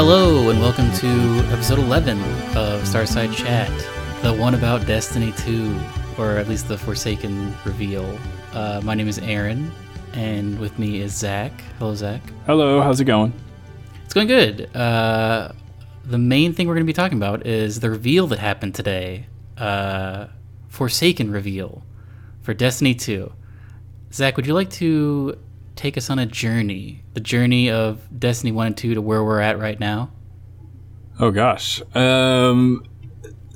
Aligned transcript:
Hello, 0.00 0.48
and 0.48 0.60
welcome 0.60 0.92
to 0.92 1.08
episode 1.50 1.80
11 1.80 2.20
of 2.56 2.82
Starside 2.82 3.34
Chat, 3.34 3.68
the 4.22 4.32
one 4.32 4.54
about 4.54 4.86
Destiny 4.86 5.32
2, 5.38 5.76
or 6.16 6.36
at 6.36 6.46
least 6.46 6.68
the 6.68 6.78
Forsaken 6.78 7.52
reveal. 7.64 8.16
Uh, 8.52 8.80
my 8.84 8.94
name 8.94 9.08
is 9.08 9.18
Aaron, 9.18 9.72
and 10.12 10.56
with 10.60 10.78
me 10.78 11.00
is 11.00 11.12
Zach. 11.12 11.50
Hello, 11.80 11.96
Zach. 11.96 12.22
Hello, 12.46 12.80
how's 12.80 13.00
it 13.00 13.06
going? 13.06 13.32
It's 14.04 14.14
going 14.14 14.28
good. 14.28 14.72
Uh, 14.72 15.50
the 16.04 16.16
main 16.16 16.52
thing 16.52 16.68
we're 16.68 16.74
going 16.74 16.86
to 16.86 16.90
be 16.90 16.92
talking 16.92 17.18
about 17.18 17.44
is 17.44 17.80
the 17.80 17.90
reveal 17.90 18.28
that 18.28 18.38
happened 18.38 18.76
today 18.76 19.26
uh, 19.56 20.28
Forsaken 20.68 21.32
reveal 21.32 21.82
for 22.42 22.54
Destiny 22.54 22.94
2. 22.94 23.32
Zach, 24.12 24.36
would 24.36 24.46
you 24.46 24.54
like 24.54 24.70
to 24.70 25.36
take 25.74 25.98
us 25.98 26.08
on 26.08 26.20
a 26.20 26.26
journey, 26.26 27.02
the 27.18 27.24
journey 27.24 27.68
of 27.68 27.98
Destiny 28.16 28.52
1 28.52 28.66
and 28.68 28.76
2 28.76 28.94
to 28.94 29.02
where 29.02 29.24
we're 29.24 29.40
at 29.40 29.58
right 29.58 29.80
now? 29.80 30.12
Oh 31.18 31.32
gosh. 31.32 31.82
Um 31.92 32.84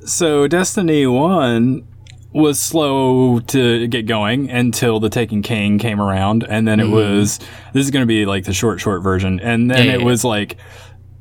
so 0.05 0.49
Destiny 0.49 1.07
1 1.07 1.87
was 2.33 2.59
slow 2.59 3.39
to 3.39 3.87
get 3.87 4.05
going 4.05 4.49
until 4.49 4.99
the 4.99 5.09
Taken 5.09 5.41
King 5.41 5.77
came 5.79 6.01
around 6.01 6.43
and 6.43 6.67
then 6.67 6.81
it 6.81 6.89
was 6.89 7.39
this 7.71 7.85
is 7.85 7.91
going 7.91 8.01
to 8.01 8.07
be 8.07 8.25
like 8.25 8.43
the 8.43 8.51
short 8.53 8.81
short 8.81 9.01
version 9.01 9.39
and 9.39 9.71
then 9.71 9.77
Mm-hmm. 9.77 9.87
Yeah, 9.87 9.93
it 9.95 9.99
yeah, 10.01 10.05
was 10.05 10.25
like 10.25 10.57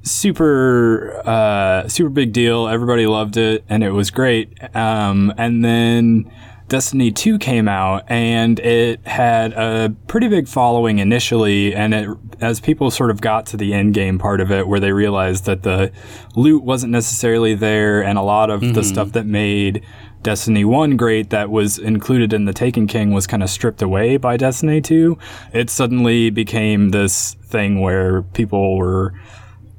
super 0.02 1.22
uh 1.24 1.86
super 1.86 2.10
big 2.10 2.32
deal 2.32 2.66
everybody 2.66 3.06
loved 3.06 3.36
it 3.36 3.62
and 3.68 3.84
it 3.84 3.92
was 3.92 4.10
great 4.10 4.52
um 4.74 5.32
and 5.38 5.64
then 5.64 6.28
Destiny 6.72 7.10
2 7.10 7.38
came 7.38 7.68
out 7.68 8.02
and 8.10 8.58
it 8.60 9.06
had 9.06 9.52
a 9.52 9.94
pretty 10.06 10.26
big 10.26 10.48
following 10.48 11.00
initially 11.00 11.74
and 11.74 11.92
it 11.92 12.08
as 12.40 12.60
people 12.60 12.90
sort 12.90 13.10
of 13.10 13.20
got 13.20 13.44
to 13.44 13.58
the 13.58 13.74
end 13.74 13.92
game 13.92 14.18
part 14.18 14.40
of 14.40 14.50
it 14.50 14.66
where 14.66 14.80
they 14.80 14.90
realized 14.90 15.44
that 15.44 15.64
the 15.64 15.92
loot 16.34 16.64
wasn't 16.64 16.90
necessarily 16.90 17.54
there 17.54 18.02
and 18.02 18.16
a 18.16 18.22
lot 18.22 18.48
of 18.48 18.62
the 18.62 18.68
mm-hmm. 18.68 18.82
stuff 18.84 19.12
that 19.12 19.26
made 19.26 19.84
Destiny 20.22 20.64
1 20.64 20.96
great 20.96 21.28
that 21.28 21.50
was 21.50 21.78
included 21.78 22.32
in 22.32 22.46
the 22.46 22.54
Taken 22.54 22.86
King 22.86 23.12
was 23.12 23.26
kind 23.26 23.42
of 23.42 23.50
stripped 23.50 23.82
away 23.82 24.16
by 24.16 24.38
Destiny 24.38 24.80
2 24.80 25.18
it 25.52 25.68
suddenly 25.68 26.30
became 26.30 26.88
this 26.88 27.34
thing 27.44 27.82
where 27.82 28.22
people 28.22 28.78
were 28.78 29.12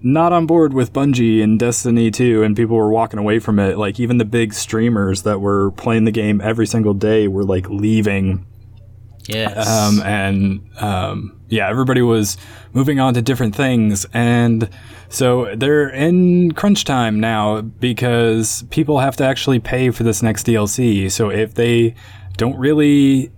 not 0.04 0.34
on 0.34 0.46
board 0.46 0.74
with 0.74 0.92
Bungie 0.92 1.42
and 1.42 1.58
Destiny 1.58 2.12
2 2.12 2.44
and 2.44 2.56
people 2.58 2.76
were 2.76 2.92
walking 2.92 3.20
away 3.20 3.40
from 3.40 3.58
it. 3.58 3.78
Like 3.78 4.00
even 4.00 4.18
the 4.18 4.26
big 4.26 4.54
streamers 4.54 5.24
that 5.24 5.40
were 5.40 5.72
playing 5.72 6.04
the 6.04 6.12
game 6.12 6.42
every 6.42 6.68
single 6.68 6.94
day 6.94 7.30
were 7.30 7.46
like 7.46 7.70
leaving. 7.70 8.46
Yes. 9.30 9.68
Um, 9.68 10.02
and 10.02 10.70
um, 10.82 11.40
yeah, 11.48 11.70
everybody 11.70 12.02
was 12.02 12.36
moving 12.74 13.00
on 13.00 13.14
to 13.14 13.22
different 13.22 13.56
things. 13.56 14.06
And 14.14 14.70
so 15.08 15.56
they're 15.56 15.88
in 15.90 16.52
crunch 16.52 16.84
time 16.84 17.22
now 17.22 17.62
because 17.62 18.64
people 18.72 19.00
have 19.00 19.16
to 19.18 19.24
actually 19.24 19.60
pay 19.60 19.90
for 19.92 20.04
this 20.04 20.22
next 20.22 20.46
DLC. 20.46 21.10
So 21.10 21.30
if 21.30 21.54
they 21.54 21.96
don't 22.36 22.58
really 22.58 23.32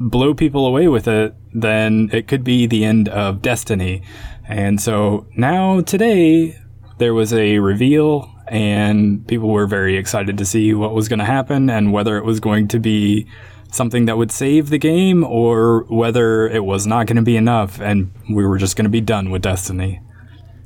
blow 0.00 0.34
people 0.34 0.66
away 0.66 0.88
with 0.88 1.08
it, 1.08 1.34
then 1.52 2.10
it 2.12 2.28
could 2.28 2.44
be 2.44 2.66
the 2.66 2.84
end 2.84 3.08
of 3.08 3.42
Destiny. 3.42 4.02
And 4.46 4.80
so 4.80 5.26
now 5.36 5.80
today 5.80 6.58
there 6.98 7.14
was 7.14 7.32
a 7.32 7.58
reveal 7.58 8.32
and 8.48 9.26
people 9.26 9.48
were 9.48 9.66
very 9.66 9.96
excited 9.96 10.38
to 10.38 10.44
see 10.44 10.72
what 10.74 10.94
was 10.94 11.08
going 11.08 11.18
to 11.18 11.24
happen 11.24 11.68
and 11.68 11.92
whether 11.92 12.16
it 12.16 12.24
was 12.24 12.40
going 12.40 12.68
to 12.68 12.80
be 12.80 13.26
something 13.70 14.06
that 14.06 14.16
would 14.16 14.32
save 14.32 14.70
the 14.70 14.78
game 14.78 15.22
or 15.24 15.84
whether 15.84 16.48
it 16.48 16.64
was 16.64 16.86
not 16.86 17.06
going 17.06 17.16
to 17.16 17.22
be 17.22 17.36
enough 17.36 17.80
and 17.80 18.10
we 18.30 18.46
were 18.46 18.56
just 18.56 18.76
going 18.76 18.84
to 18.84 18.90
be 18.90 19.00
done 19.00 19.30
with 19.30 19.42
Destiny. 19.42 20.00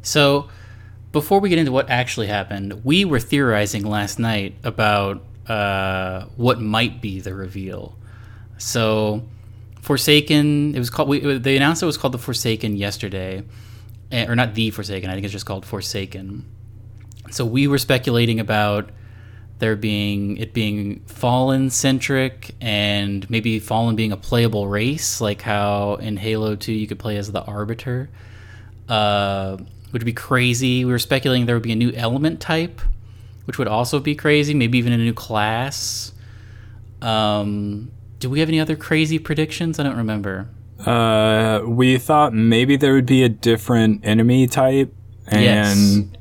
So, 0.03 0.49
before 1.11 1.41
we 1.41 1.51
get 1.51 1.59
into 1.59 1.73
what 1.73 1.91
actually 1.91 2.29
happened, 2.29 2.85
we 2.85 3.05
were 3.05 3.21
theorizing 3.21 3.85
last 3.85 4.19
night 4.19 4.57
about 4.65 5.23
uh, 5.47 6.25
what 6.37 6.61
might 6.61 7.03
be 7.03 7.21
the 7.21 7.35
reveal. 7.35 7.97
So, 8.59 9.23
Forsaken, 9.81 10.75
it 10.75 10.79
was 10.79 10.91
called. 10.91 11.09
We, 11.09 11.39
they 11.39 11.57
announced 11.57 11.83
it 11.83 11.87
was 11.87 11.97
called 11.97 12.15
the 12.15 12.19
Forsaken 12.19 12.77
yesterday, 12.77 13.43
Eh, 14.13 14.27
or 14.27 14.37
not 14.37 14.55
the 14.55 14.71
Forsaken. 14.71 15.09
I 15.09 15.15
think 15.15 15.25
it's 15.25 15.33
just 15.33 15.47
called 15.47 15.65
Forsaken. 15.65 16.45
So 17.31 17.47
we 17.47 17.67
were 17.67 17.79
speculating 17.79 18.41
about 18.41 18.91
there 19.59 19.75
being 19.75 20.37
it 20.37 20.53
being 20.53 21.01
Fallen 21.07 21.71
centric 21.71 22.55
and 22.61 23.29
maybe 23.31 23.59
Fallen 23.59 23.97
being 23.97 24.13
a 24.13 24.17
playable 24.19 24.69
race, 24.69 25.21
like 25.23 25.41
how 25.41 25.95
in 25.95 26.19
Halo 26.19 26.57
Two 26.57 26.73
you 26.73 26.87
could 26.87 26.99
play 26.99 27.17
as 27.17 27.33
the 27.33 27.43
Arbiter 27.43 28.11
uh, 28.89 29.57
would 29.93 30.05
be 30.05 30.13
crazy. 30.13 30.85
We 30.85 30.93
were 30.93 30.99
speculating 30.99 31.47
there 31.47 31.57
would 31.57 31.63
be 31.63 31.73
a 31.73 31.77
new 31.77 31.93
element 31.93 32.41
type, 32.41 32.83
which 33.47 33.57
would 33.57 33.69
also 33.69 33.99
be 33.99 34.15
crazy. 34.15 34.53
Maybe 34.53 34.77
even 34.77 34.93
a 34.93 34.99
new 34.99 35.15
class. 35.15 36.13
Um, 37.01 37.91
do 38.23 38.31
we 38.31 38.39
have 38.39 38.49
any 38.49 38.61
other 38.61 38.77
crazy 38.77 39.19
predictions? 39.19 39.81
I 39.81 39.83
don't 39.83 39.97
remember. 39.97 40.49
Uh, 40.87 41.63
we 41.67 41.99
thought 41.99 42.33
maybe 42.33 42.77
there 42.77 42.95
would 42.95 43.05
be 43.05 43.25
a 43.25 43.29
different 43.29 44.07
enemy 44.07 44.47
type 44.47 44.95
and 45.27 46.17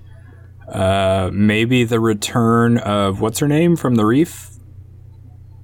uh, 0.68 1.30
maybe 1.32 1.84
the 1.84 2.00
return 2.00 2.80
of 2.80 3.22
what's 3.22 3.38
her 3.38 3.48
name 3.48 3.76
from 3.76 3.96
the 3.96 4.06
reef. 4.06 4.50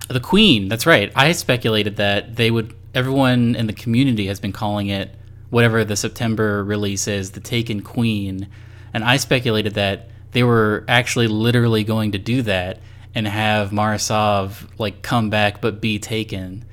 The 0.09 0.19
Queen. 0.19 0.67
That's 0.67 0.85
right. 0.85 1.11
I 1.15 1.31
speculated 1.31 1.95
that 1.95 2.35
they 2.35 2.51
would. 2.51 2.75
Everyone 2.93 3.55
in 3.55 3.65
the 3.65 3.73
community 3.73 4.27
has 4.27 4.39
been 4.39 4.53
calling 4.53 4.87
it 4.87 5.15
whatever 5.49 5.83
the 5.83 5.95
September 5.95 6.63
release 6.63 7.07
is, 7.07 7.31
the 7.31 7.39
Taken 7.39 7.81
Queen, 7.81 8.47
and 8.93 9.03
I 9.03 9.17
speculated 9.17 9.73
that 9.73 10.09
they 10.33 10.43
were 10.43 10.85
actually 10.87 11.27
literally 11.27 11.83
going 11.83 12.11
to 12.11 12.19
do 12.19 12.43
that 12.43 12.79
and 13.17 13.27
have 13.27 13.71
Mara 13.71 13.97
Sov 13.97 14.67
like 14.77 15.01
come 15.01 15.31
back 15.31 15.59
but 15.59 15.81
be 15.81 15.97
taken, 15.97 16.63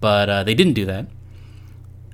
but 0.00 0.28
uh, 0.28 0.42
they 0.42 0.52
didn't 0.54 0.72
do 0.72 0.86
that. 0.86 1.06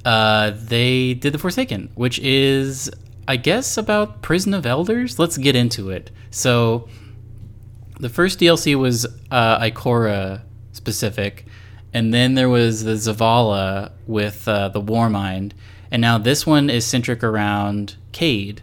Uh, 0.05 0.53
they 0.55 1.15
did 1.15 1.33
the 1.33 1.39
Forsaken, 1.39 1.89
which 1.95 2.19
is, 2.19 2.91
I 3.27 3.37
guess, 3.37 3.79
about 3.79 4.21
Prison 4.21 4.53
of 4.53 4.67
Elders. 4.67 5.19
Let's 5.19 5.39
get 5.39 5.57
into 5.57 5.89
it. 5.89 6.11
So, 6.31 6.91
the 8.01 8.11
first 8.11 8.39
DLC 8.39 8.79
was 8.79 9.07
uh, 9.31 9.59
Ikora 9.61 10.43
specific, 10.73 11.47
and 11.95 12.13
then 12.13 12.35
there 12.35 12.51
was 12.51 12.85
the 12.85 12.93
Zavala 12.93 13.93
with 14.07 14.47
uh, 14.47 14.69
the 14.69 14.83
Warmind, 14.83 15.53
and 15.91 16.03
now 16.03 16.19
this 16.19 16.47
one 16.47 16.69
is 16.69 16.85
centric 16.85 17.25
around 17.25 17.97
Cayde, 18.13 18.61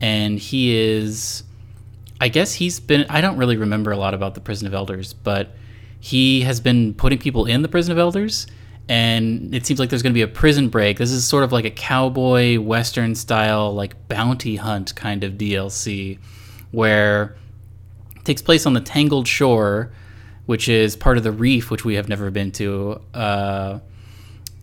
and 0.00 0.38
he 0.38 0.76
is, 0.76 1.42
I 2.20 2.28
guess 2.28 2.54
he's 2.54 2.80
been. 2.80 3.06
I 3.08 3.20
don't 3.20 3.36
really 3.36 3.56
remember 3.56 3.92
a 3.92 3.96
lot 3.96 4.14
about 4.14 4.34
the 4.34 4.40
Prison 4.40 4.66
of 4.66 4.74
Elders, 4.74 5.12
but 5.12 5.54
he 6.00 6.42
has 6.42 6.60
been 6.60 6.94
putting 6.94 7.18
people 7.18 7.46
in 7.46 7.62
the 7.62 7.68
Prison 7.68 7.92
of 7.92 7.98
Elders. 7.98 8.46
And 8.88 9.54
it 9.54 9.66
seems 9.66 9.78
like 9.78 9.90
there's 9.90 10.02
going 10.02 10.14
to 10.14 10.18
be 10.18 10.22
a 10.22 10.28
prison 10.28 10.70
break. 10.70 10.96
This 10.96 11.10
is 11.10 11.22
sort 11.22 11.44
of 11.44 11.52
like 11.52 11.66
a 11.66 11.70
cowboy 11.70 12.58
western 12.58 13.14
style, 13.14 13.74
like 13.74 14.08
bounty 14.08 14.56
hunt 14.56 14.94
kind 14.94 15.24
of 15.24 15.34
DLC, 15.34 16.18
where 16.70 17.36
takes 18.24 18.40
place 18.40 18.64
on 18.64 18.72
the 18.72 18.80
Tangled 18.80 19.28
Shore, 19.28 19.92
which 20.46 20.68
is 20.68 20.96
part 20.96 21.18
of 21.18 21.22
the 21.22 21.32
reef, 21.32 21.70
which 21.70 21.84
we 21.84 21.94
have 21.94 22.08
never 22.08 22.30
been 22.30 22.50
to. 22.52 23.00
Uh, 23.12 23.80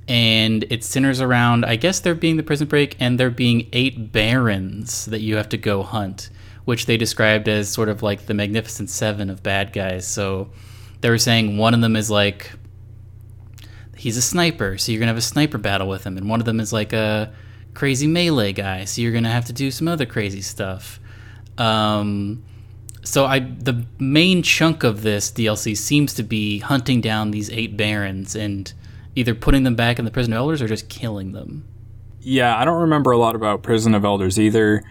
and 0.07 0.63
it 0.69 0.83
centers 0.83 1.21
around, 1.21 1.65
I 1.65 1.75
guess, 1.75 1.99
there 1.99 2.15
being 2.15 2.38
the 2.38 2.44
prison 2.44 2.68
break 2.68 2.95
and 3.00 3.19
there 3.19 3.30
being 3.30 3.68
eight 3.74 4.12
barons 4.12 5.06
that 5.06 5.21
you 5.21 5.35
have 5.35 5.50
to 5.50 5.57
go 5.57 5.83
hunt, 5.83 6.30
which 6.65 6.85
they 6.88 6.97
described 6.97 7.47
as 7.47 7.69
sort 7.69 7.89
of 7.89 8.03
like 8.03 8.25
the 8.25 8.33
Magnificent 8.33 8.89
Seven 8.89 9.29
of 9.29 9.41
bad 9.44 9.71
guys. 9.71 10.07
So 10.07 10.50
they 11.01 11.09
were 11.09 11.17
saying 11.17 11.57
one 11.57 11.73
of 11.73 11.81
them 11.81 11.95
is 11.95 12.09
like 12.09 12.51
he's 13.95 14.17
a 14.17 14.21
sniper, 14.21 14.77
so 14.77 14.91
you're 14.91 15.00
gonna 15.00 15.12
have 15.12 15.17
a 15.17 15.21
sniper 15.21 15.57
battle 15.57 15.88
with 15.88 16.03
him, 16.03 16.17
and 16.17 16.29
one 16.29 16.39
of 16.39 16.45
them 16.45 16.59
is 16.59 16.73
like 16.73 16.94
a 16.94 17.33
crazy 17.73 18.07
melee 18.07 18.53
guy, 18.53 18.85
so 18.85 19.01
you're 19.01 19.13
gonna 19.13 19.31
have 19.31 19.45
to 19.45 19.53
do 19.53 19.71
some 19.71 19.88
other 19.88 20.06
crazy 20.06 20.41
stuff. 20.41 21.00
Um, 21.57 22.44
so 23.03 23.25
I 23.25 23.39
the 23.39 23.85
main 24.00 24.44
chunk 24.44 24.83
of 24.83 25.03
this 25.03 25.31
DLC 25.31 25.77
seems 25.77 26.13
to 26.15 26.23
be 26.23 26.59
hunting 26.59 27.01
down 27.01 27.31
these 27.31 27.50
eight 27.51 27.77
barons 27.77 28.35
and 28.35 28.73
either 29.15 29.33
putting 29.33 29.63
them 29.63 29.75
back 29.75 30.00
in 30.00 30.06
the 30.06 30.11
prison 30.11 30.33
of 30.33 30.38
elders 30.38 30.61
or 30.61 30.68
just 30.68 30.89
killing 30.89 31.31
them. 31.31 31.65
Yeah, 32.25 32.57
I 32.57 32.65
don't 32.65 32.81
remember 32.81 33.11
a 33.11 33.18
lot 33.18 33.35
about 33.35 33.61
Prison 33.61 33.94
of 33.94 34.03
Elders 34.03 34.39
either. 34.39 34.83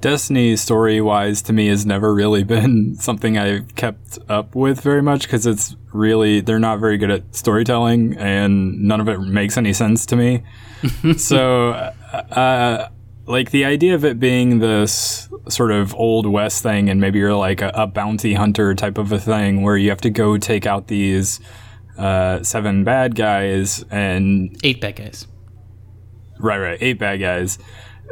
Destiny 0.00 0.54
story 0.56 1.00
wise 1.00 1.42
to 1.42 1.52
me 1.52 1.66
has 1.68 1.84
never 1.84 2.14
really 2.14 2.44
been 2.44 2.94
something 3.00 3.36
I've 3.36 3.74
kept 3.74 4.18
up 4.28 4.54
with 4.54 4.80
very 4.80 5.02
much 5.02 5.22
because 5.22 5.46
it's 5.46 5.76
really, 5.92 6.40
they're 6.40 6.58
not 6.58 6.78
very 6.78 6.98
good 6.98 7.10
at 7.10 7.34
storytelling 7.34 8.16
and 8.16 8.82
none 8.82 9.00
of 9.00 9.08
it 9.08 9.18
makes 9.18 9.56
any 9.56 9.72
sense 9.72 10.06
to 10.06 10.16
me. 10.16 10.44
so, 11.16 11.70
uh, 11.70 12.88
like 13.26 13.50
the 13.50 13.64
idea 13.64 13.94
of 13.94 14.04
it 14.04 14.18
being 14.18 14.58
this 14.58 15.28
sort 15.48 15.70
of 15.70 15.94
old 15.94 16.26
west 16.26 16.62
thing 16.62 16.88
and 16.88 17.00
maybe 17.00 17.18
you're 17.18 17.34
like 17.34 17.60
a, 17.60 17.70
a 17.74 17.86
bounty 17.86 18.34
hunter 18.34 18.74
type 18.74 18.98
of 18.98 19.12
a 19.12 19.18
thing 19.18 19.62
where 19.62 19.76
you 19.76 19.90
have 19.90 20.00
to 20.00 20.10
go 20.10 20.38
take 20.38 20.66
out 20.66 20.86
these 20.86 21.40
uh, 21.98 22.42
seven 22.42 22.84
bad 22.84 23.14
guys 23.14 23.84
and 23.90 24.56
Eight 24.62 24.80
bad 24.80 24.96
guys. 24.96 25.26
Right, 26.38 26.58
right. 26.58 26.78
Eight 26.80 26.98
bad 26.98 27.16
guys. 27.16 27.58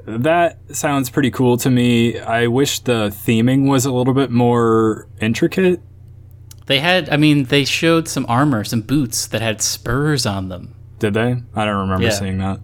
That 0.06 0.58
sounds 0.72 1.10
pretty 1.10 1.30
cool 1.30 1.56
to 1.58 1.70
me. 1.70 2.18
I 2.18 2.46
wish 2.46 2.80
the 2.80 3.08
theming 3.08 3.68
was 3.68 3.84
a 3.86 3.92
little 3.92 4.14
bit 4.14 4.30
more 4.30 5.08
intricate. 5.20 5.80
They 6.66 6.80
had, 6.80 7.08
I 7.10 7.16
mean, 7.16 7.44
they 7.44 7.64
showed 7.64 8.08
some 8.08 8.26
armor, 8.28 8.64
some 8.64 8.80
boots 8.80 9.26
that 9.28 9.40
had 9.40 9.62
spurs 9.62 10.26
on 10.26 10.48
them. 10.48 10.74
Did 10.98 11.14
they? 11.14 11.36
I 11.54 11.64
don't 11.64 11.76
remember 11.88 12.04
Yeah. 12.06 12.10
seeing 12.10 12.38
that. 12.38 12.60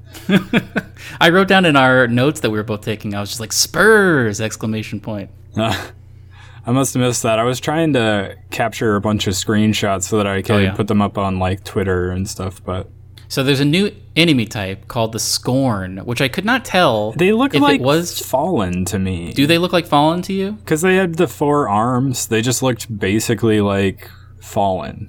I 1.21 1.29
wrote 1.29 1.49
down 1.49 1.65
in 1.67 1.77
our 1.77 2.09
notes 2.09 2.41
that 2.41 2.51
we 2.51 2.57
were 2.59 2.65
both 2.65 2.81
taking. 2.81 3.15
I 3.15 3.21
was 3.21 3.29
just 3.29 3.41
like 3.41 3.53
spurs! 3.53 4.41
Exclamation 4.41 5.01
point. 5.01 5.31
I 5.57 6.71
must 6.71 6.95
have 6.95 7.01
missed 7.03 7.23
that. 7.25 7.39
I 7.39 7.45
was 7.45 7.61
trying 7.61 7.93
to 7.95 8.37
capture 8.51 8.95
a 8.97 9.01
bunch 9.01 9.27
of 9.27 9.35
screenshots 9.35 10.05
so 10.05 10.17
that 10.19 10.27
I 10.27 10.43
could 10.43 10.55
Oh, 10.55 10.59
yeah. 10.59 10.75
put 10.75 10.87
them 10.89 11.03
up 11.03 11.19
on 11.19 11.39
like 11.39 11.63
Twitter 11.65 12.11
and 12.11 12.29
stuff, 12.29 12.63
but 12.65 12.89
So 13.33 13.43
there's 13.43 13.61
a 13.61 13.65
new 13.65 13.91
enemy 14.15 14.45
type 14.45 14.89
called 14.89 15.13
the 15.13 15.19
Scorn, 15.19 15.97
which 16.05 16.21
I 16.21 16.29
could 16.29 16.45
not 16.45 16.67
tell. 16.67 17.13
they 17.13 17.33
look 17.33 17.55
if 17.55 17.63
like 17.63 17.81
it 17.81 17.83
was. 17.83 18.19
fallen 18.21 18.85
to 18.85 18.99
me. 18.99 19.33
Do 19.33 19.47
they 19.47 19.57
look 19.57 19.73
like 19.73 19.87
Fallen 19.87 20.21
to 20.23 20.35
you? 20.35 20.53
Because 20.53 20.83
they 20.83 20.97
had 20.97 21.15
the 21.15 21.27
four 21.27 21.67
arms, 21.67 22.27
they 22.27 22.43
just 22.43 22.63
looked 22.63 22.99
basically 22.99 23.63
like 23.63 24.11
fallen. 24.43 25.09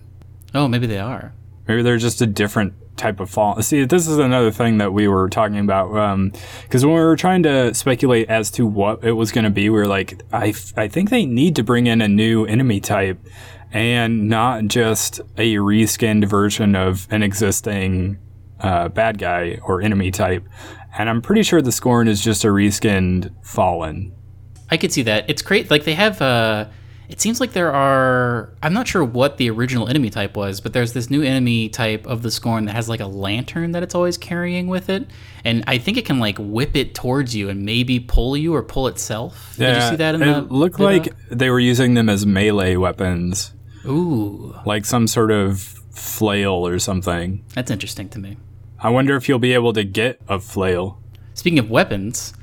Oh, 0.56 0.70
maybe 0.70 0.88
they 0.88 1.00
are. 1.00 1.34
Maybe 1.68 1.82
they're 1.82 1.98
just 1.98 2.22
a 2.22 2.26
different 2.26 2.76
type 2.96 3.20
of 3.20 3.30
fall. 3.30 3.62
See, 3.62 3.86
this 3.86 4.08
is 4.08 4.18
another 4.18 4.52
thing 4.52 4.78
that 4.78 4.94
we 4.94 5.08
were 5.08 5.30
talking 5.30 5.58
about. 5.58 6.32
Because 6.64 6.86
when 6.86 6.94
we 6.94 7.02
were 7.02 7.16
trying 7.16 7.44
to 7.44 7.74
speculate 7.74 8.30
as 8.30 8.52
to 8.52 8.66
what 8.66 9.04
it 9.04 9.14
was 9.14 9.32
going 9.32 9.46
to 9.46 9.50
be, 9.50 9.70
we 9.70 9.78
were 9.78 9.88
like, 9.88 10.22
I, 10.32 10.50
f- 10.50 10.74
I 10.78 10.88
think 10.88 11.10
they 11.10 11.26
need 11.26 11.56
to 11.56 11.64
bring 11.64 11.88
in 11.88 12.02
a 12.02 12.08
new 12.08 12.46
enemy 12.46 12.80
type 12.80 13.20
and 13.72 14.30
not 14.30 14.66
just 14.66 15.20
a 15.38 15.56
reskinned 15.56 16.26
version 16.26 16.76
of 16.76 17.08
an 17.10 17.24
existing 17.24 18.20
uh, 18.60 18.90
bad 18.90 19.18
guy 19.18 19.60
or 19.64 19.82
enemy 19.82 20.12
type. 20.12 20.48
And 20.98 21.10
I'm 21.10 21.22
pretty 21.22 21.42
sure 21.44 21.62
the 21.62 21.72
Scorn 21.72 22.08
is 22.08 22.22
just 22.22 22.44
a 22.44 22.50
reskinned 22.50 23.34
Fallen. 23.44 24.14
I 24.70 24.78
could 24.78 24.92
see 24.92 25.02
that. 25.04 25.30
It's 25.30 25.42
great. 25.42 25.72
Like 25.72 25.86
they 25.86 25.96
have. 25.96 26.22
uh 26.22 26.68
It 27.14 27.22
seems 27.22 27.40
like 27.40 27.54
there 27.54 27.72
are. 27.72 28.50
I'm 28.64 28.74
not 28.74 28.88
sure 28.88 29.04
what 29.04 29.38
the 29.38 29.48
original 29.52 29.88
enemy 29.88 30.10
type 30.10 30.36
was, 30.36 30.60
but 30.60 30.74
there's 30.74 30.94
this 30.94 31.12
new 31.12 31.22
enemy 31.22 31.70
type 31.70 32.08
of 32.08 32.24
the 32.24 32.32
Scorn 32.32 32.66
that 32.66 32.74
has 32.74 32.90
like 32.90 33.02
a 33.02 33.06
lantern 33.06 33.74
that 33.74 33.84
it's 33.84 33.94
always 33.94 34.18
carrying 34.18 34.66
with 34.68 34.90
it, 34.90 35.08
and 35.46 35.64
I 35.68 35.78
think 35.78 35.98
it 35.98 36.06
can 36.06 36.18
like 36.18 36.38
whip 36.40 36.76
it 36.76 36.96
towards 36.96 37.36
you 37.36 37.50
and 37.50 37.64
maybe 37.64 38.00
pull 38.00 38.36
you 38.36 38.56
or 38.56 38.64
pull 38.64 38.88
itself. 38.88 39.54
Did 39.60 39.76
you 39.76 39.90
see 39.92 39.96
that 39.98 40.16
in 40.16 40.24
it 40.24 40.26
the? 40.50 40.54
looked 40.54 40.78
video? 40.80 40.92
like 40.92 41.14
they 41.30 41.52
were 41.52 41.60
using 41.60 41.94
them 41.94 42.10
as 42.10 42.26
melee 42.26 42.78
weapons, 42.78 43.54
Ooh, 43.86 44.56
like 44.66 44.84
some 44.84 45.06
sort 45.06 45.30
of 45.30 45.62
flail 45.92 46.66
or 46.66 46.80
something. 46.80 47.46
that's 47.54 47.70
interesting 47.70 48.10
to 48.10 48.18
me. 48.18 48.38
I 48.80 48.90
wonder 48.90 49.16
if 49.16 49.30
you'll 49.30 49.38
be 49.38 49.54
able 49.54 49.74
to 49.74 49.84
get 49.84 50.20
a 50.28 50.40
flail. 50.40 51.00
Speaking 51.36 51.60
of 51.60 51.70
weapons, 51.70 52.34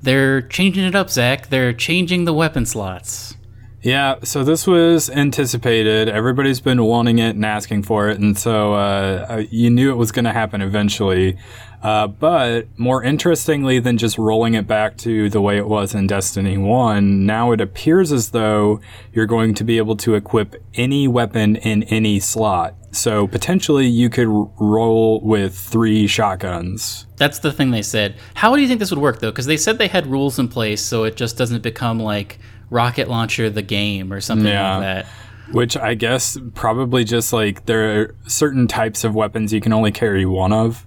they're 0.00 0.40
changing 0.40 0.84
it 0.84 0.94
up, 0.94 1.10
Zach. 1.10 1.48
They're 1.48 1.72
changing 1.72 2.26
the 2.26 2.32
weapon 2.32 2.64
slots. 2.64 3.34
Yeah, 3.82 4.16
so 4.24 4.44
this 4.44 4.66
was 4.66 5.08
anticipated. 5.08 6.08
Everybody's 6.08 6.60
been 6.60 6.82
wanting 6.84 7.18
it 7.18 7.30
and 7.30 7.44
asking 7.46 7.84
for 7.84 8.10
it, 8.10 8.18
and 8.18 8.36
so 8.36 8.74
uh, 8.74 9.26
uh, 9.28 9.42
you 9.50 9.70
knew 9.70 9.90
it 9.90 9.94
was 9.96 10.12
going 10.12 10.26
to 10.26 10.32
happen 10.32 10.60
eventually. 10.60 11.38
Uh, 11.82 12.06
but 12.06 12.66
more 12.78 13.02
interestingly 13.02 13.78
than 13.78 13.96
just 13.96 14.18
rolling 14.18 14.52
it 14.52 14.66
back 14.66 14.98
to 14.98 15.30
the 15.30 15.40
way 15.40 15.56
it 15.56 15.66
was 15.66 15.94
in 15.94 16.06
Destiny 16.06 16.58
1, 16.58 17.24
now 17.24 17.52
it 17.52 17.60
appears 17.60 18.12
as 18.12 18.30
though 18.30 18.80
you're 19.14 19.24
going 19.24 19.54
to 19.54 19.64
be 19.64 19.78
able 19.78 19.96
to 19.96 20.14
equip 20.14 20.62
any 20.74 21.08
weapon 21.08 21.56
in 21.56 21.82
any 21.84 22.20
slot. 22.20 22.74
So 22.92 23.26
potentially 23.26 23.86
you 23.86 24.10
could 24.10 24.26
roll 24.28 25.20
with 25.22 25.56
three 25.56 26.06
shotguns. 26.06 27.06
That's 27.16 27.38
the 27.38 27.52
thing 27.52 27.70
they 27.70 27.82
said. 27.82 28.16
How 28.34 28.54
do 28.54 28.60
you 28.60 28.68
think 28.68 28.80
this 28.80 28.90
would 28.90 28.98
work 28.98 29.20
though? 29.20 29.30
Because 29.30 29.46
they 29.46 29.56
said 29.56 29.78
they 29.78 29.88
had 29.88 30.06
rules 30.06 30.38
in 30.38 30.48
place 30.48 30.82
so 30.82 31.04
it 31.04 31.16
just 31.16 31.38
doesn't 31.38 31.62
become 31.62 32.00
like 32.00 32.40
Rocket 32.70 33.08
Launcher 33.08 33.50
the 33.50 33.62
game 33.62 34.12
or 34.12 34.20
something 34.20 34.46
Yeah. 34.48 34.76
like 34.76 34.80
that. 34.82 35.06
Which 35.52 35.76
I 35.76 35.94
guess 35.94 36.38
probably 36.54 37.02
just 37.04 37.32
like 37.32 37.66
there 37.66 38.00
are 38.00 38.14
certain 38.28 38.68
types 38.68 39.02
of 39.02 39.14
weapons 39.16 39.52
you 39.52 39.60
can 39.60 39.72
only 39.72 39.90
carry 39.90 40.24
one 40.24 40.52
of. 40.52 40.86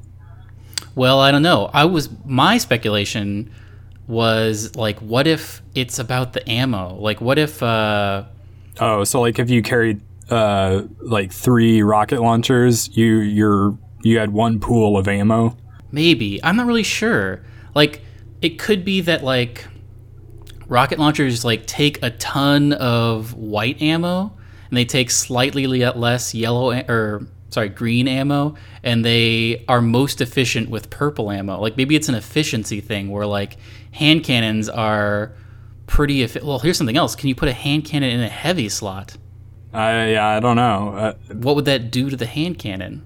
Well, 0.95 1.19
I 1.19 1.31
don't 1.31 1.41
know. 1.41 1.69
I 1.73 1.85
was 1.85 2.09
my 2.25 2.57
speculation 2.57 3.51
was 4.07 4.75
like, 4.75 4.99
what 4.99 5.27
if 5.27 5.61
it's 5.75 5.99
about 5.99 6.33
the 6.33 6.47
ammo? 6.49 6.95
Like, 6.95 7.19
what 7.21 7.37
if? 7.37 7.61
uh 7.61 8.23
Oh, 8.79 9.03
so 9.03 9.21
like 9.21 9.37
if 9.39 9.49
you 9.49 9.61
carried 9.61 10.01
uh 10.29 10.83
like 11.01 11.31
three 11.33 11.81
rocket 11.81 12.21
launchers, 12.21 12.95
you 12.95 13.17
you're 13.19 13.77
you 14.01 14.17
had 14.19 14.31
one 14.31 14.59
pool 14.59 14.97
of 14.97 15.07
ammo. 15.07 15.57
Maybe 15.91 16.41
I'm 16.43 16.55
not 16.55 16.65
really 16.67 16.83
sure. 16.83 17.41
Like, 17.75 18.01
it 18.41 18.59
could 18.59 18.83
be 18.85 19.01
that 19.01 19.23
like 19.23 19.65
rocket 20.73 20.97
launchers 20.97 21.45
like 21.45 21.67
take 21.67 22.01
a 22.01 22.09
ton 22.09 22.73
of 22.73 23.35
white 23.35 23.79
ammo 23.79 24.33
and 24.69 24.75
they 24.75 24.83
take 24.83 25.11
slightly 25.11 25.67
less 25.67 26.33
yellow 26.33 26.73
or 26.89 27.27
sorry 27.49 27.69
green 27.69 28.07
ammo 28.07 28.55
and 28.81 29.05
they 29.05 29.63
are 29.67 29.81
most 29.81 30.19
efficient 30.19 30.67
with 30.71 30.89
purple 30.89 31.29
ammo 31.29 31.61
like 31.61 31.77
maybe 31.77 31.95
it's 31.95 32.09
an 32.09 32.15
efficiency 32.15 32.81
thing 32.81 33.11
where 33.11 33.27
like 33.27 33.57
hand 33.91 34.23
cannons 34.23 34.67
are 34.67 35.33
pretty 35.85 36.23
effi- 36.23 36.39
well 36.41 36.57
here's 36.57 36.75
something 36.75 36.97
else 36.97 37.15
can 37.15 37.29
you 37.29 37.35
put 37.35 37.47
a 37.47 37.53
hand 37.53 37.85
cannon 37.85 38.09
in 38.09 38.21
a 38.21 38.27
heavy 38.27 38.67
slot 38.67 39.15
I 39.75 40.11
yeah, 40.11 40.27
I 40.27 40.39
don't 40.39 40.55
know. 40.55 40.93
Uh, 40.95 41.13
what 41.33 41.55
would 41.55 41.65
that 41.65 41.89
do 41.89 42.09
to 42.09 42.15
the 42.15 42.25
hand 42.27 42.57
cannon 42.57 43.05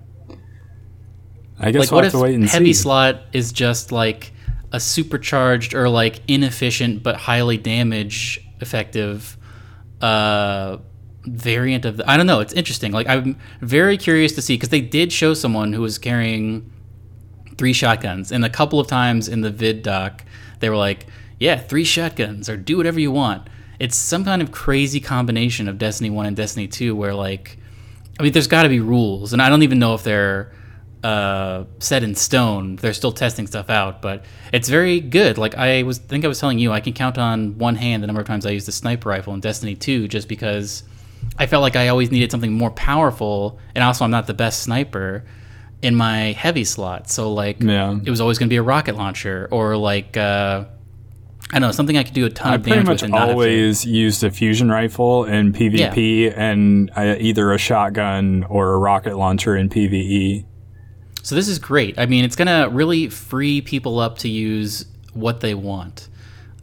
I 1.60 1.72
guess 1.72 1.82
like 1.82 1.92
we'll 1.92 1.98
what 1.98 2.04
have 2.06 2.14
if 2.14 2.20
to 2.20 2.24
wait 2.24 2.36
and 2.36 2.46
heavy 2.46 2.74
see. 2.74 2.84
slot 2.84 3.22
is 3.34 3.52
just 3.52 3.92
like 3.92 4.32
a 4.72 4.80
supercharged 4.80 5.74
or 5.74 5.90
like 5.90 6.22
inefficient 6.28 7.02
but 7.04 7.16
highly 7.16 7.58
damage 7.58 8.40
effective 8.60 9.38
uh 10.02 10.78
variant 11.26 11.86
of 11.86 11.98
the 11.98 12.10
i 12.10 12.18
don't 12.18 12.28
know 12.28 12.40
it's 12.40 12.54
interesting. 12.54 12.92
Like 12.92 13.08
i'm 13.08 13.38
very 13.62 13.98
curious 13.98 14.34
to 14.36 14.42
see 14.42 14.56
because 14.56 14.70
they 14.70 14.82
did 14.82 15.12
show 15.12 15.34
someone 15.34 15.74
who 15.74 15.82
was 15.82 15.98
carrying 15.98 16.72
three 17.58 17.74
shotguns 17.74 18.32
and 18.32 18.46
a 18.46 18.50
couple 18.50 18.80
of 18.80 18.88
times 18.88 19.28
in 19.28 19.42
the 19.42 19.50
vid 19.50 19.82
doc 19.82 20.24
they 20.60 20.70
were 20.70 20.78
like 20.78 21.08
yeah 21.40 21.58
three 21.58 21.84
shotguns 21.84 22.50
or 22.50 22.58
do 22.58 22.78
whatever 22.78 23.00
you 23.00 23.12
want. 23.12 23.48
It's 23.80 23.96
some 23.96 24.26
kind 24.26 24.42
of 24.42 24.52
crazy 24.52 25.00
combination 25.00 25.68
of 25.68 25.78
destiny 25.78 26.10
1 26.10 26.26
and 26.26 26.36
destiny 26.36 26.68
2 26.68 26.96
where 26.96 27.14
like 27.14 27.58
I 28.20 28.24
mean, 28.24 28.32
there's 28.32 28.48
got 28.48 28.64
to 28.64 28.70
be 28.70 28.80
rules, 28.80 29.34
and 29.34 29.42
I 29.42 29.50
don't 29.50 29.64
even 29.64 29.80
know 29.80 29.94
if 29.94 30.04
they're 30.04 30.52
uh, 31.04 31.66
set 31.80 32.04
in 32.04 32.16
stone. 32.16 32.76
They're 32.78 32.94
still 32.94 33.12
testing 33.12 33.48
stuff 33.48 33.70
out, 33.70 34.02
but 34.02 34.26
it's 34.52 34.68
very 34.70 35.00
good. 35.00 35.38
Like 35.38 35.56
I 35.56 35.84
was, 35.84 35.98
think 36.00 36.26
I 36.26 36.28
was 36.28 36.40
telling 36.40 36.60
you, 36.60 36.72
I 36.72 36.80
can 36.80 36.94
count 36.94 37.18
on 37.18 37.58
one 37.58 37.76
hand 37.76 38.04
the 38.04 38.08
number 38.08 38.22
of 38.22 38.28
times 38.28 38.46
I 38.46 38.50
used 38.52 38.68
the 38.68 38.72
sniper 38.72 39.10
rifle 39.10 39.34
in 39.34 39.40
Destiny 39.40 39.76
2, 39.76 40.08
just 40.08 40.28
because 40.28 40.84
I 41.38 41.46
felt 41.46 41.62
like 41.62 41.76
I 41.76 41.88
always 41.90 42.12
needed 42.12 42.32
something 42.32 42.52
more 42.54 42.72
powerful, 42.72 43.60
and 43.76 43.84
also 43.84 44.04
I'm 44.06 44.12
not 44.12 44.28
the 44.28 44.34
best 44.34 44.64
sniper 44.64 45.24
in 45.82 45.96
my 45.96 46.32
heavy 46.32 46.64
slot. 46.64 47.10
So 47.10 47.32
like, 47.34 47.62
Yeah. 47.62 47.98
it 48.04 48.10
was 48.10 48.20
always 48.20 48.40
going 48.40 48.48
to 48.48 48.54
be 48.54 48.58
a 48.58 48.64
rocket 48.64 48.96
launcher 48.96 49.48
or 49.52 49.78
like. 49.78 50.18
Uh, 50.18 50.66
I 51.50 51.60
don't 51.60 51.70
know 51.70 51.72
something 51.72 51.96
I 51.98 52.04
could 52.04 52.14
do 52.14 52.26
a 52.26 52.30
ton 52.30 52.52
I 52.52 52.56
of 52.56 52.64
pretty 52.64 52.76
damage 52.76 52.88
much 52.88 53.02
with 53.04 53.12
not 53.12 53.20
have 53.20 53.28
to- 53.30 53.34
always 53.36 53.86
used 53.86 54.22
a 54.26 54.30
fusion 54.30 54.70
rifle 54.70 55.24
in 55.24 55.54
PvP 55.54 56.34
and 56.36 56.92
uh, 56.94 57.16
either 57.20 57.54
a 57.54 57.58
shotgun 57.58 58.44
or 58.50 58.74
a 58.74 58.78
rocket 58.78 59.16
launcher 59.16 59.56
in 59.56 59.70
PvE. 59.70 60.44
So 61.28 61.36
this 61.36 61.50
is 61.50 61.60
great. 61.60 62.00
I 62.00 62.06
mean, 62.06 62.24
it's 62.24 62.38
gonna 62.38 62.70
really 62.70 63.10
free 63.10 63.60
people 63.60 64.00
up 64.00 64.20
to 64.20 64.30
use 64.30 64.86
what 65.14 65.42
they 65.42 65.56
want. 65.56 66.08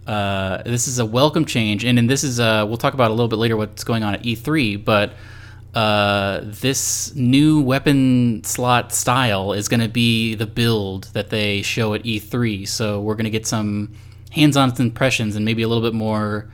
Uh, 0.06 0.62
this 0.62 0.88
is 0.88 0.98
a 0.98 1.04
welcome 1.04 1.44
change, 1.44 1.84
and 1.84 1.98
then 1.98 2.06
this 2.06 2.24
is 2.24 2.40
uh, 2.40 2.64
we'll 2.66 2.78
talk 2.78 2.94
about 2.94 3.10
a 3.10 3.12
little 3.12 3.28
bit 3.28 3.36
later 3.36 3.58
what's 3.58 3.84
going 3.84 4.02
on 4.02 4.14
at 4.14 4.22
E3, 4.22 4.82
but 4.82 5.12
uh, 5.74 6.40
this 6.44 7.14
new 7.14 7.60
weapon 7.60 8.42
slot 8.42 8.94
style 8.94 9.52
is 9.52 9.68
going 9.68 9.80
to 9.80 9.88
be 9.88 10.34
the 10.34 10.46
build 10.46 11.10
that 11.12 11.28
they 11.28 11.60
show 11.60 11.92
at 11.92 12.02
E3. 12.04 12.66
So 12.66 13.02
we're 13.02 13.16
going 13.16 13.24
to 13.24 13.30
get 13.30 13.46
some 13.46 13.92
hands-on 14.30 14.72
impressions 14.80 15.36
and 15.36 15.44
maybe 15.44 15.62
a 15.62 15.68
little 15.68 15.84
bit 15.84 15.92
more 15.92 16.48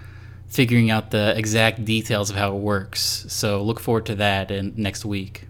figuring 0.49 0.91
out 0.91 1.13
the 1.13 1.39
exact 1.39 1.85
details 1.85 2.29
of 2.29 2.35
how 2.35 2.57
it 2.57 2.59
works. 2.59 3.25
So 3.29 3.63
look 3.63 3.79
forward 3.79 4.07
to 4.07 4.17
that 4.17 4.51
in 4.51 4.75
next 4.77 5.05
week. 5.05 5.47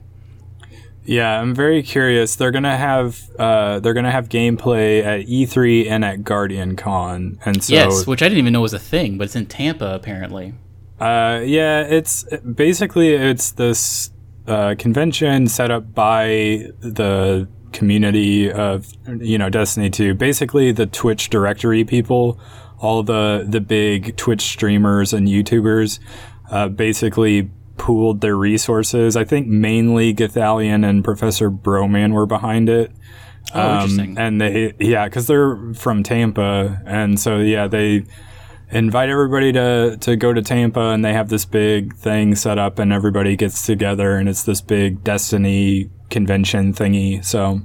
Yeah, 1.04 1.40
I'm 1.40 1.54
very 1.54 1.82
curious. 1.82 2.36
They're 2.36 2.50
gonna 2.50 2.76
have 2.76 3.20
uh, 3.38 3.80
they're 3.80 3.94
gonna 3.94 4.10
have 4.10 4.28
gameplay 4.28 5.02
at 5.02 5.26
E3 5.26 5.88
and 5.88 6.04
at 6.04 6.24
Guardian 6.24 6.76
Con, 6.76 7.38
and 7.44 7.62
so 7.64 7.74
yes, 7.74 8.06
which 8.06 8.22
I 8.22 8.26
didn't 8.26 8.38
even 8.38 8.52
know 8.52 8.60
was 8.60 8.74
a 8.74 8.78
thing, 8.78 9.16
but 9.18 9.24
it's 9.24 9.36
in 9.36 9.46
Tampa 9.46 9.94
apparently. 9.94 10.54
Uh, 11.00 11.40
yeah, 11.44 11.80
it's 11.82 12.24
basically 12.54 13.14
it's 13.14 13.52
this 13.52 14.10
uh, 14.46 14.74
convention 14.78 15.46
set 15.48 15.70
up 15.70 15.94
by 15.94 16.66
the 16.80 17.48
community 17.72 18.52
of 18.52 18.92
you 19.20 19.38
know 19.38 19.48
Destiny 19.48 19.88
2. 19.88 20.14
Basically, 20.14 20.72
the 20.72 20.86
Twitch 20.86 21.30
directory 21.30 21.84
people, 21.84 22.38
all 22.78 23.02
the 23.02 23.46
the 23.48 23.60
big 23.60 24.16
Twitch 24.16 24.42
streamers 24.42 25.14
and 25.14 25.26
YouTubers, 25.26 25.98
uh, 26.50 26.68
basically 26.68 27.50
pooled 27.80 28.20
their 28.20 28.36
resources. 28.36 29.16
I 29.16 29.24
think 29.24 29.46
mainly 29.46 30.12
Gothalion 30.14 30.86
and 30.86 31.02
Professor 31.02 31.50
Broman 31.50 32.12
were 32.12 32.26
behind 32.26 32.68
it. 32.68 32.92
Oh, 33.54 33.60
Um, 33.60 33.74
interesting. 33.80 34.18
and 34.18 34.40
they, 34.40 34.74
yeah, 34.78 35.06
because 35.06 35.26
they're 35.26 35.56
from 35.72 36.02
Tampa, 36.02 36.82
and 36.86 37.18
so 37.18 37.38
yeah, 37.38 37.66
they 37.68 38.04
invite 38.70 39.08
everybody 39.08 39.50
to 39.52 39.96
to 39.98 40.14
go 40.16 40.32
to 40.34 40.42
Tampa, 40.42 40.90
and 40.90 41.02
they 41.02 41.14
have 41.14 41.30
this 41.30 41.46
big 41.46 41.96
thing 41.96 42.34
set 42.34 42.58
up, 42.58 42.78
and 42.78 42.92
everybody 42.92 43.34
gets 43.34 43.64
together, 43.64 44.16
and 44.16 44.28
it's 44.28 44.44
this 44.44 44.60
big 44.60 45.02
Destiny 45.02 45.88
convention 46.10 46.74
thingy. 46.74 47.24
So 47.24 47.62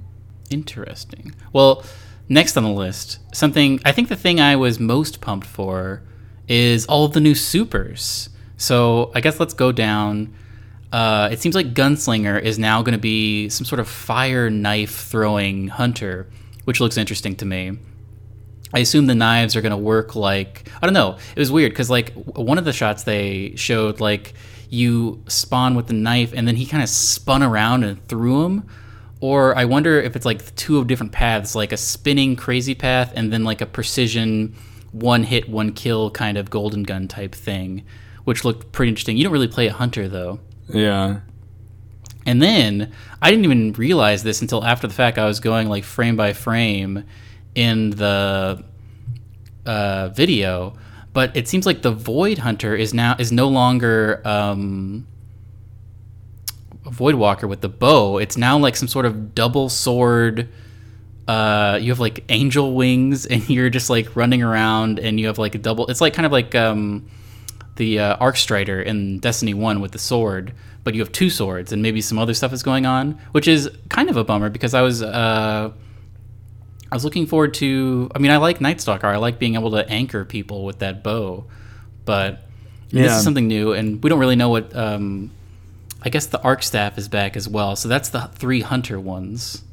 Interesting. 0.50 1.36
Well, 1.52 1.84
next 2.30 2.56
on 2.56 2.64
the 2.64 2.70
list, 2.70 3.20
something 3.36 3.82
I 3.84 3.92
think 3.92 4.08
the 4.08 4.16
thing 4.16 4.40
I 4.40 4.56
was 4.56 4.80
most 4.80 5.20
pumped 5.20 5.48
for 5.48 6.02
is 6.48 6.86
all 6.86 7.08
the 7.10 7.20
new 7.20 7.36
supers. 7.36 8.30
So 8.58 9.12
I 9.14 9.22
guess 9.22 9.40
let's 9.40 9.54
go 9.54 9.72
down. 9.72 10.34
Uh, 10.92 11.30
it 11.32 11.40
seems 11.40 11.56
like 11.56 11.74
Gunslinger 11.74 12.42
is 12.42 12.58
now 12.58 12.82
going 12.82 12.94
to 12.94 13.00
be 13.00 13.50
some 13.50 13.66
sort 13.66 13.80
of 13.80 13.88
fire 13.88 14.50
knife 14.50 14.96
throwing 15.08 15.68
hunter, 15.68 16.30
which 16.64 16.80
looks 16.80 16.98
interesting 16.98 17.36
to 17.38 17.46
me. 17.46 17.78
I 18.74 18.80
assume 18.80 19.08
the 19.08 19.16
knives 19.16 19.56
are 19.56 19.62
going 19.62 19.72
to 19.72 19.78
work 19.78 20.16
like 20.16 20.70
I 20.82 20.86
don't 20.86 20.94
know. 20.94 21.18
It 21.36 21.40
was 21.40 21.52
weird 21.52 21.72
because 21.72 21.90
like 21.90 22.14
one 22.14 22.58
of 22.58 22.66
the 22.66 22.74
shots 22.74 23.04
they 23.04 23.56
showed 23.56 24.00
like 24.00 24.34
you 24.70 25.24
spawn 25.28 25.76
with 25.76 25.88
the 25.88 25.94
knife 25.94 26.34
and 26.36 26.48
then 26.48 26.56
he 26.56 26.66
kind 26.66 26.84
of 26.84 26.90
spun 26.90 27.44
around 27.44 27.84
and 27.84 28.06
threw 28.08 28.46
him. 28.46 28.68
Or 29.22 29.58
I 29.58 29.66
wonder 29.66 30.00
if 30.02 30.16
it's 30.16 30.26
like 30.26 30.56
two 30.56 30.78
of 30.78 30.88
different 30.88 31.12
paths, 31.12 31.56
like 31.56 31.72
a 31.72 31.78
spinning 31.78 32.36
crazy 32.36 32.76
path 32.76 33.14
and 33.16 33.32
then 33.32 33.44
like 33.44 33.62
a 33.62 33.66
precision 33.66 34.56
one 34.92 35.24
hit 35.24 35.50
one 35.50 35.74
kill 35.74 36.12
kind 36.12 36.38
of 36.38 36.50
golden 36.50 36.84
gun 36.84 37.08
type 37.08 37.34
thing, 37.34 37.84
which 38.26 38.44
looked 38.44 38.72
pretty 38.72 38.90
interesting. 38.90 39.16
You 39.18 39.24
don't 39.24 39.34
really 39.34 39.48
play 39.48 39.68
a 39.68 39.74
hunter 39.74 40.08
though. 40.08 40.40
yeah, 40.68 41.22
And 42.26 42.42
then 42.42 42.92
I 43.22 43.30
didn't 43.30 43.46
even 43.46 43.74
realize 43.74 44.24
this 44.24 44.42
until 44.42 44.64
after 44.64 44.88
the 44.88 44.94
fact. 44.94 45.18
I 45.18 45.26
was 45.26 45.40
going 45.40 45.70
like 45.70 45.84
frame 45.84 46.16
by 46.16 46.34
frame 46.34 47.06
in 47.56 47.92
the 47.92 48.64
uh, 49.66 50.10
video, 50.10 50.76
but 51.14 51.36
it 51.36 51.48
seems 51.48 51.66
like 51.66 51.82
the 51.82 51.92
Void 51.92 52.40
Hunter 52.40 52.76
is 52.76 52.94
now 52.94 53.16
is 53.18 53.32
no 53.32 53.48
longer 53.48 54.22
um, 54.26 55.08
a 56.86 56.92
Void 56.92 57.16
Walker 57.16 57.48
with 57.48 57.62
the 57.62 57.70
bow. 57.70 58.18
It's 58.18 58.38
now 58.38 58.58
like 58.58 58.76
some 58.76 58.88
sort 58.88 59.06
of 59.06 59.34
double 59.34 59.70
sword. 59.70 60.50
Uh, 61.28 61.80
you 61.82 61.92
have 61.92 62.00
like 62.00 62.24
angel 62.30 62.74
wings, 62.76 63.26
and 63.34 63.48
you're 63.50 63.70
just 63.70 63.90
like 63.90 64.16
running 64.16 64.44
around, 64.44 65.00
and 65.00 65.20
you 65.20 65.28
have 65.28 65.38
like 65.38 65.56
a 65.56 65.60
double. 65.60 65.88
It's 65.88 66.02
like 66.02 66.14
kind 66.14 66.26
of 66.26 66.32
like 66.32 66.54
um, 66.54 67.08
the 67.76 68.00
uh, 68.00 68.16
Arc 68.18 68.38
Strider 68.38 68.82
in 68.82 69.20
Destiny 69.20 69.54
One 69.54 69.82
with 69.82 69.92
the 69.92 70.00
sword, 70.00 70.54
but 70.84 70.94
you 70.94 71.02
have 71.02 71.12
two 71.12 71.30
swords, 71.30 71.72
and 71.72 71.82
maybe 71.82 72.02
some 72.02 72.18
other 72.18 72.34
stuff 72.34 72.54
is 72.54 72.64
going 72.64 72.86
on, 72.86 73.20
which 73.32 73.48
is 73.48 73.70
kind 73.90 74.10
of 74.10 74.18
a 74.18 74.24
bummer 74.24 74.50
because 74.50 74.74
I 74.74 74.82
was 74.82 75.02
uh, 75.02 75.72
I 76.92 76.96
was 76.96 77.04
looking 77.04 77.26
forward 77.26 77.54
to. 77.56 78.10
I 78.16 78.20
mean, 78.20 78.32
I 78.32 78.38
like 78.38 78.62
Night 78.62 78.80
Stalker. 78.82 79.08
I 79.08 79.18
like 79.18 79.40
being 79.40 79.56
able 79.56 79.72
to 79.72 79.88
anchor 79.90 80.24
people 80.26 80.66
with 80.66 80.80
that 80.80 81.04
bow, 81.04 81.46
but 82.06 82.44
this 82.92 83.12
is 83.18 83.24
something 83.24 83.48
new, 83.48 83.74
and 83.74 84.02
we 84.04 84.10
don't 84.10 84.20
really 84.20 84.36
know 84.36 84.50
what. 84.50 84.76
Um, 84.76 85.32
I 86.02 86.10
guess 86.10 86.28
the 86.28 86.40
Arc 86.42 86.62
Staff 86.62 87.00
is 87.00 87.08
back 87.08 87.36
as 87.36 87.50
well, 87.50 87.76
so 87.76 87.90
that's 87.90 88.10
the 88.10 88.30
three 88.36 88.62
Hunter 88.62 89.00
ones. 89.00 89.64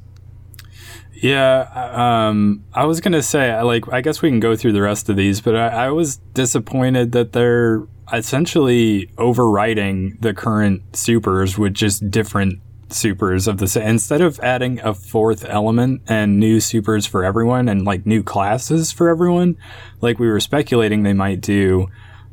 Yeah, 1.22 1.68
um, 1.94 2.64
I 2.74 2.84
was 2.84 3.00
gonna 3.00 3.22
say, 3.22 3.52
I 3.52 3.62
like, 3.62 3.90
I 3.92 4.00
guess 4.00 4.22
we 4.22 4.28
can 4.28 4.40
go 4.40 4.56
through 4.56 4.72
the 4.72 4.82
rest 4.82 5.08
of 5.08 5.14
these, 5.14 5.40
but 5.40 5.54
I, 5.54 5.68
I 5.86 5.90
was 5.90 6.16
disappointed 6.16 7.12
that 7.12 7.32
they're 7.32 7.86
essentially 8.12 9.06
overwriting 9.18 10.20
the 10.20 10.34
current 10.34 10.96
supers 10.96 11.56
with 11.56 11.74
just 11.74 12.10
different 12.10 12.60
supers 12.88 13.46
of 13.46 13.58
the 13.58 13.68
same. 13.68 13.86
Instead 13.86 14.20
of 14.20 14.40
adding 14.40 14.80
a 14.80 14.92
fourth 14.92 15.44
element 15.48 16.02
and 16.08 16.40
new 16.40 16.58
supers 16.58 17.06
for 17.06 17.24
everyone 17.24 17.68
and 17.68 17.84
like 17.84 18.04
new 18.04 18.24
classes 18.24 18.90
for 18.90 19.08
everyone, 19.08 19.56
like 20.00 20.18
we 20.18 20.28
were 20.28 20.40
speculating 20.40 21.04
they 21.04 21.14
might 21.14 21.40
do, 21.40 21.86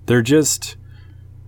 they're 0.07 0.23
just 0.23 0.77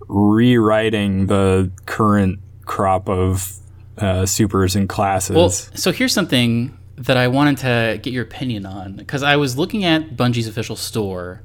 rewriting 0.08 1.26
the 1.26 1.72
current 1.88 2.40
crop 2.66 3.10
of 3.10 3.52
uh, 3.98 4.28
supers 4.28 4.76
and 4.76 4.88
classes. 4.88 5.36
Well, 5.36 5.50
so 5.50 5.92
here's 5.92 6.14
something 6.14 6.78
that 7.02 7.18
I 7.18 7.28
wanted 7.28 7.58
to 7.60 8.00
get 8.02 8.14
your 8.14 8.24
opinion 8.24 8.66
on 8.66 8.94
because 8.94 9.24
I 9.24 9.36
was 9.36 9.58
looking 9.58 9.84
at 9.84 10.16
Bungie's 10.16 10.48
official 10.48 10.76
store 10.76 11.42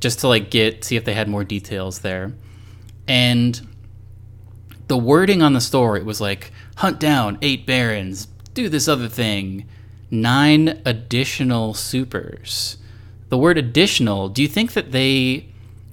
just 0.00 0.20
to 0.20 0.28
like 0.28 0.50
get 0.50 0.82
see 0.82 0.96
if 0.96 1.04
they 1.04 1.12
had 1.12 1.28
more 1.28 1.44
details 1.44 1.98
there, 2.00 2.32
and 3.06 3.68
the 4.88 4.96
wording 4.96 5.42
on 5.42 5.52
the 5.52 5.60
store 5.60 5.96
it 5.96 6.06
was 6.06 6.20
like 6.20 6.52
hunt 6.76 6.98
down 6.98 7.38
eight 7.42 7.66
barons, 7.66 8.28
do 8.54 8.68
this 8.68 8.88
other 8.88 9.08
thing, 9.08 9.68
nine 10.10 10.80
additional 10.86 11.74
supers. 11.74 12.78
The 13.28 13.36
word 13.38 13.58
additional, 13.58 14.28
do 14.30 14.42
you 14.42 14.48
think 14.48 14.72
that 14.72 14.92
they 14.92 15.48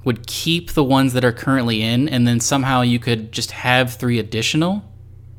would 0.05 0.25
keep 0.25 0.71
the 0.71 0.83
ones 0.83 1.13
that 1.13 1.25
are 1.25 1.31
currently 1.31 1.81
in 1.81 2.07
and 2.07 2.25
then 2.25 2.39
somehow 2.39 2.81
you 2.81 2.97
could 2.97 3.31
just 3.31 3.51
have 3.51 3.93
three 3.93 4.19
additional? 4.19 4.83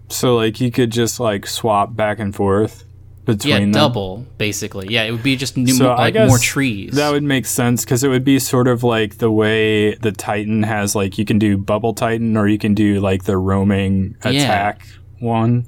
So 0.09 0.37
like 0.37 0.61
you 0.61 0.71
could 0.71 0.91
just 0.91 1.19
like 1.19 1.47
swap 1.47 1.97
back 1.97 2.19
and 2.19 2.35
forth 2.35 2.85
between 3.25 3.51
Yeah, 3.51 3.59
them. 3.61 3.71
double 3.73 4.27
basically. 4.39 4.89
Yeah, 4.91 5.05
it 5.05 5.13
would 5.13 5.23
be 5.23 5.37
just 5.37 5.57
new, 5.57 5.73
So 5.73 5.91
I 5.91 6.11
like 6.11 6.15
more 6.15 6.39
trees. 6.39 6.95
That 6.95 7.13
would 7.13 7.23
make 7.23 7.47
sense 7.47 7.85
because 7.85 8.03
it 8.03 8.09
would 8.09 8.25
be 8.25 8.39
sort 8.39 8.69
of 8.69 8.83
like 8.83 9.19
the 9.19 9.31
way 9.31 9.95
the 9.95 10.13
Titan 10.13 10.63
has 10.65 10.95
like 10.95 11.19
you 11.19 11.25
can 11.25 11.39
do 11.39 11.57
Bubble 11.57 11.95
Titan 11.95 12.37
or 12.37 12.49
you 12.49 12.59
can 12.59 12.75
do 12.75 13.01
like 13.01 13.25
the 13.25 13.37
roaming 13.37 14.17
attack 14.23 14.87
one. 15.21 15.67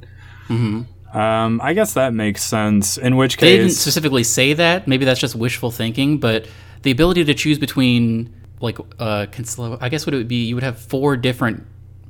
Mm-hmm. 0.49 1.17
Um, 1.17 1.61
I 1.63 1.75
guess 1.75 1.95
that 1.95 2.13
makes 2.13 2.43
sense. 2.43 2.99
In 2.99 3.17
which 3.17 3.39
case, 3.39 3.41
they 3.49 3.57
didn't 3.59 3.73
specifically 3.73 4.25
say 4.25 4.53
that. 4.55 4.89
Maybe 4.89 5.05
that's 5.05 5.21
just 5.21 5.37
wishful 5.37 5.71
thinking. 5.71 6.19
But 6.19 6.49
the 6.83 6.91
ability 6.91 7.25
to 7.25 7.35
choose 7.35 7.59
between 7.59 8.35
like 8.61 8.79
uh, 8.99 9.27
I 9.81 9.89
guess 9.89 10.07
what 10.07 10.15
it 10.15 10.17
would 10.17 10.29
be, 10.29 10.45
you 10.47 10.57
would 10.57 10.65
have 10.65 10.79
four 10.79 11.17
different 11.17 11.65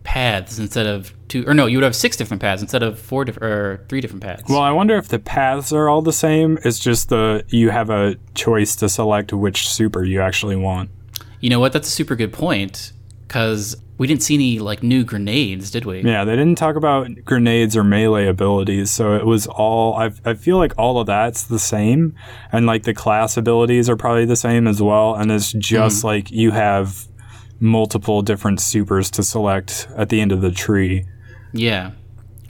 paths 0.04 0.58
instead 0.58 0.86
of 0.86 1.12
two, 1.28 1.44
or 1.48 1.54
no, 1.54 1.66
you 1.66 1.78
would 1.78 1.84
have 1.84 1.96
six 1.96 2.16
different 2.16 2.40
paths 2.40 2.62
instead 2.62 2.82
of 2.82 2.98
four 2.98 3.24
different 3.24 3.52
or 3.52 3.84
three 3.88 4.00
different 4.00 4.22
paths. 4.22 4.44
well, 4.48 4.60
I 4.60 4.70
wonder 4.70 4.96
if 4.96 5.08
the 5.08 5.18
paths 5.18 5.72
are 5.72 5.88
all 5.88 6.02
the 6.02 6.12
same. 6.12 6.58
It's 6.64 6.78
just 6.78 7.08
the 7.08 7.44
you 7.48 7.70
have 7.70 7.90
a 7.90 8.16
choice 8.34 8.76
to 8.76 8.88
select 8.88 9.32
which 9.32 9.68
super 9.68 10.04
you 10.04 10.20
actually 10.20 10.56
want. 10.56 10.90
you 11.40 11.50
know 11.50 11.58
what? 11.60 11.72
That's 11.72 11.88
a 11.88 11.90
super 11.90 12.14
good 12.16 12.32
point 12.32 12.92
because 13.26 13.76
we 13.96 14.06
didn't 14.08 14.22
see 14.22 14.34
any 14.34 14.58
like 14.58 14.82
new 14.82 15.04
grenades, 15.04 15.70
did 15.70 15.84
we? 15.84 16.02
Yeah, 16.02 16.24
they 16.24 16.32
didn't 16.36 16.56
talk 16.58 16.74
about 16.76 17.08
grenades 17.24 17.76
or 17.76 17.84
melee 17.84 18.26
abilities, 18.26 18.90
so 18.90 19.14
it 19.14 19.24
was 19.24 19.46
all. 19.46 19.94
I, 19.94 20.10
I 20.24 20.34
feel 20.34 20.58
like 20.58 20.72
all 20.76 20.98
of 20.98 21.06
that's 21.06 21.44
the 21.44 21.58
same, 21.58 22.14
and 22.52 22.66
like 22.66 22.82
the 22.82 22.92
class 22.94 23.36
abilities 23.36 23.88
are 23.88 23.96
probably 23.96 24.24
the 24.26 24.36
same 24.36 24.66
as 24.66 24.82
well. 24.82 25.14
And 25.14 25.30
it's 25.32 25.52
just 25.52 26.02
Hmm. 26.02 26.06
like 26.08 26.30
you 26.30 26.50
have 26.50 27.06
multiple 27.60 28.22
different 28.22 28.60
supers 28.60 29.10
to 29.12 29.22
select 29.22 29.88
at 29.96 30.08
the 30.08 30.20
end 30.20 30.32
of 30.32 30.40
the 30.40 30.50
tree. 30.50 31.04
Yeah. 31.52 31.92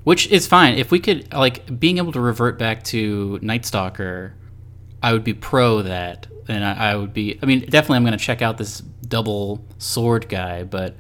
Which 0.04 0.26
is 0.28 0.46
fine. 0.46 0.75
If 0.75 0.90
we 0.90 1.00
could, 1.00 1.32
like, 1.32 1.78
being 1.78 1.99
able 1.99 2.12
to 2.12 2.20
revert 2.20 2.58
back 2.58 2.84
to 2.84 3.38
Night 3.42 3.64
Stalker, 3.64 4.34
I 5.02 5.12
would 5.12 5.25
be 5.25 5.34
pro 5.34 5.82
that. 5.82 6.26
And 6.49 6.64
I, 6.64 6.90
I 6.90 6.96
would 6.96 7.14
be, 7.14 7.38
I 7.42 7.46
mean, 7.46 7.61
definitely 7.61 7.96
I'm 7.96 8.04
going 8.04 8.18
to 8.18 8.25
check 8.25 8.42
out 8.42 8.58
this 8.58 8.80
double 8.80 9.64
sword 9.78 10.28
guy, 10.28 10.64
but 10.64 10.96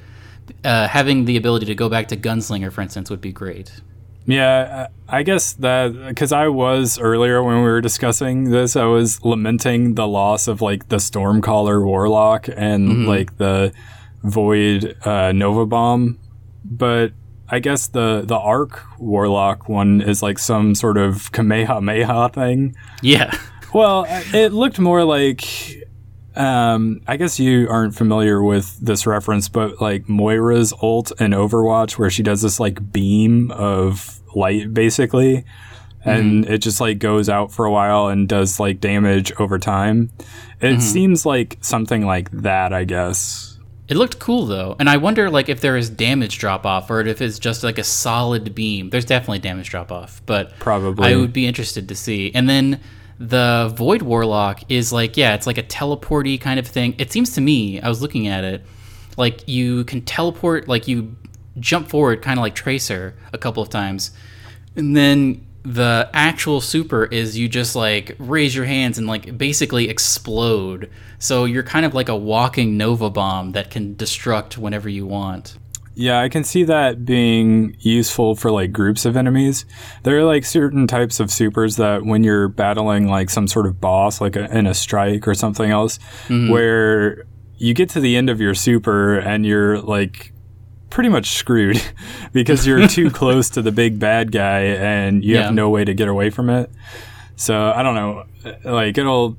uh, 0.64 0.88
having 0.88 1.26
the 1.26 1.36
ability 1.36 1.66
to 1.66 1.74
go 1.74 1.88
back 1.88 2.08
to 2.08 2.16
Gunslinger, 2.16 2.72
for 2.72 2.80
instance, 2.80 3.10
would 3.10 3.20
be 3.20 3.32
great. 3.32 3.80
Yeah, 4.26 4.88
I 5.08 5.22
guess 5.22 5.52
that 5.54 5.92
because 6.08 6.32
I 6.32 6.48
was 6.48 6.98
earlier 6.98 7.42
when 7.42 7.56
we 7.56 7.62
were 7.62 7.80
discussing 7.80 8.50
this, 8.50 8.74
I 8.74 8.86
was 8.86 9.22
lamenting 9.24 9.94
the 9.94 10.08
loss 10.08 10.48
of 10.48 10.62
like 10.62 10.88
the 10.88 10.96
Stormcaller 10.96 11.84
Warlock 11.84 12.48
and 12.48 13.06
like 13.06 13.36
the 13.36 13.72
Void 14.22 14.96
uh, 15.04 15.32
Nova 15.32 15.66
Bomb, 15.66 16.18
but 16.64 17.12
I 17.50 17.58
guess 17.58 17.86
the 17.88 18.22
the 18.24 18.38
Arc 18.38 18.82
Warlock 18.98 19.68
one 19.68 20.00
is 20.00 20.22
like 20.22 20.38
some 20.38 20.74
sort 20.74 20.96
of 20.96 21.30
Kamehameha 21.32 22.30
thing. 22.30 22.74
Yeah. 23.02 23.36
Well, 23.74 24.06
it 24.08 24.52
looked 24.52 24.78
more 24.78 25.04
like. 25.04 25.44
Um, 26.36 27.00
I 27.06 27.16
guess 27.16 27.38
you 27.38 27.68
aren't 27.68 27.94
familiar 27.94 28.42
with 28.42 28.78
this 28.80 29.06
reference, 29.06 29.48
but 29.48 29.80
like 29.80 30.08
Moira's 30.08 30.72
ult 30.82 31.12
in 31.20 31.30
Overwatch, 31.30 31.92
where 31.92 32.10
she 32.10 32.22
does 32.22 32.42
this 32.42 32.58
like 32.58 32.92
beam 32.92 33.50
of 33.52 34.20
light, 34.34 34.74
basically, 34.74 35.44
and 36.04 36.44
it 36.46 36.58
just 36.58 36.80
like 36.80 36.98
goes 36.98 37.28
out 37.28 37.52
for 37.52 37.64
a 37.64 37.70
while 37.70 38.08
and 38.08 38.28
does 38.28 38.58
like 38.58 38.80
damage 38.80 39.32
over 39.38 39.58
time. 39.58 40.10
It 40.60 40.80
seems 40.80 41.24
like 41.24 41.58
something 41.60 42.04
like 42.04 42.30
that, 42.30 42.72
I 42.72 42.84
guess. 42.84 43.58
It 43.86 43.96
looked 43.96 44.18
cool 44.18 44.46
though, 44.46 44.76
and 44.78 44.88
I 44.88 44.96
wonder 44.96 45.30
like 45.30 45.48
if 45.48 45.60
there 45.60 45.76
is 45.76 45.90
damage 45.90 46.38
drop 46.38 46.64
off 46.64 46.90
or 46.90 47.00
if 47.00 47.20
it's 47.20 47.38
just 47.38 47.62
like 47.62 47.76
a 47.76 47.84
solid 47.84 48.54
beam. 48.54 48.88
There's 48.90 49.04
definitely 49.04 49.40
damage 49.40 49.68
drop 49.68 49.92
off, 49.92 50.22
but 50.24 50.58
Probably. 50.58 51.12
I 51.12 51.16
would 51.16 51.34
be 51.34 51.46
interested 51.46 51.88
to 51.88 51.94
see. 51.94 52.32
And 52.34 52.48
then 52.48 52.80
the 53.18 53.72
Void 53.76 54.02
Warlock 54.02 54.62
is 54.68 54.92
like 54.92 55.16
yeah, 55.16 55.34
it's 55.34 55.46
like 55.46 55.58
a 55.58 55.62
teleporty 55.62 56.40
kind 56.40 56.58
of 56.58 56.66
thing. 56.66 56.94
It 56.98 57.12
seems 57.12 57.34
to 57.34 57.40
me, 57.40 57.80
I 57.80 57.88
was 57.88 58.02
looking 58.02 58.26
at 58.28 58.44
it, 58.44 58.64
like 59.16 59.48
you 59.48 59.84
can 59.84 60.02
teleport, 60.02 60.68
like 60.68 60.88
you 60.88 61.16
jump 61.60 61.88
forward, 61.88 62.22
kind 62.22 62.38
of 62.38 62.42
like 62.42 62.54
Tracer, 62.54 63.16
a 63.32 63.38
couple 63.38 63.62
of 63.62 63.70
times, 63.70 64.10
and 64.76 64.96
then 64.96 65.46
the 65.64 66.10
actual 66.12 66.60
super 66.60 67.06
is 67.06 67.38
you 67.38 67.48
just 67.48 67.74
like 67.74 68.14
raise 68.18 68.54
your 68.54 68.66
hands 68.66 68.98
and 68.98 69.06
like 69.06 69.36
basically 69.38 69.88
explode. 69.88 70.90
So 71.18 71.46
you're 71.46 71.62
kind 71.62 71.86
of 71.86 71.94
like 71.94 72.10
a 72.10 72.16
walking 72.16 72.76
nova 72.76 73.08
bomb 73.08 73.52
that 73.52 73.70
can 73.70 73.94
destruct 73.94 74.58
whenever 74.58 74.90
you 74.90 75.06
want. 75.06 75.56
Yeah, 75.96 76.20
I 76.20 76.28
can 76.28 76.42
see 76.44 76.64
that 76.64 77.04
being 77.04 77.76
useful 77.80 78.34
for 78.34 78.50
like 78.50 78.72
groups 78.72 79.04
of 79.04 79.16
enemies. 79.16 79.64
There 80.02 80.18
are 80.18 80.24
like 80.24 80.44
certain 80.44 80.86
types 80.86 81.20
of 81.20 81.30
supers 81.30 81.76
that 81.76 82.04
when 82.04 82.24
you're 82.24 82.48
battling 82.48 83.08
like 83.08 83.30
some 83.30 83.46
sort 83.46 83.66
of 83.66 83.80
boss, 83.80 84.20
like 84.20 84.34
a, 84.36 84.52
in 84.56 84.66
a 84.66 84.74
strike 84.74 85.28
or 85.28 85.34
something 85.34 85.70
else, 85.70 85.98
mm-hmm. 86.26 86.50
where 86.50 87.24
you 87.58 87.74
get 87.74 87.88
to 87.90 88.00
the 88.00 88.16
end 88.16 88.28
of 88.28 88.40
your 88.40 88.54
super 88.54 89.16
and 89.18 89.46
you're 89.46 89.80
like 89.80 90.32
pretty 90.90 91.08
much 91.08 91.30
screwed 91.36 91.80
because 92.32 92.66
you're 92.66 92.86
too 92.88 93.10
close 93.10 93.48
to 93.50 93.62
the 93.62 93.72
big 93.72 93.98
bad 94.00 94.32
guy 94.32 94.60
and 94.60 95.24
you 95.24 95.34
Yeah. 95.34 95.44
have 95.44 95.54
no 95.54 95.70
way 95.70 95.84
to 95.84 95.94
get 95.94 96.08
away 96.08 96.30
from 96.30 96.50
it. 96.50 96.70
So 97.36 97.70
I 97.70 97.82
don't 97.82 97.94
know, 97.94 98.24
like 98.64 98.98
it'll 98.98 99.36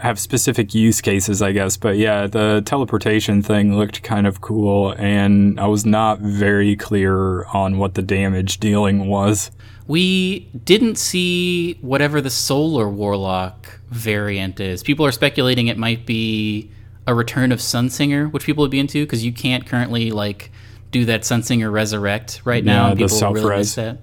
have 0.00 0.18
specific 0.18 0.74
use 0.74 1.00
cases, 1.00 1.42
I 1.42 1.52
guess. 1.52 1.76
But 1.76 1.96
yeah, 1.96 2.26
the 2.26 2.62
teleportation 2.64 3.42
thing 3.42 3.76
looked 3.76 4.02
kind 4.02 4.26
of 4.26 4.40
cool, 4.40 4.92
and 4.98 5.58
I 5.60 5.66
was 5.66 5.86
not 5.86 6.20
very 6.20 6.76
clear 6.76 7.44
on 7.46 7.78
what 7.78 7.94
the 7.94 8.02
damage 8.02 8.58
dealing 8.58 9.06
was. 9.06 9.50
We 9.86 10.40
didn't 10.64 10.96
see 10.96 11.74
whatever 11.80 12.20
the 12.20 12.30
Solar 12.30 12.88
Warlock 12.88 13.80
variant 13.88 14.60
is. 14.60 14.82
People 14.82 15.04
are 15.04 15.12
speculating 15.12 15.66
it 15.66 15.76
might 15.76 16.06
be 16.06 16.70
a 17.06 17.14
return 17.14 17.50
of 17.50 17.58
Sunsinger, 17.58 18.30
which 18.30 18.44
people 18.44 18.62
would 18.62 18.70
be 18.70 18.78
into 18.78 19.04
because 19.04 19.24
you 19.24 19.32
can't 19.32 19.66
currently 19.66 20.10
like 20.12 20.52
do 20.90 21.04
that 21.06 21.22
Sunsinger 21.22 21.72
Resurrect 21.72 22.42
right 22.44 22.64
now. 22.64 22.86
Yeah, 22.86 22.90
and 22.92 23.00
the 23.00 23.06
people 23.08 23.32
really 23.32 23.56
miss 23.58 23.74
that. 23.74 23.98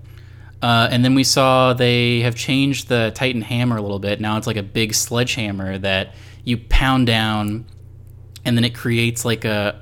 Uh, 0.62 0.88
and 0.92 1.06
then 1.06 1.14
we 1.14 1.24
saw 1.24 1.74
they 1.74 2.22
have 2.22 2.36
changed 2.36 2.88
the 2.88 3.12
Titan 3.14 3.42
hammer 3.42 3.78
a 3.78 3.82
little 3.82 4.00
bit. 4.00 4.20
Now 4.20 4.38
it's 4.38 4.48
like 4.48 4.58
a 4.58 4.64
big 4.64 4.94
sledgehammer 4.94 5.78
that 5.78 6.16
you 6.44 6.58
pound 6.58 7.08
down, 7.08 7.66
and 8.44 8.58
then 8.58 8.64
it 8.64 8.74
creates 8.74 9.24
like 9.24 9.46
a 9.46 9.82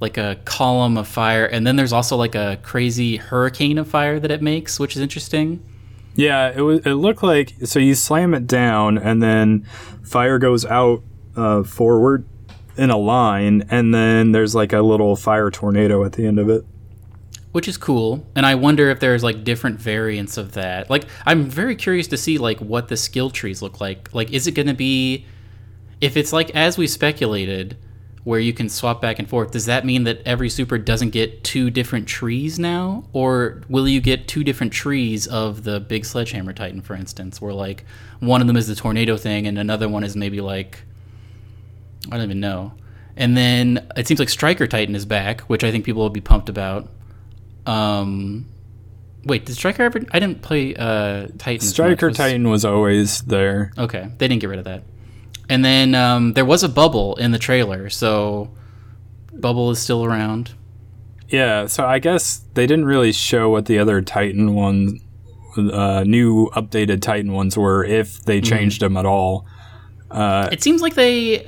like 0.00 0.18
a 0.18 0.36
column 0.44 0.98
of 0.98 1.08
fire. 1.08 1.46
And 1.46 1.66
then 1.66 1.76
there's 1.76 1.92
also 1.92 2.16
like 2.16 2.34
a 2.34 2.58
crazy 2.62 3.16
hurricane 3.16 3.78
of 3.78 3.88
fire 3.88 4.20
that 4.20 4.30
it 4.30 4.42
makes, 4.42 4.78
which 4.78 4.96
is 4.96 5.00
interesting. 5.00 5.62
Yeah, 6.14 6.52
it 6.54 6.60
was. 6.60 6.80
It 6.80 6.94
looked 6.94 7.22
like 7.22 7.54
so 7.64 7.78
you 7.78 7.94
slam 7.94 8.34
it 8.34 8.46
down, 8.46 8.98
and 8.98 9.22
then 9.22 9.66
fire 10.02 10.38
goes 10.38 10.64
out 10.64 11.02
uh, 11.34 11.62
forward 11.62 12.26
in 12.76 12.90
a 12.90 12.96
line, 12.96 13.64
and 13.70 13.94
then 13.94 14.32
there's 14.32 14.54
like 14.54 14.72
a 14.72 14.82
little 14.82 15.16
fire 15.16 15.50
tornado 15.50 16.04
at 16.04 16.12
the 16.12 16.26
end 16.26 16.38
of 16.38 16.48
it. 16.48 16.64
Which 17.54 17.68
is 17.68 17.76
cool 17.76 18.26
and 18.34 18.44
i 18.44 18.52
wonder 18.52 18.90
if 18.90 18.98
there's 18.98 19.22
like 19.22 19.44
different 19.44 19.78
variants 19.78 20.36
of 20.36 20.52
that. 20.52 20.90
Like 20.90 21.04
i'm 21.24 21.44
very 21.44 21.76
curious 21.76 22.08
to 22.08 22.16
see 22.16 22.36
like 22.36 22.58
what 22.58 22.88
the 22.88 22.96
skill 22.96 23.30
trees 23.30 23.62
look 23.62 23.80
like. 23.80 24.12
Like 24.12 24.32
is 24.32 24.48
it 24.48 24.56
going 24.56 24.66
to 24.66 24.74
be 24.74 25.24
if 26.00 26.16
it's 26.16 26.32
like 26.32 26.50
as 26.50 26.76
we 26.76 26.88
speculated 26.88 27.76
where 28.24 28.40
you 28.40 28.52
can 28.52 28.68
swap 28.68 29.00
back 29.00 29.20
and 29.20 29.28
forth 29.28 29.52
does 29.52 29.66
that 29.66 29.84
mean 29.84 30.02
that 30.02 30.20
every 30.26 30.48
super 30.48 30.78
doesn't 30.78 31.10
get 31.10 31.44
two 31.44 31.70
different 31.70 32.08
trees 32.08 32.58
now? 32.58 33.04
Or 33.12 33.62
will 33.68 33.86
you 33.86 34.00
get 34.00 34.26
two 34.26 34.42
different 34.42 34.72
trees 34.72 35.28
of 35.28 35.62
the 35.62 35.78
big 35.78 36.04
sledgehammer 36.04 36.54
titan 36.54 36.80
for 36.80 36.96
instance 36.96 37.40
where 37.40 37.54
like 37.54 37.84
one 38.18 38.40
of 38.40 38.48
them 38.48 38.56
is 38.56 38.66
the 38.66 38.74
tornado 38.74 39.16
thing 39.16 39.46
and 39.46 39.60
another 39.60 39.88
one 39.88 40.02
is 40.02 40.16
maybe 40.16 40.40
like 40.40 40.82
i 42.10 42.16
don't 42.16 42.24
even 42.24 42.40
know. 42.40 42.72
And 43.16 43.36
then 43.36 43.86
it 43.96 44.08
seems 44.08 44.18
like 44.18 44.28
striker 44.28 44.66
titan 44.66 44.96
is 44.96 45.06
back 45.06 45.42
which 45.42 45.62
i 45.62 45.70
think 45.70 45.84
people 45.84 46.02
will 46.02 46.10
be 46.10 46.20
pumped 46.20 46.48
about 46.48 46.88
um, 47.66 48.46
wait, 49.24 49.46
did 49.46 49.54
Striker 49.56 49.82
ever? 49.84 50.00
I 50.12 50.18
didn't 50.18 50.42
play 50.42 50.74
uh 50.74 51.28
Titan. 51.38 51.66
Striker 51.66 52.10
Titan 52.10 52.48
was 52.48 52.64
always 52.64 53.22
there. 53.22 53.72
Okay, 53.78 54.08
they 54.18 54.28
didn't 54.28 54.40
get 54.40 54.50
rid 54.50 54.58
of 54.58 54.64
that. 54.66 54.82
And 55.48 55.64
then 55.64 55.94
um, 55.94 56.32
there 56.32 56.44
was 56.44 56.62
a 56.62 56.68
bubble 56.68 57.16
in 57.16 57.30
the 57.32 57.38
trailer, 57.38 57.90
so 57.90 58.50
Bubble 59.32 59.70
is 59.70 59.78
still 59.78 60.04
around. 60.04 60.52
Yeah, 61.28 61.66
so 61.66 61.84
I 61.84 61.98
guess 61.98 62.38
they 62.54 62.66
didn't 62.66 62.84
really 62.86 63.12
show 63.12 63.50
what 63.50 63.66
the 63.66 63.78
other 63.78 64.00
Titan 64.00 64.54
ones, 64.54 65.00
uh, 65.58 66.04
new 66.06 66.48
updated 66.50 67.02
Titan 67.02 67.32
ones 67.32 67.56
were, 67.58 67.84
if 67.84 68.22
they 68.24 68.40
changed 68.40 68.80
them 68.80 68.96
at 68.96 69.04
all. 69.04 69.46
Uh, 70.10 70.48
It 70.52 70.62
seems 70.62 70.80
like 70.80 70.94
they 70.94 71.46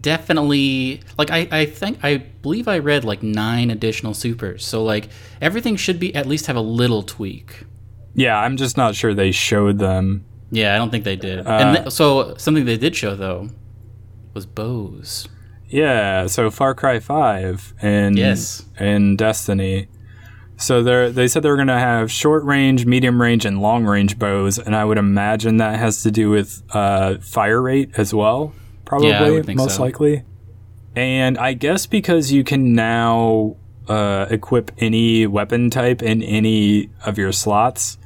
definitely 0.00 1.00
like 1.18 1.30
I, 1.30 1.48
I 1.50 1.66
think 1.66 1.98
I 2.02 2.18
believe 2.42 2.68
I 2.68 2.78
read 2.78 3.04
like 3.04 3.22
nine 3.22 3.70
additional 3.70 4.14
supers. 4.14 4.64
So 4.64 4.82
like 4.84 5.08
everything 5.40 5.76
should 5.76 5.98
be 6.00 6.14
at 6.14 6.26
least 6.26 6.46
have 6.46 6.56
a 6.56 6.60
little 6.60 7.02
tweak. 7.02 7.64
Yeah, 8.14 8.38
I'm 8.38 8.56
just 8.56 8.76
not 8.76 8.94
sure 8.94 9.12
they 9.14 9.30
showed 9.32 9.78
them. 9.78 10.24
Yeah, 10.50 10.74
I 10.74 10.78
don't 10.78 10.90
think 10.90 11.04
they 11.04 11.16
did. 11.16 11.46
and 11.46 11.76
th- 11.76 11.92
so 11.92 12.34
something 12.38 12.64
they 12.64 12.78
did 12.78 12.94
show 12.96 13.14
though 13.14 13.48
was 14.34 14.46
bows. 14.46 15.28
Yeah, 15.68 16.26
so 16.26 16.50
Far 16.50 16.74
Cry 16.74 17.00
Five 17.00 17.74
and 17.82 18.16
Yes. 18.16 18.64
and 18.78 19.18
Destiny. 19.18 19.88
So 20.58 20.82
they 20.82 21.10
they 21.10 21.28
said 21.28 21.42
they 21.42 21.50
were 21.50 21.56
going 21.56 21.66
to 21.68 21.74
have 21.78 22.10
short 22.10 22.44
range, 22.44 22.86
medium 22.86 23.20
range, 23.20 23.44
and 23.44 23.60
long 23.60 23.84
range 23.84 24.18
bows, 24.18 24.58
and 24.58 24.74
I 24.74 24.84
would 24.84 24.96
imagine 24.96 25.58
that 25.58 25.78
has 25.78 26.02
to 26.04 26.10
do 26.10 26.30
with 26.30 26.62
uh, 26.70 27.18
fire 27.18 27.60
rate 27.60 27.90
as 27.98 28.14
well. 28.14 28.54
Probably, 28.86 29.10
Yeah, 29.10 29.24
I 29.24 29.30
would 29.30 29.44
think 29.44 29.58
most 29.58 29.76
so. 29.76 29.82
likely. 29.82 30.22
And 30.94 31.36
I 31.36 31.52
guess 31.52 31.84
because 31.84 32.32
you 32.32 32.42
can 32.42 32.72
now 32.74 33.56
uh, 33.88 34.26
equip 34.30 34.70
any 34.78 35.26
weapon 35.26 35.68
type 35.68 36.02
in 36.02 36.22
any 36.22 36.88
of 37.04 37.18
your 37.18 37.32
slots, 37.32 37.98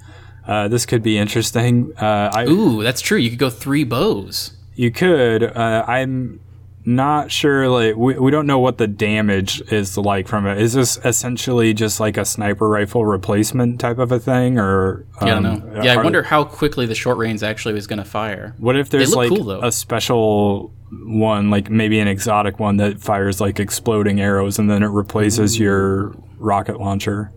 uh, 0.48 0.66
this 0.66 0.84
could 0.86 1.02
be 1.02 1.16
interesting. 1.16 1.92
Uh, 1.96 2.30
I, 2.34 2.46
Ooh, 2.46 2.82
that's 2.82 3.00
true. 3.00 3.18
You 3.18 3.30
could 3.30 3.38
go 3.38 3.50
three 3.50 3.84
bows. 3.84 4.56
you 4.74 4.90
could. 4.90 5.44
Uh, 5.44 5.84
I'm 5.86 6.40
not 6.84 7.30
sure. 7.30 7.68
Like 7.68 7.96
we, 7.96 8.18
we 8.18 8.30
don't 8.30 8.46
know 8.46 8.58
what 8.58 8.78
the 8.78 8.86
damage 8.86 9.60
is 9.72 9.96
like 9.98 10.28
from 10.28 10.46
it. 10.46 10.58
Is 10.58 10.72
this 10.72 10.98
essentially 11.04 11.74
just 11.74 12.00
like 12.00 12.16
a 12.16 12.24
sniper 12.24 12.68
rifle 12.68 13.04
replacement 13.04 13.80
type 13.80 13.98
of 13.98 14.12
a 14.12 14.18
thing, 14.18 14.58
or 14.58 15.06
Yeah, 15.20 15.26
I 15.26 15.30
um, 15.32 15.42
don't 15.42 15.74
know. 15.74 15.82
Yeah, 15.82 15.94
I 15.94 16.02
wonder 16.02 16.22
how 16.22 16.44
quickly 16.44 16.86
the 16.86 16.94
short 16.94 17.18
range 17.18 17.42
actually 17.42 17.74
was 17.74 17.86
going 17.86 17.98
to 17.98 18.04
fire. 18.04 18.54
What 18.58 18.76
if 18.76 18.90
there's 18.90 19.14
like 19.14 19.28
cool, 19.28 19.50
a 19.62 19.72
special 19.72 20.72
one, 20.90 21.50
like 21.50 21.70
maybe 21.70 22.00
an 22.00 22.08
exotic 22.08 22.58
one 22.58 22.78
that 22.78 23.00
fires 23.00 23.40
like 23.40 23.60
exploding 23.60 24.20
arrows, 24.20 24.58
and 24.58 24.70
then 24.70 24.82
it 24.82 24.88
replaces 24.88 25.58
your 25.58 26.14
rocket 26.38 26.80
launcher? 26.80 27.32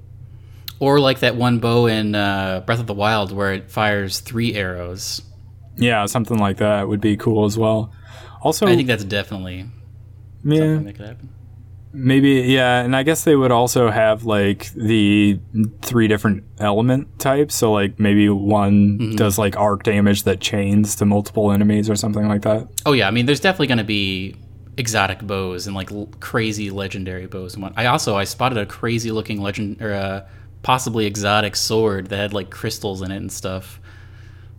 Or 0.80 1.00
like 1.00 1.20
that 1.20 1.36
one 1.36 1.60
bow 1.60 1.86
in 1.86 2.16
uh, 2.16 2.62
Breath 2.66 2.80
of 2.80 2.88
the 2.88 2.94
Wild 2.94 3.32
where 3.32 3.54
it 3.54 3.72
fires 3.72 4.20
three 4.20 4.56
arrows. 4.56 5.22
Yeah, 5.76 6.06
something 6.06 6.38
like 6.38 6.58
that 6.58 6.88
would 6.88 7.02
be 7.02 7.18
cool 7.18 7.46
as 7.46 7.58
well. 7.58 7.94
Also, 8.44 8.68
I 8.68 8.76
think 8.76 8.88
that's 8.88 9.04
definitely 9.04 9.66
yeah, 10.44 10.58
something 10.60 10.84
that 10.86 10.94
could 10.96 11.08
happen. 11.08 11.30
Maybe, 11.96 12.42
yeah, 12.42 12.82
and 12.82 12.96
I 12.96 13.04
guess 13.04 13.24
they 13.24 13.36
would 13.36 13.52
also 13.52 13.92
have 13.92 14.26
like 14.26 14.74
the 14.74 15.40
three 15.84 16.08
different 16.08 16.44
element 16.58 17.20
types. 17.20 17.54
So, 17.56 17.72
like, 17.72 18.00
maybe 18.00 18.30
one 18.30 18.98
Mm-hmm. 19.00 19.16
does 19.16 19.38
like 19.38 19.56
arc 19.58 19.84
damage 19.84 20.24
that 20.24 20.40
chains 20.40 20.96
to 20.98 21.06
multiple 21.06 21.52
enemies 21.52 21.90
or 21.90 21.96
something 21.96 22.28
like 22.28 22.42
that. 22.42 22.68
Oh 22.86 22.94
yeah, 22.94 23.08
I 23.08 23.12
mean, 23.12 23.28
there's 23.28 23.40
definitely 23.40 23.68
going 23.68 23.78
to 23.78 23.84
be 23.84 24.36
exotic 24.76 25.20
bows 25.22 25.68
and 25.68 25.76
like 25.76 25.92
l- 25.92 26.10
crazy 26.20 26.72
legendary 26.72 27.28
bows. 27.28 27.54
And 27.54 27.62
what 27.62 27.74
I 27.78 27.86
also 27.86 28.16
I 28.18 28.24
spotted 28.24 28.58
a 28.58 28.66
crazy 28.66 29.12
looking 29.12 29.40
legend 29.40 29.80
or 29.80 29.94
uh, 29.94 30.28
possibly 30.64 31.06
exotic 31.06 31.56
sword 31.56 32.08
that 32.08 32.18
had 32.18 32.34
like 32.34 32.50
crystals 32.50 33.04
in 33.04 33.12
it 33.12 33.18
and 33.18 33.32
stuff. 33.32 33.80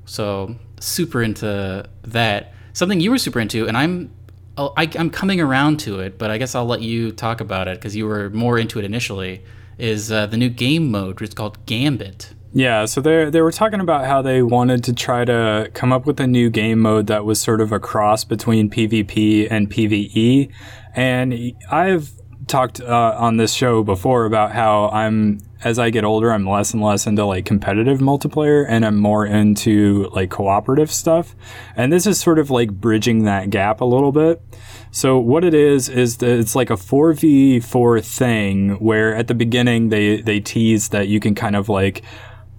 So 0.05 0.55
super 0.79 1.21
into 1.23 1.85
that. 2.05 2.54
Something 2.75 3.01
you 3.01 3.11
were 3.11 3.19
super 3.19 3.41
into, 3.41 3.67
and 3.67 3.77
I'm 3.77 4.11
I, 4.57 4.89
I'm 4.97 5.11
coming 5.11 5.41
around 5.41 5.81
to 5.81 6.01
it, 6.01 6.19
but 6.19 6.31
I 6.31 6.39
guess 6.39 6.55
I'll 6.55 6.67
let 6.67 6.83
you 6.83 7.11
talk 7.11 7.41
about 7.41 7.67
it 7.67 7.79
because 7.79 7.97
you 7.97 8.07
were 8.07 8.31
more 8.31 8.59
into 8.59 8.79
it 8.79 8.85
initially. 8.85 9.43
Is 9.79 10.13
uh, 10.13 10.27
the 10.27 10.37
new 10.37 10.49
game 10.49 10.91
mode? 10.91 11.21
Which 11.21 11.31
is 11.31 11.35
called 11.35 11.65
Gambit. 11.67 12.35
Yeah, 12.53 12.85
so 12.85 13.01
they 13.01 13.31
they 13.31 13.41
were 13.41 13.51
talking 13.51 13.81
about 13.81 14.07
how 14.07 14.23
they 14.23 14.43
wanted 14.43 14.85
to 14.85 14.93
try 14.93 15.25
to 15.25 15.71
come 15.75 15.93
up 15.93 16.07
with 16.07 16.21
a 16.21 16.27
new 16.27 16.51
game 16.51 16.81
mode 16.81 17.09
that 17.09 17.25
was 17.25 17.41
sort 17.41 17.61
of 17.61 17.73
a 17.73 17.81
cross 17.81 18.23
between 18.23 18.71
PvP 18.71 19.49
and 19.51 19.69
PvE. 19.69 20.53
And 20.95 21.53
I've 21.73 22.13
talked 22.47 22.81
uh, 22.81 23.17
on 23.19 23.37
this 23.37 23.53
show 23.53 23.83
before 23.83 24.25
about 24.25 24.53
how 24.53 24.89
I'm 24.89 25.41
as 25.65 25.79
I 25.79 25.89
get 25.89 26.05
older, 26.05 26.31
I'm 26.31 26.47
less 26.47 26.75
and 26.75 26.83
less 26.83 27.07
into 27.07 27.25
like 27.25 27.47
competitive 27.47 27.99
multiplayer 27.99 28.67
and 28.69 28.85
I'm 28.85 28.99
more 28.99 29.25
into 29.25 30.11
like 30.13 30.31
cooperative 30.31 30.91
stuff. 30.91 31.35
And 31.75 31.91
this 31.91 32.07
is 32.07 32.21
sort 32.21 32.39
of 32.39 32.51
like 32.51 32.71
bridging 32.71 33.25
that 33.25 33.49
gap 33.49 33.81
a 33.81 33.87
little 33.87 34.13
bit. 34.13 34.43
So 34.91 35.19
what 35.19 35.43
it 35.43 35.55
is 35.55 35.89
is 35.89 36.19
that 36.19 36.39
it's 36.39 36.55
like 36.55 36.69
a 36.69 36.75
4v4 36.75 38.05
thing 38.05 38.71
where 38.73 39.15
at 39.15 39.27
the 39.27 39.35
beginning 39.35 39.89
they 39.89 40.21
they 40.21 40.39
tease 40.39 40.91
that 40.91 41.09
you 41.09 41.19
can 41.19 41.35
kind 41.35 41.57
of 41.57 41.69
like 41.69 42.03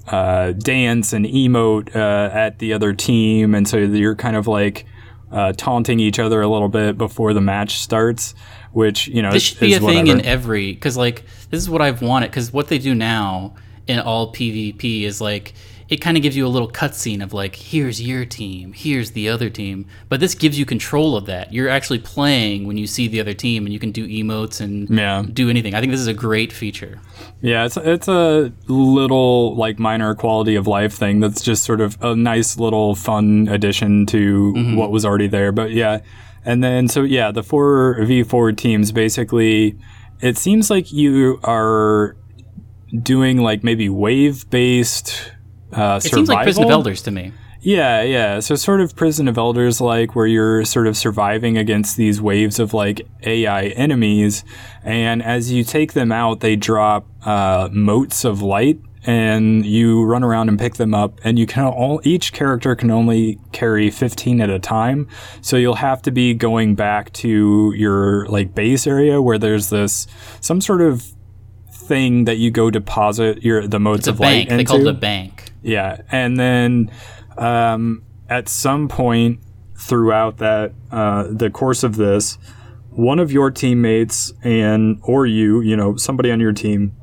uh, 0.07 0.51
dance 0.51 1.13
and 1.13 1.25
emote 1.25 1.95
uh, 1.95 2.29
at 2.33 2.59
the 2.59 2.73
other 2.73 2.93
team, 2.93 3.55
and 3.55 3.67
so 3.67 3.77
you're 3.77 4.15
kind 4.15 4.35
of 4.35 4.47
like 4.47 4.85
uh, 5.35 5.51
taunting 5.53 5.99
each 5.99 6.17
other 6.17 6.41
a 6.41 6.47
little 6.47 6.69
bit 6.69 6.97
before 6.97 7.33
the 7.33 7.41
match 7.41 7.79
starts. 7.79 8.33
Which 8.71 9.07
you 9.07 9.21
know 9.21 9.31
This 9.31 9.43
is, 9.43 9.49
should 9.49 9.59
be 9.59 9.73
a 9.73 9.77
is 9.77 9.85
thing 9.85 10.07
in 10.07 10.25
every 10.25 10.73
because 10.73 10.97
like 10.97 11.23
this 11.49 11.61
is 11.61 11.69
what 11.69 11.81
I've 11.81 12.01
wanted 12.01 12.31
because 12.31 12.51
what 12.51 12.67
they 12.67 12.77
do 12.77 12.95
now 12.95 13.53
in 13.87 13.99
all 13.99 14.33
PvP 14.33 15.03
is 15.03 15.21
like 15.21 15.53
it 15.87 15.97
kind 15.97 16.17
of 16.17 16.23
gives 16.23 16.35
you 16.35 16.47
a 16.47 16.49
little 16.49 16.69
cutscene 16.69 17.21
of 17.21 17.31
like, 17.31 17.55
here's 17.55 18.01
your 18.01 18.25
team, 18.25 18.73
here's 18.73 19.11
the 19.11 19.29
other 19.29 19.49
team. 19.49 19.85
But 20.09 20.19
this 20.19 20.33
gives 20.33 20.57
you 20.57 20.65
control 20.65 21.15
of 21.15 21.27
that. 21.27 21.53
You're 21.53 21.69
actually 21.69 21.99
playing 21.99 22.65
when 22.65 22.77
you 22.77 22.87
see 22.87 23.07
the 23.07 23.19
other 23.19 23.33
team, 23.33 23.65
and 23.65 23.73
you 23.73 23.79
can 23.79 23.91
do 23.91 24.07
emotes 24.07 24.59
and 24.61 24.89
Yeah. 24.89 25.23
do 25.31 25.49
anything. 25.49 25.75
I 25.75 25.79
think 25.79 25.91
this 25.91 26.01
is 26.01 26.07
a 26.07 26.13
great 26.13 26.51
feature. 26.51 26.99
Yeah, 27.41 27.65
it's 27.65 27.77
it's 27.77 28.07
a 28.07 28.51
little 28.67 29.55
like 29.55 29.77
minor 29.77 30.15
quality 30.15 30.55
of 30.55 30.65
life 30.65 30.93
thing 30.93 31.19
that's 31.19 31.41
just 31.41 31.63
sort 31.63 31.81
of 31.81 31.97
a 32.01 32.15
nice 32.15 32.57
little 32.57 32.95
fun 32.95 33.47
addition 33.51 34.05
to 34.07 34.53
mm-hmm. 34.55 34.75
what 34.75 34.91
was 34.91 35.05
already 35.05 35.27
there. 35.27 35.51
But 35.51 35.71
yeah, 35.71 35.99
and 36.43 36.63
then 36.63 36.87
so 36.87 37.03
yeah, 37.03 37.31
the 37.31 37.43
four 37.43 38.03
v 38.03 38.23
four 38.23 38.51
teams 38.51 38.91
basically, 38.91 39.77
it 40.21 40.37
seems 40.37 40.69
like 40.71 40.91
you 40.91 41.39
are 41.43 42.15
doing 43.03 43.37
like 43.37 43.63
maybe 43.63 43.89
wave 43.89 44.49
based. 44.49 45.31
Uh, 45.71 45.99
It 46.03 46.09
seems 46.09 46.29
like 46.29 46.43
Prison 46.43 46.65
of. 46.65 46.71
Elders 46.71 47.01
to 47.03 47.11
me. 47.11 47.31
Yeah, 47.61 48.03
yeah. 48.03 48.41
So 48.41 48.53
sort 48.55 48.79
of 48.79 48.95
Prison 48.95 49.27
of 49.27 49.39
Elders 49.39 49.81
like 49.81 50.15
where 50.15 50.27
you're 50.27 50.63
sort 50.65 50.85
of 50.85 50.95
surviving 50.95 51.57
against 51.57 51.97
these 51.97 52.21
waves 52.21 52.59
of 52.59 52.75
like 52.75 53.07
AI 53.23 53.67
enemies 53.69 54.43
and 54.83 55.23
as 55.23 55.51
you 55.51 55.63
take 55.63 55.93
them 55.93 56.11
out 56.11 56.41
they 56.41 56.55
drop 56.55 57.07
uh, 57.25 57.67
motes 57.71 58.23
of 58.23 58.43
light 58.43 58.79
and 59.07 59.65
you 59.65 60.03
run 60.03 60.23
around 60.23 60.49
and 60.49 60.59
pick 60.59 60.75
them 60.75 60.93
up 60.93 61.19
and 61.23 61.39
you 61.39 61.47
can 61.47 61.65
all 61.65 61.99
each 62.03 62.33
character 62.33 62.75
can 62.75 62.91
only 62.91 63.39
carry 63.51 63.89
15 63.89 64.41
at 64.41 64.49
a 64.49 64.59
time 64.59 65.07
so 65.41 65.57
you'll 65.57 65.75
have 65.75 66.01
to 66.03 66.11
be 66.11 66.33
going 66.35 66.75
back 66.75 67.11
to 67.13 67.73
your 67.75 68.27
like 68.27 68.53
base 68.53 68.85
area 68.85 69.21
where 69.21 69.37
there's 69.39 69.69
this 69.69 70.05
some 70.39 70.61
sort 70.61 70.81
of 70.81 71.14
thing 71.87 72.25
that 72.25 72.37
you 72.37 72.51
go 72.51 72.69
deposit 72.69 73.43
your 73.43 73.67
the 73.67 73.79
a 74.07 74.11
of 74.11 74.19
bank. 74.19 74.49
light 74.49 74.49
They 74.49 74.61
into 74.61 74.71
call 74.71 74.87
it 74.87 74.87
a 74.87 74.93
bank. 74.93 75.51
yeah, 75.61 76.01
and 76.11 76.39
then 76.39 76.91
um, 77.37 78.03
at 78.29 78.49
some 78.49 78.87
point 78.87 79.39
throughout 79.77 80.37
that 80.37 80.73
uh, 80.91 81.27
the 81.29 81.49
course 81.49 81.83
of 81.83 81.95
this, 81.95 82.37
one 82.89 83.19
of 83.19 83.31
your 83.31 83.51
teammates 83.51 84.33
and 84.43 84.99
or 85.03 85.25
you, 85.25 85.61
you 85.61 85.75
know, 85.75 85.95
somebody 85.95 86.31
on 86.31 86.39
your 86.39 86.53
team 86.53 86.93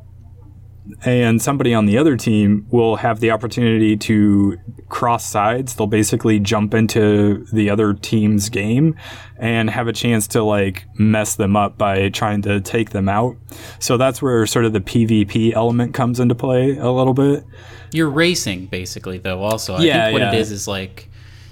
and 1.04 1.40
somebody 1.40 1.72
on 1.74 1.86
the 1.86 1.96
other 1.98 2.16
team 2.16 2.66
will 2.70 2.96
have 2.96 3.20
the 3.20 3.30
opportunity 3.30 3.96
to 3.96 4.58
cross 4.88 5.24
sides. 5.24 5.74
They'll 5.76 5.86
basically 5.86 6.38
jump 6.40 6.74
into 6.74 7.46
the 7.52 7.70
other 7.70 7.94
team's 7.94 8.48
game 8.48 8.96
and 9.38 9.70
have 9.70 9.86
a 9.88 9.92
chance 9.92 10.26
to 10.28 10.42
like 10.42 10.84
mess 10.98 11.36
them 11.36 11.56
up 11.56 11.78
by 11.78 12.08
trying 12.08 12.42
to 12.42 12.60
take 12.60 12.90
them 12.90 13.08
out. 13.08 13.36
So 13.78 13.96
that's 13.96 14.20
where 14.20 14.46
sort 14.46 14.64
of 14.64 14.72
the 14.72 14.80
PvP 14.80 15.52
element 15.54 15.94
comes 15.94 16.20
into 16.20 16.34
play 16.34 16.76
a 16.76 16.90
little 16.90 17.14
bit. 17.14 17.44
You're 17.92 18.10
racing 18.10 18.66
basically 18.66 19.18
though 19.18 19.42
also. 19.42 19.74
I 19.74 19.82
Yeah, 19.82 20.04
think 20.06 20.12
what 20.14 20.22
it 20.22 20.34
yeah. 20.34 20.40
is 20.40 20.50
is 20.50 20.66
like 20.68 21.08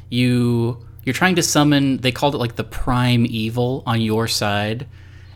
you 0.09 0.85
you're 1.05 1.15
trying 1.15 1.37
to 1.37 1.43
summon 1.43 1.99
they 1.99 2.13
called 2.13 2.35
it 2.35 2.39
like 2.39 2.57
the 2.57 2.65
primeval 2.65 3.83
on 3.87 4.01
your 4.01 4.29
side. 4.29 4.87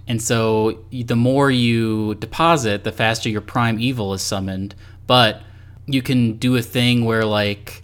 And 0.06 0.20
so 0.20 0.84
the 0.90 1.16
more 1.16 1.50
you 1.50 2.14
deposit, 2.16 2.84
the 2.84 2.92
faster 2.92 3.28
your 3.28 3.40
primeval 3.40 4.12
is 4.14 4.22
summoned, 4.22 4.74
but 5.06 5.42
you 5.86 6.02
can 6.02 6.36
do 6.36 6.56
a 6.56 6.62
thing 6.62 7.04
where 7.04 7.24
like 7.24 7.82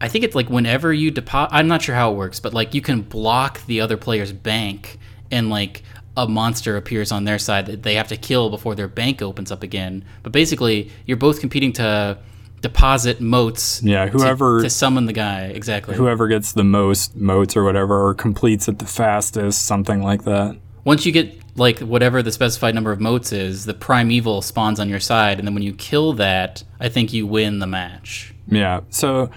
I 0.00 0.08
think 0.08 0.24
it's 0.24 0.34
like 0.34 0.48
whenever 0.48 0.92
you 0.92 1.10
deposit 1.10 1.54
I'm 1.54 1.68
not 1.68 1.82
sure 1.82 1.94
how 1.94 2.12
it 2.12 2.16
works, 2.16 2.40
but 2.40 2.54
like 2.54 2.74
you 2.74 2.80
can 2.80 3.02
block 3.02 3.64
the 3.66 3.80
other 3.80 3.96
player's 3.96 4.32
bank 4.32 4.98
and 5.30 5.50
like 5.50 5.82
a 6.16 6.26
monster 6.26 6.76
appears 6.76 7.12
on 7.12 7.24
their 7.24 7.38
side 7.38 7.66
that 7.66 7.82
they 7.82 7.94
have 7.94 8.08
to 8.08 8.16
kill 8.16 8.50
before 8.50 8.74
their 8.74 8.88
bank 8.88 9.22
opens 9.22 9.52
up 9.52 9.62
again. 9.62 10.04
But 10.22 10.32
basically, 10.32 10.90
you're 11.06 11.16
both 11.16 11.40
competing 11.40 11.72
to 11.74 12.18
deposit 12.60 13.20
motes. 13.20 13.82
Yeah, 13.82 14.08
whoever- 14.08 14.62
to, 14.62 14.70
summon 14.70 15.06
the 15.06 15.12
guy 15.12 15.42
exactly. 15.42 15.94
whoever 15.94 16.26
gets 16.26 16.52
the 16.52 16.64
most 16.64 17.14
motes 17.14 17.56
or 17.56 17.62
whatever 17.62 18.04
or 18.04 18.14
completes 18.14 18.66
it 18.68 18.78
the 18.80 18.86
fastest 18.86 19.64
something 19.64 20.02
like 20.02 20.24
that 20.24 20.56
Once 20.84 21.04
you 21.06 21.12
get 21.12 21.34
like 21.56 21.80
whatever 21.80 22.22
the 22.22 22.32
specified 22.32 22.74
number 22.74 22.92
of 22.92 23.00
motes 23.00 23.32
is, 23.32 23.64
the 23.64 23.74
primeval 23.74 24.42
spawns 24.42 24.78
on 24.78 24.88
your 24.88 25.00
side, 25.00 25.38
and 25.38 25.46
then 25.46 25.54
when 25.54 25.62
you 25.62 25.72
kill 25.72 26.12
that, 26.14 26.62
I 26.80 26.88
think 26.88 27.12
you 27.12 27.26
win 27.26 27.58
the 27.58 27.66
match. 27.66 28.34
yeah. 28.48 28.80
So 28.90 29.30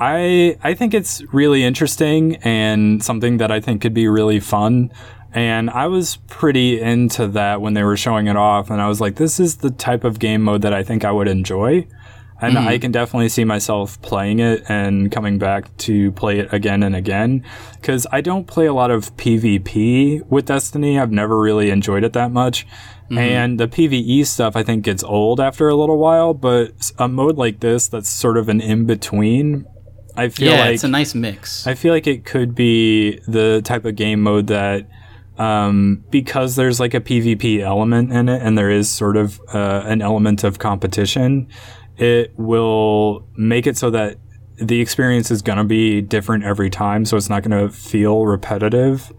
i 0.00 0.56
i 0.62 0.74
think 0.74 0.94
it's 0.94 1.22
really 1.32 1.64
interesting 1.64 2.36
and 2.44 3.02
something 3.02 3.38
that 3.38 3.50
i 3.50 3.58
think 3.58 3.82
could 3.82 3.94
be 3.94 4.06
really 4.06 4.38
fun. 4.40 4.92
And 5.34 5.68
i 5.70 5.86
was 5.88 6.18
pretty 6.28 6.80
into 6.80 7.26
that 7.28 7.60
when 7.60 7.74
they 7.74 7.82
were 7.82 7.96
showing 7.96 8.28
it 8.28 8.36
off 8.36 8.70
and 8.70 8.80
i 8.80 8.88
was 8.88 9.00
like 9.00 9.16
this 9.16 9.40
is 9.40 9.56
the 9.56 9.70
type 9.70 10.04
of 10.04 10.18
game 10.20 10.42
mode 10.42 10.62
that 10.62 10.72
i 10.72 10.84
think 10.84 11.04
i 11.04 11.10
would 11.10 11.26
enjoy 11.26 11.84
and 12.40 12.58
I 12.58 12.78
can 12.78 12.92
definitely 12.92 13.28
see 13.28 13.44
myself 13.44 14.00
playing 14.02 14.40
it 14.40 14.62
and 14.68 15.10
coming 15.10 15.38
back 15.38 15.76
to 15.78 16.12
play 16.12 16.38
it 16.38 16.52
again 16.52 16.82
and 16.82 16.94
again. 16.94 17.44
Because 17.80 18.06
I 18.12 18.20
don't 18.20 18.46
play 18.46 18.66
a 18.66 18.72
lot 18.72 18.90
of 18.90 19.16
PvP 19.16 20.26
with 20.28 20.46
Destiny. 20.46 20.98
I've 20.98 21.12
never 21.12 21.38
really 21.38 21.70
enjoyed 21.70 22.04
it 22.04 22.12
that 22.12 22.30
much. 22.30 22.66
And 23.10 23.58
the 23.58 23.66
PvE 23.66 24.26
stuff 24.26 24.54
I 24.54 24.62
think 24.62 24.84
gets 24.84 25.02
old 25.02 25.40
after 25.40 25.68
a 25.68 25.74
little 25.74 25.96
while, 25.96 26.34
but 26.34 26.92
a 26.98 27.08
mode 27.08 27.38
like 27.38 27.60
this 27.60 27.88
that's 27.88 28.08
sort 28.08 28.36
of 28.36 28.50
an 28.50 28.60
in 28.60 28.84
between, 28.84 29.64
I 30.14 30.28
feel 30.28 30.52
yeah, 30.52 30.60
like 30.60 30.74
it's 30.74 30.84
a 30.84 30.88
nice 30.88 31.14
mix. 31.14 31.66
I 31.66 31.74
feel 31.74 31.94
like 31.94 32.06
it 32.06 32.26
could 32.26 32.54
be 32.54 33.18
the 33.26 33.62
type 33.64 33.86
of 33.86 33.96
game 33.96 34.20
mode 34.22 34.48
that, 34.48 34.90
um, 35.38 36.04
because 36.10 36.56
there's 36.56 36.80
like 36.80 36.92
a 36.92 37.00
PvP 37.00 37.60
element 37.60 38.12
in 38.12 38.28
it 38.28 38.42
and 38.42 38.58
there 38.58 38.70
is 38.70 38.90
sort 38.90 39.16
of 39.16 39.40
uh, 39.54 39.84
an 39.86 40.02
element 40.02 40.44
of 40.44 40.58
competition, 40.58 41.48
it 41.98 42.32
will 42.36 43.26
make 43.36 43.66
it 43.66 43.76
so 43.76 43.90
that 43.90 44.16
the 44.56 44.80
experience 44.80 45.30
is 45.30 45.42
going 45.42 45.58
to 45.58 45.64
be 45.64 46.00
different 46.00 46.44
every 46.44 46.70
time. 46.70 47.04
So 47.04 47.16
it's 47.16 47.28
not 47.28 47.42
going 47.42 47.68
to 47.68 47.72
feel 47.74 48.26
repetitive. 48.26 49.12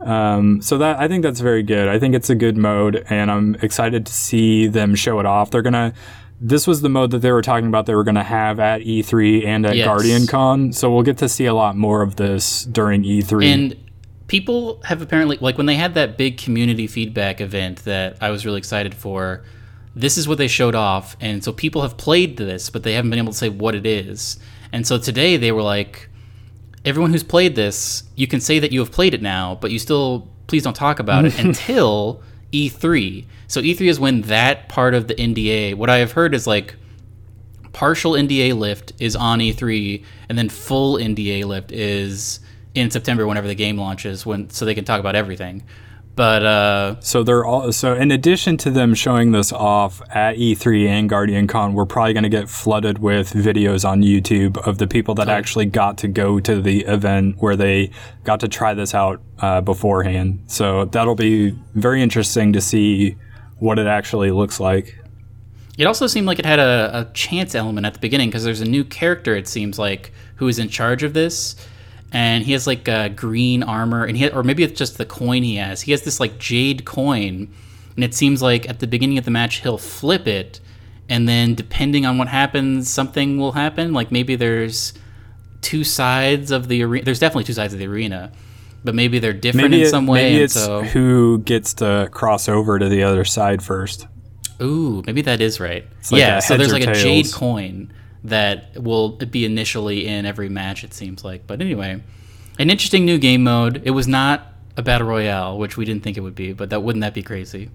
Um, 0.00 0.62
so 0.62 0.78
that 0.78 0.98
I 0.98 1.08
think 1.08 1.22
that's 1.24 1.40
very 1.40 1.62
good. 1.62 1.88
I 1.88 1.98
think 1.98 2.14
it's 2.14 2.30
a 2.30 2.34
good 2.34 2.56
mode, 2.56 3.04
and 3.10 3.30
I'm 3.30 3.56
excited 3.56 4.06
to 4.06 4.12
see 4.12 4.68
them 4.68 4.94
show 4.94 5.18
it 5.18 5.26
off. 5.26 5.50
They're 5.50 5.62
gonna. 5.62 5.92
This 6.40 6.68
was 6.68 6.82
the 6.82 6.88
mode 6.88 7.10
that 7.10 7.18
they 7.18 7.32
were 7.32 7.42
talking 7.42 7.66
about. 7.66 7.86
They 7.86 7.96
were 7.96 8.04
gonna 8.04 8.22
have 8.22 8.60
at 8.60 8.82
E3 8.82 9.44
and 9.44 9.66
at 9.66 9.74
Yes. 9.74 9.86
Guardian 9.86 10.26
Con. 10.28 10.72
So 10.72 10.92
we'll 10.92 11.02
get 11.02 11.18
to 11.18 11.28
see 11.28 11.46
a 11.46 11.54
lot 11.54 11.76
more 11.76 12.00
of 12.02 12.14
this 12.14 12.62
during 12.64 13.04
E 13.04 13.22
E3. 13.22 13.44
And 13.46 13.76
people 14.28 14.80
have 14.84 15.02
apparently 15.02 15.36
like 15.40 15.56
when 15.56 15.66
they 15.66 15.74
had 15.74 15.94
that 15.94 16.16
big 16.16 16.38
community 16.38 16.86
feedback 16.86 17.40
event 17.40 17.84
that 17.84 18.18
I 18.20 18.30
was 18.30 18.46
really 18.46 18.58
excited 18.58 18.94
for. 18.94 19.42
This 19.98 20.16
is 20.16 20.28
what 20.28 20.38
they 20.38 20.46
showed 20.46 20.76
off, 20.76 21.16
and 21.20 21.42
so 21.42 21.52
people 21.52 21.82
have 21.82 21.96
played 21.96 22.36
this, 22.36 22.70
but 22.70 22.84
they 22.84 22.92
haven't 22.92 23.10
been 23.10 23.18
able 23.18 23.32
to 23.32 23.38
say 23.38 23.48
what 23.48 23.74
it 23.74 23.84
is. 23.84 24.38
And 24.72 24.86
so 24.86 24.96
today 24.96 25.36
they 25.36 25.50
were 25.50 25.62
like, 25.62 26.08
everyone 26.84 27.10
who's 27.10 27.24
played 27.24 27.56
this, 27.56 28.04
you 28.14 28.28
can 28.28 28.40
say 28.40 28.60
that 28.60 28.70
you 28.70 28.78
have 28.78 28.92
played 28.92 29.12
it 29.12 29.22
now, 29.22 29.56
but 29.60 29.72
you 29.72 29.78
still 29.80 30.28
please 30.46 30.62
don't 30.62 30.76
talk 30.76 31.00
about 31.00 31.24
it 31.24 31.36
until 31.44 32.22
E3. 32.52 33.26
So 33.48 33.60
E3 33.60 33.88
is 33.88 33.98
when 33.98 34.22
that 34.22 34.68
part 34.68 34.94
of 34.94 35.08
the 35.08 35.14
NDA. 35.16 35.74
What 35.74 35.90
I 35.90 35.98
have 35.98 36.12
heard 36.12 36.32
is 36.32 36.46
like 36.46 36.76
partial 37.72 38.12
NDA 38.12 38.56
lift 38.56 38.92
is 39.00 39.16
on 39.16 39.40
E3, 39.40 40.04
and 40.28 40.38
then 40.38 40.48
full 40.48 40.96
NDA 40.96 41.44
lift 41.44 41.72
is 41.72 42.40
in 42.74 42.90
September 42.90 43.26
whenever 43.26 43.48
the 43.48 43.54
game 43.54 43.78
launches, 43.78 44.24
when 44.24 44.48
so 44.50 44.64
they 44.64 44.74
can 44.74 44.84
talk 44.84 45.00
about 45.00 45.16
everything. 45.16 45.64
But 46.18 46.44
uh, 46.44 47.00
so 47.00 47.22
they're 47.22 47.44
all 47.44 47.70
so 47.70 47.94
in 47.94 48.10
addition 48.10 48.56
to 48.56 48.70
them 48.72 48.92
showing 48.92 49.30
this 49.30 49.52
off 49.52 50.02
at 50.10 50.34
E3 50.34 50.88
and 50.88 51.08
Guardian 51.08 51.46
Con, 51.46 51.74
we're 51.74 51.86
probably 51.86 52.12
going 52.12 52.24
to 52.24 52.28
get 52.28 52.48
flooded 52.48 52.98
with 52.98 53.32
videos 53.34 53.88
on 53.88 54.02
YouTube 54.02 54.58
of 54.66 54.78
the 54.78 54.88
people 54.88 55.14
that 55.14 55.28
actually 55.28 55.66
got 55.66 55.96
to 55.98 56.08
go 56.08 56.40
to 56.40 56.60
the 56.60 56.80
event 56.86 57.36
where 57.38 57.54
they 57.54 57.92
got 58.24 58.40
to 58.40 58.48
try 58.48 58.74
this 58.74 58.96
out 58.96 59.22
uh, 59.38 59.60
beforehand. 59.60 60.42
So 60.48 60.86
that'll 60.86 61.14
be 61.14 61.50
very 61.74 62.02
interesting 62.02 62.52
to 62.52 62.60
see 62.60 63.16
what 63.60 63.78
it 63.78 63.86
actually 63.86 64.32
looks 64.32 64.58
like. 64.58 64.98
it 65.78 65.84
also 65.84 66.08
seemed 66.08 66.26
like 66.26 66.40
it 66.40 66.46
had 66.46 66.58
a, 66.58 66.90
a 66.98 67.12
chance 67.14 67.54
element 67.54 67.86
at 67.86 67.94
the 67.94 68.00
beginning 68.00 68.28
because 68.28 68.42
there's 68.42 68.60
a 68.60 68.68
new 68.68 68.82
character. 68.82 69.36
It 69.36 69.46
seems 69.46 69.78
like 69.78 70.12
who 70.34 70.48
is 70.48 70.58
in 70.58 70.68
charge 70.68 71.04
of 71.04 71.14
this, 71.14 71.54
and 72.12 72.44
he 72.44 72.52
has 72.52 72.66
like 72.66 72.88
uh, 72.88 73.08
green 73.08 73.62
armor, 73.62 74.04
and 74.04 74.16
he 74.16 74.28
or 74.30 74.42
maybe 74.42 74.62
it's 74.62 74.78
just 74.78 74.98
the 74.98 75.06
coin 75.06 75.42
he 75.42 75.56
has. 75.56 75.82
He 75.82 75.90
has 75.92 76.02
this 76.02 76.20
like 76.20 76.38
jade 76.38 76.84
coin, 76.84 77.48
and 77.96 78.04
it 78.04 78.14
seems 78.14 78.42
like 78.42 78.68
at 78.68 78.80
the 78.80 78.86
beginning 78.86 79.18
of 79.18 79.24
the 79.24 79.30
match 79.30 79.60
he'll 79.60 79.78
flip 79.78 80.26
it, 80.26 80.60
and 81.08 81.28
then 81.28 81.54
depending 81.54 82.06
on 82.06 82.18
what 82.18 82.28
happens, 82.28 82.88
something 82.90 83.38
will 83.38 83.52
happen. 83.52 83.92
Like 83.92 84.10
maybe 84.12 84.36
there's 84.36 84.94
two 85.60 85.84
sides 85.84 86.50
of 86.50 86.68
the 86.68 86.82
arena. 86.82 87.04
There's 87.04 87.18
definitely 87.18 87.44
two 87.44 87.52
sides 87.52 87.72
of 87.72 87.78
the 87.78 87.86
arena, 87.86 88.32
but 88.84 88.94
maybe 88.94 89.18
they're 89.18 89.32
different 89.32 89.70
Maybe, 89.70 89.82
in 89.82 89.86
it- 89.88 89.90
some 89.90 90.06
way. 90.06 90.30
maybe 90.32 90.44
it's 90.44 90.54
so, 90.54 90.82
who 90.82 91.38
gets 91.40 91.74
to 91.74 92.08
cross 92.12 92.48
over 92.48 92.78
to 92.78 92.88
the 92.88 93.02
other 93.02 93.24
side 93.24 93.62
first. 93.62 94.06
ooh, 94.62 95.02
maybe 95.06 95.20
that 95.22 95.40
is 95.40 95.60
right. 95.60 95.84
like 96.10 96.20
yeah, 96.20 96.38
a 96.38 96.42
so 96.42 96.56
there's 96.56 96.72
like 96.72 96.86
or 96.86 96.92
a 96.92 96.94
jade 96.94 97.30
coin 97.32 97.92
that 98.24 98.80
will 98.82 99.10
be 99.10 99.44
initially 99.44 100.06
in 100.06 100.26
every 100.26 100.48
match. 100.48 100.84
It 100.84 100.92
seems 100.94 101.24
like, 101.24 101.46
but 101.46 101.60
anyway, 101.60 102.02
an 102.58 102.70
interesting 102.70 103.04
new 103.04 103.18
game 103.18 103.44
mode. 103.44 103.82
It 103.84 103.90
was 103.92 104.08
not 104.08 104.46
a 104.76 104.82
battle 104.82 105.06
royale, 105.08 105.58
which 105.58 105.76
we 105.76 105.84
didn't 105.84 106.02
think 106.02 106.16
it 106.16 106.20
would 106.20 106.34
be, 106.34 106.52
but 106.52 106.70
that 106.70 106.82
wouldn't 106.82 107.00
that 107.02 107.14
be 107.14 107.22
crazy? 107.22 107.70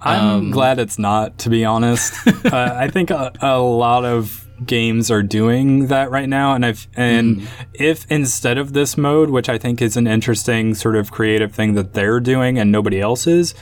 I'm 0.00 0.20
Um, 0.26 0.50
glad 0.52 0.78
it's 0.78 0.98
not, 0.98 1.38
to 1.38 1.50
be 1.50 1.64
honest. 1.64 2.14
uh, 2.46 2.74
I 2.76 2.88
think 2.88 3.10
a, 3.10 3.32
a 3.40 3.58
lot 3.58 4.04
of 4.04 4.44
games 4.64 5.10
are 5.10 5.22
doing 5.22 5.86
that 5.86 6.10
right 6.10 6.28
now 6.28 6.52
and 6.54 6.66
I've 6.66 6.88
and 6.96 7.36
Mm. 7.38 7.46
if 7.74 8.04
instead 8.10 8.58
of 8.58 8.72
this 8.72 8.96
mode 8.96 9.30
which 9.30 9.48
I 9.48 9.56
think 9.56 9.80
is 9.80 9.96
an 9.96 10.08
interesting 10.08 10.74
sort 10.74 10.96
of 10.96 11.12
creative 11.12 11.52
thing 11.54 11.74
that 11.74 11.94
they're 11.94 12.18
doing 12.18 12.58
and 12.58 12.72
nobody 12.72 13.00
else 13.00 13.28
is 13.28 13.54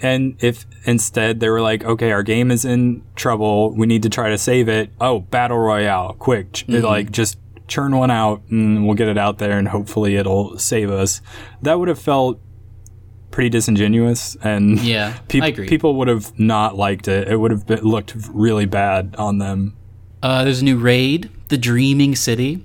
and 0.00 0.36
if 0.42 0.66
instead 0.84 1.40
they 1.40 1.48
were 1.48 1.60
like 1.60 1.84
okay 1.84 2.12
our 2.12 2.22
game 2.22 2.50
is 2.50 2.64
in 2.64 3.02
trouble 3.16 3.70
we 3.74 3.86
need 3.86 4.02
to 4.02 4.08
try 4.08 4.28
to 4.30 4.38
save 4.38 4.68
it 4.68 4.90
oh 5.00 5.20
battle 5.20 5.58
royale 5.58 6.14
quick 6.14 6.52
Mm-hmm. 6.52 6.84
like 6.84 7.10
just 7.10 7.38
churn 7.66 7.94
one 7.96 8.10
out 8.10 8.42
and 8.50 8.86
we'll 8.86 8.94
get 8.94 9.08
it 9.08 9.18
out 9.18 9.38
there 9.38 9.58
and 9.58 9.68
hopefully 9.68 10.16
it'll 10.16 10.56
save 10.58 10.90
us 10.90 11.20
that 11.62 11.78
would 11.78 11.88
have 11.88 11.98
felt 11.98 12.40
pretty 13.30 13.50
disingenuous 13.50 14.36
and 14.42 14.80
Yeah, 14.80 15.18
agree. 15.34 15.68
people 15.68 15.94
would 15.96 16.08
have 16.08 16.38
not 16.38 16.76
liked 16.76 17.08
it 17.08 17.28
it 17.28 17.36
would 17.36 17.50
have 17.50 17.66
been, 17.66 17.80
looked 17.82 18.14
really 18.30 18.64
bad 18.66 19.14
on 19.18 19.38
them 19.38 19.76
Uh, 20.22 20.44
there's 20.44 20.60
a 20.62 20.64
new 20.64 20.78
raid, 20.78 21.30
the 21.48 21.58
Dreaming 21.58 22.16
City. 22.16 22.64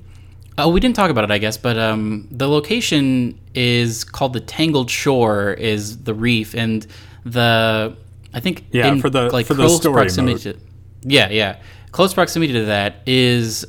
Oh, 0.57 0.69
we 0.69 0.79
didn't 0.79 0.95
talk 0.95 1.09
about 1.11 1.23
it, 1.23 1.31
I 1.31 1.37
guess, 1.39 1.57
but 1.57 1.77
um, 1.77 2.27
the 2.31 2.47
location 2.47 3.39
is 3.55 4.03
called 4.03 4.33
the 4.33 4.39
Tangled 4.39 4.89
Shore, 4.89 5.53
is 5.53 6.03
the 6.03 6.13
reef, 6.13 6.53
and 6.55 6.85
the 7.25 7.95
I 8.33 8.39
think 8.39 8.65
Yeah, 8.71 8.95
for 8.97 9.09
the- 9.09 9.29
for 9.45 9.53
the 9.53 9.63
close 9.65 9.77
story 9.77 9.93
proximity 9.93 10.39
to, 10.39 10.55
yeah, 11.03 11.29
yeah, 11.29 11.57
close 11.91 12.13
proximity 12.13 12.53
to 12.53 12.65
that 12.65 13.01
is 13.05 13.65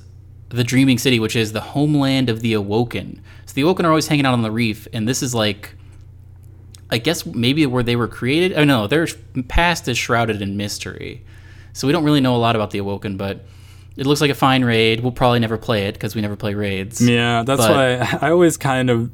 the 0.49 0.65
Dreaming 0.65 0.99
City, 0.99 1.19
which 1.21 1.37
is 1.37 1.53
the 1.53 1.61
homeland 1.61 2.31
of 2.31 2.41
the 2.41 2.53
Awoken. 2.55 3.21
So 3.47 3.53
the 3.55 3.63
Awoken 3.63 3.85
are 3.85 3.91
always 3.91 4.07
hanging 4.09 4.25
out 4.25 4.33
on 4.33 4.43
the 4.43 4.51
reef, 4.51 4.87
and 4.93 5.07
this 5.09 5.23
is 5.23 5.35
like. 5.35 5.75
I 6.91 6.99
guess 6.99 7.27
maybe 7.27 7.65
where 7.67 7.83
they 7.83 7.97
were 7.97 8.07
created. 8.07 8.57
Oh 8.57 8.63
no, 8.63 8.87
their 8.87 9.09
past 9.49 9.89
is 9.89 9.99
shrouded 9.99 10.41
in 10.43 10.57
mystery, 10.57 11.25
so 11.73 11.87
we 11.89 11.93
don't 11.93 12.05
really 12.05 12.21
know 12.21 12.37
a 12.37 12.39
lot 12.39 12.55
about 12.55 12.71
the 12.71 12.79
Awoken. 12.79 13.17
But 13.17 13.45
it 13.97 14.07
looks 14.07 14.21
like 14.21 14.31
a 14.31 14.35
fine 14.35 14.65
raid. 14.65 15.01
We'll 15.01 15.11
probably 15.11 15.41
never 15.41 15.57
play 15.57 15.87
it 15.87 15.95
because 15.95 16.15
we 16.15 16.21
never 16.21 16.37
play 16.37 16.55
raids. 16.55 17.01
Yeah, 17.01 17.43
that's 17.43 17.61
But- 17.63 18.01
why 18.01 18.19
I 18.29 18.31
always 18.31 18.57
kind 18.57 18.91
of 18.91 19.11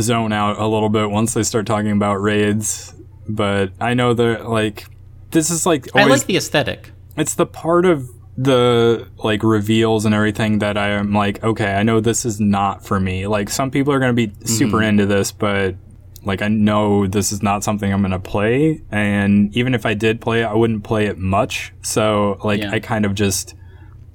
zone 0.00 0.32
out 0.32 0.58
a 0.58 0.66
little 0.66 0.88
bit 0.90 1.10
once 1.10 1.32
they 1.32 1.42
start 1.44 1.64
talking 1.64 1.92
about 1.92 2.16
raids. 2.20 2.92
But 3.28 3.72
I 3.80 3.94
know 3.94 4.14
they're 4.14 4.42
like, 4.42 4.86
this 5.30 5.50
is 5.50 5.64
like 5.66 5.94
I 5.96 6.02
always, 6.02 6.20
like 6.22 6.26
the 6.26 6.36
aesthetic. 6.36 6.90
it's 7.16 7.34
the 7.34 7.46
part 7.46 7.84
of 7.86 8.08
the 8.36 9.08
like 9.22 9.42
reveals 9.42 10.04
and 10.06 10.14
everything 10.14 10.58
that 10.60 10.76
I 10.78 10.88
am 10.90 11.12
like, 11.12 11.42
okay, 11.44 11.74
I 11.74 11.82
know 11.82 12.00
this 12.00 12.24
is 12.24 12.40
not 12.40 12.84
for 12.84 12.98
me. 12.98 13.26
Like 13.26 13.50
some 13.50 13.70
people 13.70 13.92
are 13.92 13.98
going 13.98 14.14
to 14.14 14.26
be 14.26 14.32
super 14.46 14.78
Mm-hmm. 14.78 14.84
into 14.84 15.06
this, 15.06 15.32
but 15.32 15.76
like 16.24 16.40
I 16.40 16.48
know 16.48 17.06
this 17.06 17.32
is 17.32 17.42
not 17.42 17.62
something 17.64 17.92
I'm 17.92 18.00
going 18.00 18.12
to 18.12 18.18
play. 18.18 18.82
And 18.90 19.54
even 19.56 19.74
if 19.74 19.84
I 19.84 19.94
did 19.94 20.20
play 20.20 20.42
it, 20.42 20.46
I 20.46 20.54
wouldn't 20.54 20.82
play 20.84 21.06
it 21.06 21.18
much. 21.18 21.72
So 21.82 22.38
like 22.42 22.60
Yeah. 22.60 22.70
I 22.72 22.80
kind 22.80 23.04
of 23.04 23.14
just 23.14 23.54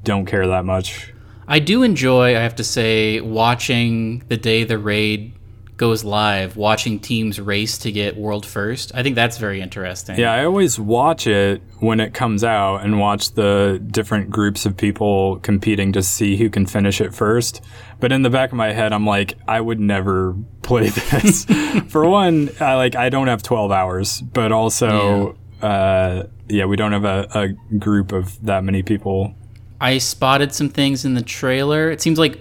don't 0.03 0.25
care 0.25 0.47
that 0.47 0.65
much. 0.65 1.13
I 1.47 1.59
do 1.59 1.83
enjoy, 1.83 2.35
I 2.35 2.39
have 2.39 2.55
to 2.57 2.63
say, 2.63 3.21
watching 3.21 4.23
the 4.27 4.35
day 4.37 4.63
the 4.65 4.77
raid 4.77 5.33
goes 5.77 6.03
live, 6.03 6.57
watching 6.57 6.99
teams 6.99 7.39
race 7.39 7.77
to 7.77 7.91
get 7.91 8.17
world 8.17 8.45
first. 8.45 8.91
I 8.95 9.03
think 9.03 9.15
that's 9.15 9.37
very 9.37 9.61
interesting. 9.61 10.19
Yeah, 10.19 10.33
I 10.33 10.43
always 10.43 10.79
watch 10.79 11.27
it 11.27 11.61
when 11.79 11.99
it 11.99 12.15
comes 12.15 12.43
out 12.43 12.77
and 12.77 12.99
watch 12.99 13.31
the 13.33 13.81
different 13.91 14.31
groups 14.31 14.65
of 14.65 14.75
people 14.75 15.37
competing 15.37 15.93
to 15.93 16.01
see 16.01 16.35
who 16.35 16.49
can 16.49 16.65
finish 16.65 16.99
it 16.99 17.13
first. 17.13 17.61
But 17.99 18.11
in 18.11 18.23
the 18.23 18.29
back 18.31 18.51
of 18.51 18.57
my 18.57 18.73
head, 18.73 18.91
I'm 18.91 19.05
like, 19.05 19.35
I 19.47 19.61
would 19.61 19.79
never 19.79 20.35
play 20.63 20.89
this. 20.89 21.45
For 21.87 22.09
one, 22.09 22.49
I 22.59 22.73
like 22.73 22.95
I 22.95 23.09
don't 23.09 23.27
have 23.27 23.43
12 23.43 23.71
hours, 23.71 24.21
but 24.21 24.51
also, 24.51 25.37
uh, 25.61 26.23
yeah, 26.49 26.65
we 26.65 26.75
don't 26.75 26.91
have 26.91 27.05
a, 27.05 27.27
a 27.33 27.77
group 27.77 28.11
of 28.11 28.43
that 28.43 28.63
many 28.63 28.81
people. 28.81 29.35
I 29.79 29.99
spotted 29.99 30.55
some 30.55 30.69
things 30.69 31.05
in 31.05 31.13
the 31.13 31.21
trailer. 31.21 31.91
It 31.91 32.01
seems 32.01 32.17
like 32.17 32.39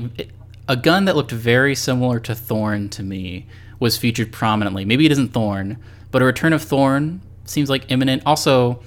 a 0.69 0.77
gun 0.77 1.05
that 1.05 1.17
looked 1.17 1.33
very 1.33 1.75
similar 1.75 2.19
to 2.21 2.35
Thorn 2.35 2.89
to 2.91 3.03
me 3.03 3.47
was 3.79 3.97
featured 3.97 4.33
prominently. 4.33 4.85
Maybe 4.85 5.07
it 5.07 5.13
isn't 5.13 5.33
Thorn, 5.33 5.79
but 6.11 6.23
a 6.23 6.25
return 6.25 6.53
of 6.53 6.63
Thorn 6.63 7.21
seems 7.45 7.71
like 7.71 7.91
imminent. 7.91 8.23
Also, 8.27 8.83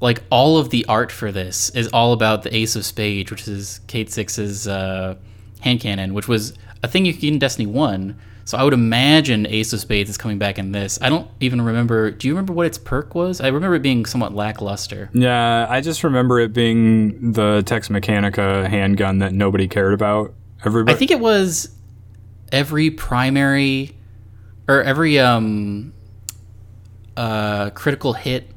like 0.00 0.22
all 0.30 0.58
of 0.58 0.70
the 0.70 0.84
art 0.86 1.12
for 1.12 1.30
this 1.30 1.70
is 1.70 1.88
all 1.88 2.12
about 2.12 2.42
the 2.42 2.54
Ace 2.54 2.74
of 2.76 2.84
Spades, 2.84 3.30
which 3.30 3.46
is 3.46 3.80
Cayde 3.86 4.10
Six's 4.10 4.66
uh, 4.66 5.16
hand 5.60 5.80
cannon, 5.80 6.14
which 6.14 6.28
was 6.28 6.54
a 6.82 6.88
thing 6.88 7.04
you 7.06 7.12
could 7.12 7.22
get 7.22 7.32
in 7.32 7.38
Destiny 7.38 7.66
One. 7.66 8.18
So 8.44 8.58
I 8.58 8.64
would 8.64 8.74
imagine 8.74 9.46
Ace 9.46 9.72
of 9.72 9.78
Spades 9.78 10.10
is 10.10 10.18
coming 10.18 10.38
back 10.38 10.58
in 10.58 10.72
this. 10.72 10.98
I 11.00 11.08
don't 11.08 11.30
even 11.38 11.62
remember. 11.62 12.10
Do 12.10 12.26
you 12.26 12.34
remember 12.34 12.52
what 12.52 12.66
its 12.66 12.76
perk 12.76 13.14
was? 13.14 13.40
I 13.40 13.46
remember 13.46 13.76
it 13.76 13.82
being 13.82 14.04
somewhat 14.04 14.34
lackluster. 14.34 15.10
Yeah, 15.12 15.66
I 15.70 15.80
just 15.80 16.02
remember 16.02 16.40
it 16.40 16.52
being 16.52 17.32
the 17.32 17.62
Tex 17.64 17.88
Mechanica 17.88 18.68
handgun 18.68 19.20
that 19.20 19.32
nobody 19.32 19.68
cared 19.68 19.94
about. 19.94 20.34
Everybody, 20.64 20.94
I 20.94 20.98
think 20.98 21.10
it 21.10 21.20
was 21.20 21.74
every 22.50 22.90
primary 22.90 23.96
or 24.68 24.82
every 24.82 25.18
um 25.18 25.92
uh 27.16 27.70
critical 27.70 28.12
hit 28.12 28.48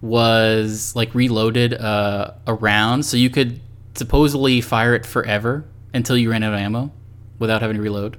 was 0.00 0.94
like 0.94 1.14
reloaded 1.14 1.74
uh 1.74 2.32
around 2.46 3.04
so 3.04 3.16
you 3.16 3.30
could 3.30 3.60
supposedly 3.94 4.60
fire 4.60 4.94
it 4.94 5.04
forever 5.04 5.64
until 5.92 6.16
you 6.16 6.30
ran 6.30 6.42
out 6.42 6.54
of 6.54 6.60
ammo 6.60 6.92
without 7.38 7.60
having 7.62 7.76
to 7.76 7.82
reload. 7.82 8.16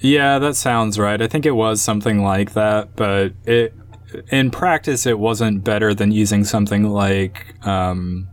Yeah, 0.00 0.38
that 0.38 0.54
sounds 0.54 0.98
right. 0.98 1.20
I 1.20 1.26
think 1.26 1.44
it 1.44 1.52
was 1.52 1.80
something 1.80 2.22
like 2.22 2.54
that, 2.54 2.96
but 2.96 3.32
it 3.44 3.74
in 4.30 4.50
practice 4.50 5.06
it 5.06 5.18
wasn't 5.18 5.62
better 5.64 5.92
than 5.92 6.10
using 6.10 6.44
something 6.44 6.84
like 6.84 7.54
um 7.66 8.28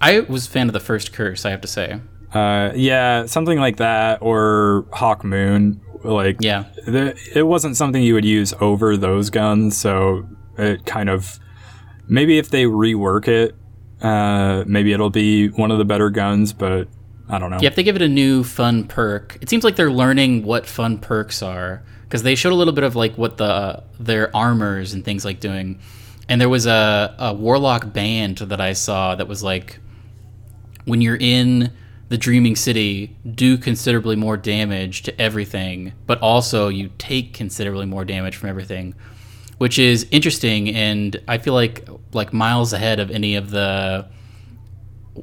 I 0.00 0.20
was 0.20 0.46
a 0.46 0.50
fan 0.50 0.68
of 0.68 0.72
the 0.72 0.80
first 0.80 1.12
curse, 1.12 1.44
I 1.44 1.50
have 1.50 1.60
to 1.62 1.68
say. 1.68 2.00
Uh 2.34 2.72
yeah, 2.74 3.26
something 3.26 3.58
like 3.58 3.76
that 3.78 4.18
or 4.20 4.86
Hawk 4.92 5.24
Moon 5.24 5.80
like 6.04 6.36
Yeah. 6.40 6.64
the, 6.86 7.18
it 7.34 7.42
wasn't 7.42 7.76
something 7.76 8.02
you 8.02 8.14
would 8.14 8.24
use 8.24 8.54
over 8.60 8.96
those 8.96 9.30
guns, 9.30 9.76
so 9.76 10.28
it 10.56 10.84
kind 10.86 11.08
of 11.08 11.38
maybe 12.06 12.38
if 12.38 12.50
they 12.50 12.64
rework 12.64 13.28
it 13.28 13.54
uh 14.02 14.64
maybe 14.66 14.92
it'll 14.92 15.10
be 15.10 15.48
one 15.48 15.70
of 15.70 15.78
the 15.78 15.84
better 15.84 16.10
guns, 16.10 16.52
but 16.52 16.88
I 17.30 17.38
don't 17.38 17.50
know. 17.50 17.58
Yeah, 17.60 17.68
if 17.68 17.74
they 17.74 17.82
give 17.82 17.96
it 17.96 18.02
a 18.02 18.08
new 18.08 18.42
fun 18.44 18.84
perk, 18.84 19.36
it 19.42 19.50
seems 19.50 19.62
like 19.64 19.76
they're 19.76 19.90
learning 19.90 20.44
what 20.44 20.66
fun 20.66 20.96
perks 20.98 21.42
are 21.42 21.82
because 22.04 22.22
they 22.22 22.34
showed 22.34 22.52
a 22.52 22.54
little 22.54 22.72
bit 22.72 22.84
of 22.84 22.96
like 22.96 23.18
what 23.18 23.36
the 23.36 23.82
their 24.00 24.34
armors 24.34 24.94
and 24.94 25.04
things 25.04 25.24
like 25.26 25.38
doing. 25.40 25.78
And 26.30 26.40
there 26.40 26.48
was 26.48 26.66
a, 26.66 27.14
a 27.18 27.34
warlock 27.34 27.92
band 27.92 28.38
that 28.38 28.60
I 28.60 28.72
saw 28.74 29.14
that 29.14 29.28
was 29.28 29.42
like 29.42 29.78
when 30.84 31.00
you're 31.02 31.16
in 31.18 31.70
the 32.08 32.18
dreaming 32.18 32.56
city, 32.56 33.16
do 33.34 33.58
considerably 33.58 34.16
more 34.16 34.36
damage 34.36 35.02
to 35.02 35.20
everything, 35.20 35.92
but 36.06 36.18
also 36.20 36.68
you 36.68 36.90
take 36.98 37.34
considerably 37.34 37.86
more 37.86 38.04
damage 38.04 38.36
from 38.36 38.48
everything, 38.48 38.94
which 39.58 39.78
is 39.78 40.06
interesting 40.10 40.74
and 40.74 41.20
I 41.28 41.38
feel 41.38 41.54
like 41.54 41.86
like 42.12 42.32
miles 42.32 42.72
ahead 42.72 42.98
of 43.00 43.10
any 43.10 43.34
of 43.36 43.50
the 43.50 44.06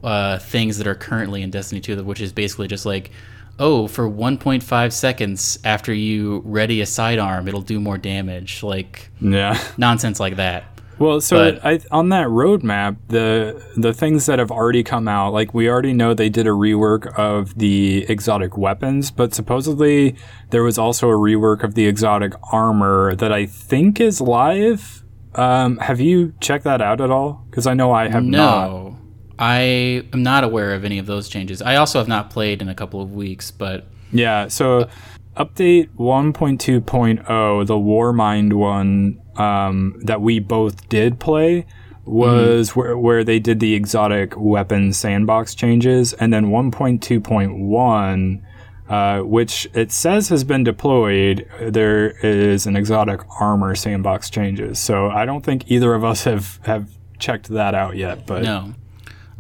uh, 0.04 0.38
things 0.40 0.78
that 0.78 0.88
are 0.88 0.96
currently 0.96 1.42
in 1.42 1.50
Destiny 1.50 1.82
2, 1.82 2.04
which 2.04 2.22
is 2.22 2.32
basically 2.34 2.68
just 2.68 2.86
like, 2.86 3.12
oh, 3.60 3.88
for 3.88 4.10
1.5 4.10 4.92
seconds 4.92 5.58
after 5.64 5.94
you 5.94 6.42
ready 6.46 6.82
a 6.82 6.86
sidearm, 6.86 7.48
it'll 7.48 7.62
do 7.62 7.80
more 7.80 7.98
damage. 7.98 8.62
Like 8.62 9.10
Yeah. 9.22 9.58
nonsense 9.78 10.20
like 10.20 10.36
that. 10.36 10.75
Well, 10.98 11.20
so 11.20 11.52
But- 11.52 11.66
I, 11.66 11.80
on 11.92 12.10
that 12.10 12.28
roadmap, 12.28 12.96
the 13.10 13.62
the 13.76 13.94
things 13.94 14.26
that 14.28 14.40
have 14.40 14.50
already 14.52 14.82
come 14.84 15.08
out, 15.08 15.34
like 15.34 15.54
we 15.54 15.70
already 15.70 15.92
know 15.94 16.14
they 16.14 16.30
did 16.30 16.48
a 16.48 16.52
rework 16.52 17.08
of 17.18 17.58
the 17.58 18.06
exotic 18.08 18.58
weapons, 18.58 19.12
but 19.12 19.34
supposedly 19.34 20.16
there 20.52 20.64
was 20.64 20.78
also 20.78 21.10
a 21.10 21.14
rework 21.16 21.64
of 21.64 21.76
the 21.76 21.86
exotic 21.86 22.34
armor 22.52 23.14
that 23.16 23.32
I 23.34 23.46
think 23.46 24.00
is 24.00 24.22
live. 24.22 25.04
Um, 25.36 25.78
have 25.80 26.00
you 26.00 26.34
checked 26.40 26.64
that 26.64 26.82
out 26.82 27.02
at 27.02 27.12
all? 27.12 27.46
Because 27.50 27.68
I 27.68 27.74
know 27.74 27.92
I 27.92 28.08
have 28.08 28.24
not. 28.24 28.70
No, 28.70 28.98
I 29.38 30.04
am 30.14 30.24
not 30.24 30.46
aware 30.46 30.74
of 30.74 30.86
any 30.86 30.98
of 30.98 31.08
those 31.08 31.28
changes. 31.28 31.62
I 31.62 31.76
also 31.76 32.00
have 32.00 32.08
not 32.08 32.30
played 32.30 32.62
in 32.62 32.70
a 32.70 32.76
couple 32.76 33.02
of 33.02 33.14
weeks, 33.14 33.52
but 33.52 33.86
Yeah, 34.14 34.48
so 34.48 34.88
update 35.36 35.90
1.2.0, 35.98 37.66
the 37.68 37.74
Warmind 37.74 38.54
one 38.54 39.20
um, 39.38 40.00
that 40.04 40.22
we 40.22 40.40
both 40.40 40.88
did 40.90 41.20
play, 41.20 41.66
was 42.06 42.76
where, 42.76 42.98
where 42.98 43.24
they 43.24 43.40
did 43.40 43.60
the 43.60 43.74
exotic 43.74 44.34
weapon 44.38 44.94
sandbox 44.94 45.56
changes, 45.56 46.14
and 46.14 46.34
then 46.34 46.48
1.2.1. 46.48 48.42
Uh, 48.88 49.22
which 49.22 49.68
it 49.74 49.92
says 49.92 50.30
has 50.30 50.44
been 50.44 50.64
deployed, 50.64 51.50
there 51.60 52.12
is 52.24 52.68
an 52.68 52.76
exotic 52.76 53.20
armor 53.42 53.74
sandbox 53.74 54.30
changes. 54.30 54.78
So 54.78 55.10
I 55.10 55.26
don't 55.26 55.44
think 55.44 55.72
either 55.72 55.96
of 55.96 56.04
us 56.04 56.26
have, 56.26 56.60
have 56.66 56.88
checked 57.18 57.48
that 57.50 57.74
out 57.74 57.96
yet. 57.96 58.28
But 58.28 58.44
no. 58.44 58.76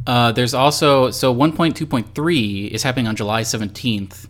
Uh, 0.07 0.31
there's 0.31 0.53
also 0.53 1.11
so 1.11 1.33
1.2.3 1.33 2.67
is 2.69 2.83
happening 2.83 3.07
on 3.07 3.15
July 3.15 3.41
17th, 3.41 4.27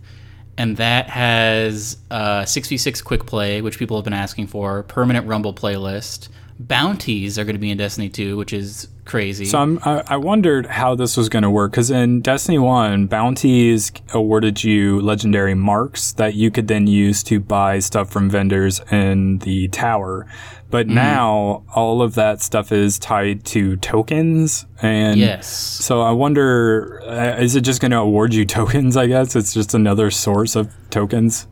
and 0.57 0.77
that 0.77 1.09
has 1.09 1.97
uh, 2.11 2.41
6v6 2.43 3.03
quick 3.03 3.25
play, 3.25 3.61
which 3.61 3.77
people 3.77 3.97
have 3.97 4.03
been 4.03 4.13
asking 4.13 4.47
for, 4.47 4.83
permanent 4.83 5.27
Rumble 5.27 5.53
playlist, 5.53 6.29
bounties 6.59 7.37
are 7.37 7.43
going 7.43 7.55
to 7.55 7.59
be 7.59 7.69
in 7.71 7.77
Destiny 7.77 8.09
2, 8.09 8.37
which 8.37 8.53
is 8.53 8.87
crazy. 9.03 9.45
So 9.45 9.59
I'm, 9.59 9.79
I, 9.83 10.03
I 10.07 10.17
wondered 10.17 10.65
how 10.65 10.95
this 10.95 11.17
was 11.17 11.29
going 11.29 11.43
to 11.43 11.49
work 11.49 11.71
because 11.71 11.91
in 11.91 12.21
Destiny 12.21 12.57
1, 12.59 13.07
bounties 13.07 13.91
awarded 14.13 14.63
you 14.63 15.01
legendary 15.01 15.53
marks 15.55 16.13
that 16.13 16.33
you 16.35 16.49
could 16.51 16.67
then 16.67 16.87
use 16.87 17.23
to 17.23 17.39
buy 17.39 17.79
stuff 17.79 18.09
from 18.09 18.29
vendors 18.29 18.79
in 18.91 19.39
the 19.39 19.67
tower. 19.69 20.27
But 20.69 20.87
Mm-hmm. 20.87 20.95
now 20.95 21.63
all 21.73 22.01
of 22.01 22.15
that 22.15 22.41
stuff 22.41 22.71
is 22.71 22.99
tied 22.99 23.45
to 23.45 23.75
tokens. 23.77 24.65
And 24.81 25.19
yes. 25.19 25.47
so 25.47 26.01
I 26.01 26.11
wonder 26.11 27.01
uh, 27.05 27.37
is 27.39 27.55
it 27.55 27.61
just 27.61 27.81
going 27.81 27.91
to 27.91 27.97
award 27.97 28.33
you 28.33 28.45
tokens? 28.59 28.97
I 28.97 29.07
guess 29.07 29.35
it's 29.35 29.53
just 29.53 29.73
another 29.73 30.09
source 30.11 30.55
of 30.55 30.73
tokens. 30.89 31.47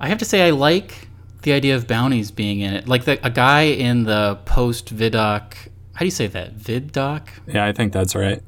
I 0.00 0.08
have 0.08 0.18
to 0.18 0.24
say, 0.24 0.46
I 0.46 0.50
like 0.50 1.08
the 1.42 1.52
idea 1.52 1.74
of 1.76 1.86
bounties 1.86 2.30
being 2.30 2.60
in 2.60 2.74
it. 2.74 2.88
Like 2.88 3.04
the, 3.04 3.24
a 3.24 3.30
guy 3.30 3.62
in 3.62 4.04
the 4.04 4.38
post 4.44 4.94
Vidoc. 4.94 5.54
How 5.94 6.00
do 6.00 6.04
you 6.04 6.10
say 6.10 6.26
that? 6.28 6.56
Vidoc? 6.56 7.28
Yeah, 7.46 7.66
I 7.66 7.72
think 7.72 7.92
that's 7.92 8.14
right. 8.14 8.42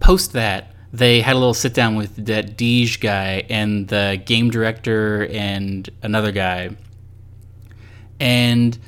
post 0.00 0.32
that, 0.34 0.72
they 0.92 1.20
had 1.20 1.34
a 1.34 1.38
little 1.38 1.54
sit 1.54 1.74
down 1.74 1.96
with 1.96 2.26
that 2.26 2.56
Deej 2.56 3.00
guy 3.00 3.44
and 3.50 3.88
the 3.88 4.22
game 4.24 4.50
director 4.50 5.26
and 5.26 5.88
another 6.02 6.32
guy. 6.32 6.70
And 8.20 8.78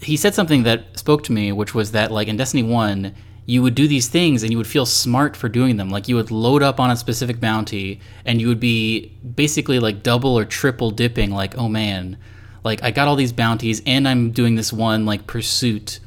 he 0.00 0.16
said 0.16 0.34
something 0.34 0.64
that 0.64 0.98
spoke 0.98 1.22
to 1.24 1.32
me, 1.32 1.52
which 1.52 1.74
was 1.74 1.92
that, 1.92 2.10
like, 2.10 2.26
in 2.26 2.36
Destiny 2.36 2.62
1, 2.62 3.14
you 3.44 3.62
would 3.62 3.74
do 3.74 3.88
these 3.88 4.08
things 4.08 4.42
and 4.42 4.52
you 4.52 4.58
would 4.58 4.66
feel 4.66 4.86
smart 4.86 5.36
for 5.36 5.48
doing 5.48 5.76
them. 5.76 5.90
Like, 5.90 6.08
you 6.08 6.16
would 6.16 6.30
load 6.30 6.62
up 6.62 6.78
on 6.78 6.90
a 6.90 6.96
specific 6.96 7.40
bounty 7.40 8.00
and 8.24 8.40
you 8.40 8.48
would 8.48 8.60
be 8.60 9.16
basically 9.34 9.78
like 9.78 10.02
double 10.02 10.38
or 10.38 10.44
triple 10.44 10.90
dipping, 10.90 11.30
like, 11.30 11.56
oh 11.58 11.68
man, 11.68 12.16
like, 12.64 12.82
I 12.82 12.90
got 12.90 13.08
all 13.08 13.16
these 13.16 13.32
bounties 13.32 13.82
and 13.86 14.06
I'm 14.06 14.30
doing 14.30 14.54
this 14.54 14.72
one, 14.72 15.04
like, 15.04 15.26
pursuit 15.26 15.98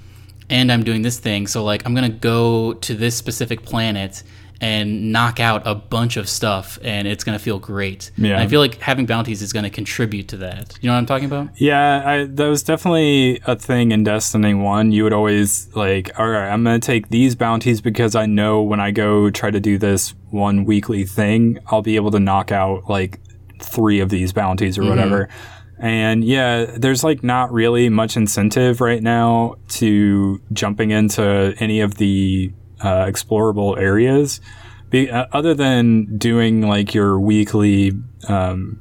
and 0.50 0.72
I'm 0.72 0.84
doing 0.84 1.02
this 1.02 1.20
thing. 1.20 1.48
So 1.48 1.64
like 1.64 1.86
I'm 1.86 1.94
gonna 1.96 2.10
go 2.10 2.74
to 2.74 2.94
this 2.94 3.16
specific 3.16 3.64
planet 3.64 4.24
and 4.62 5.12
knock 5.12 5.40
out 5.40 5.62
a 5.66 5.76
bunch 5.76 6.18
of 6.18 6.30
stuff, 6.30 6.80
and 6.84 7.08
it's 7.08 7.24
gonna 7.24 7.40
feel 7.40 7.60
great. 7.60 8.12
Yeah. 8.18 8.34
And 8.34 8.42
I 8.42 8.48
feel 8.48 8.60
like 8.60 8.80
having 8.80 9.06
bounties 9.06 9.42
is 9.42 9.54
gonna 9.54 9.70
contribute 9.70 10.28
to 10.30 10.38
that. 10.38 10.78
You 10.82 10.88
know 10.88 10.94
what 10.94 11.00
I'm 11.00 11.06
talking 11.06 11.26
about? 11.26 11.50
Yeah, 11.60 12.04
I, 12.06 12.26
that 12.26 12.48
was 12.48 12.64
definitely 12.64 13.40
a 13.46 13.56
thing 13.56 13.92
in 13.92 14.04
Destiny 14.04 14.54
1. 14.54 14.92
You 14.92 15.04
would 15.04 15.14
always, 15.14 15.74
like, 15.76 16.18
all 16.20 16.28
right, 16.28 16.50
I'm 16.50 16.64
going 16.64 16.80
to 16.80 16.86
take 16.86 17.10
these 17.10 17.36
bounties 17.36 17.82
because 17.82 18.16
I 18.16 18.26
know 18.26 18.62
when 18.62 18.80
I 18.80 18.92
go 18.92 19.30
try 19.30 19.52
to 19.52 19.60
do 19.60 19.78
this 19.78 20.14
one 20.32 20.66
weekly 20.66 21.06
thing, 21.06 21.60
I'll 21.68 21.82
be 21.82 21.96
able 21.96 22.12
to 22.12 22.20
knock 22.20 22.52
out, 22.52 22.90
like, 22.90 23.20
three 23.62 24.00
of 24.00 24.10
these 24.10 24.34
bounties 24.34 24.78
or 24.78 24.82
mm-hmm. 24.82 24.90
whatever. 24.90 25.30
And 25.78 26.24
yeah, 26.24 26.66
there's, 26.78 27.04
like, 27.04 27.24
not 27.24 27.52
really 27.52 27.90
much 27.90 28.16
incentive 28.16 28.82
right 28.82 29.02
now 29.02 29.56
to 29.70 30.42
jumping 30.54 30.92
into 30.92 31.54
any 31.60 31.82
of 31.82 31.96
the 31.96 32.52
uh, 32.82 33.06
explorable 33.06 33.78
areas. 33.78 34.42
Be, 34.90 35.10
uh, 35.10 35.26
other 35.32 35.54
than 35.54 36.18
doing, 36.18 36.62
like, 36.68 36.94
your 36.94 37.20
weekly 37.20 37.92
um, 38.28 38.80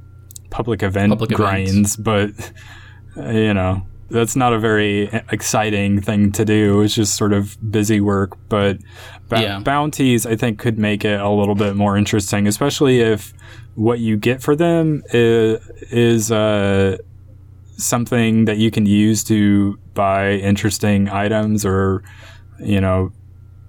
public 0.50 0.82
event 0.82 1.10
Public 1.10 1.32
events. 1.32 1.96
grinds, 1.96 1.96
but 1.96 2.30
uh, 3.16 3.30
you 3.30 3.54
know 3.54 3.86
that's 4.10 4.36
not 4.36 4.52
a 4.52 4.58
very 4.58 5.04
exciting 5.32 6.00
thing 6.00 6.30
to 6.32 6.44
do. 6.44 6.82
It's 6.82 6.94
just 6.94 7.16
sort 7.16 7.32
of 7.32 7.56
busy 7.72 8.00
work. 8.00 8.36
But 8.48 8.78
ba- 9.28 9.40
Yeah. 9.42 9.58
bounties, 9.60 10.26
I 10.26 10.36
think, 10.36 10.58
could 10.58 10.78
make 10.78 11.04
it 11.04 11.18
a 11.20 11.28
little 11.30 11.54
bit 11.54 11.74
more 11.74 11.96
interesting, 11.96 12.46
especially 12.46 13.00
if 13.00 13.32
what 13.74 13.98
you 13.98 14.16
get 14.16 14.42
for 14.42 14.54
them 14.54 15.02
is, 15.12 15.58
is 15.90 16.30
uh, 16.30 16.98
something 17.76 18.44
that 18.44 18.58
you 18.58 18.70
can 18.70 18.86
use 18.86 19.24
to 19.24 19.78
buy 19.94 20.32
interesting 20.34 21.08
items 21.08 21.64
or 21.64 22.02
you 22.60 22.80
know 22.80 23.10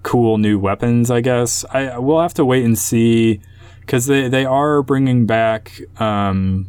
cool 0.06 0.38
new 0.38 0.58
weapons. 0.58 1.10
I 1.10 1.20
guess 1.20 1.64
I 1.72 1.98
we'll 1.98 2.20
have 2.20 2.34
to 2.34 2.44
wait 2.44 2.64
and 2.64 2.78
see 2.78 3.40
because 3.80 4.06
they 4.06 4.28
they 4.28 4.44
are 4.44 4.82
bringing 4.82 5.26
back. 5.26 5.72
Um, 6.00 6.68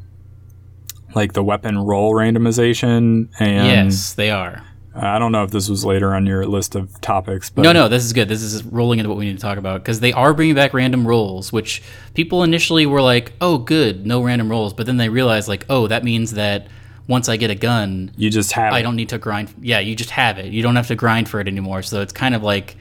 like 1.15 1.33
the 1.33 1.43
weapon 1.43 1.77
roll 1.79 2.13
randomization 2.13 3.29
and 3.39 3.67
yes, 3.67 4.13
they 4.13 4.29
are. 4.29 4.61
I 4.93 5.19
don't 5.19 5.31
know 5.31 5.43
if 5.43 5.51
this 5.51 5.69
was 5.69 5.85
later 5.85 6.13
on 6.13 6.25
your 6.25 6.45
list 6.45 6.75
of 6.75 6.99
topics, 7.01 7.49
but 7.49 7.61
No, 7.61 7.71
no, 7.71 7.87
this 7.87 8.03
is 8.03 8.13
good. 8.13 8.27
This 8.27 8.41
is 8.41 8.63
rolling 8.65 8.99
into 8.99 9.09
what 9.09 9.17
we 9.17 9.25
need 9.25 9.35
to 9.37 9.41
talk 9.41 9.57
about 9.57 9.81
because 9.81 9.99
they 9.99 10.11
are 10.11 10.33
bringing 10.33 10.53
back 10.55 10.73
random 10.73 11.07
rolls, 11.07 11.53
which 11.53 11.81
people 12.13 12.43
initially 12.43 12.85
were 12.85 13.01
like, 13.01 13.31
"Oh, 13.39 13.57
good, 13.57 14.05
no 14.05 14.21
random 14.21 14.49
rolls," 14.49 14.73
but 14.73 14.85
then 14.85 14.97
they 14.97 15.09
realized, 15.09 15.47
like, 15.47 15.65
"Oh, 15.69 15.87
that 15.87 16.03
means 16.03 16.33
that 16.33 16.67
once 17.07 17.29
I 17.29 17.37
get 17.37 17.49
a 17.49 17.55
gun, 17.55 18.11
you 18.17 18.29
just 18.29 18.51
have 18.53 18.73
I 18.73 18.79
it. 18.79 18.83
don't 18.83 18.95
need 18.95 19.09
to 19.09 19.17
grind. 19.17 19.53
Yeah, 19.61 19.79
you 19.79 19.95
just 19.95 20.09
have 20.11 20.37
it. 20.39 20.51
You 20.51 20.61
don't 20.61 20.75
have 20.75 20.87
to 20.87 20.95
grind 20.95 21.29
for 21.29 21.39
it 21.39 21.47
anymore. 21.47 21.81
So 21.83 22.01
it's 22.01 22.13
kind 22.13 22.35
of 22.35 22.43
like, 22.43 22.75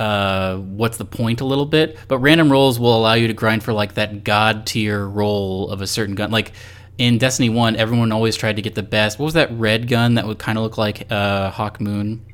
uh, 0.00 0.56
what's 0.56 0.96
the 0.96 1.04
point 1.04 1.40
a 1.40 1.44
little 1.44 1.66
bit? 1.66 1.96
But 2.08 2.18
random 2.18 2.50
rolls 2.50 2.80
will 2.80 2.96
allow 2.96 3.14
you 3.14 3.26
to 3.28 3.34
grind 3.34 3.62
for 3.62 3.72
like 3.72 3.94
that 3.94 4.24
god 4.24 4.66
tier 4.66 5.06
roll 5.06 5.70
of 5.70 5.80
a 5.82 5.86
certain 5.86 6.14
gun. 6.14 6.30
Like 6.30 6.52
in 6.98 7.18
Destiny 7.18 7.50
One, 7.50 7.76
everyone 7.76 8.10
always 8.12 8.36
tried 8.36 8.56
to 8.56 8.62
get 8.62 8.74
the 8.74 8.82
best. 8.82 9.18
What 9.18 9.26
was 9.26 9.34
that 9.34 9.50
red 9.52 9.88
gun 9.88 10.14
that 10.14 10.26
would 10.26 10.38
kind 10.38 10.58
of 10.58 10.64
look 10.64 10.78
like 10.78 11.10
uh, 11.12 11.50
Hawk 11.50 11.80
Moon? 11.80 12.24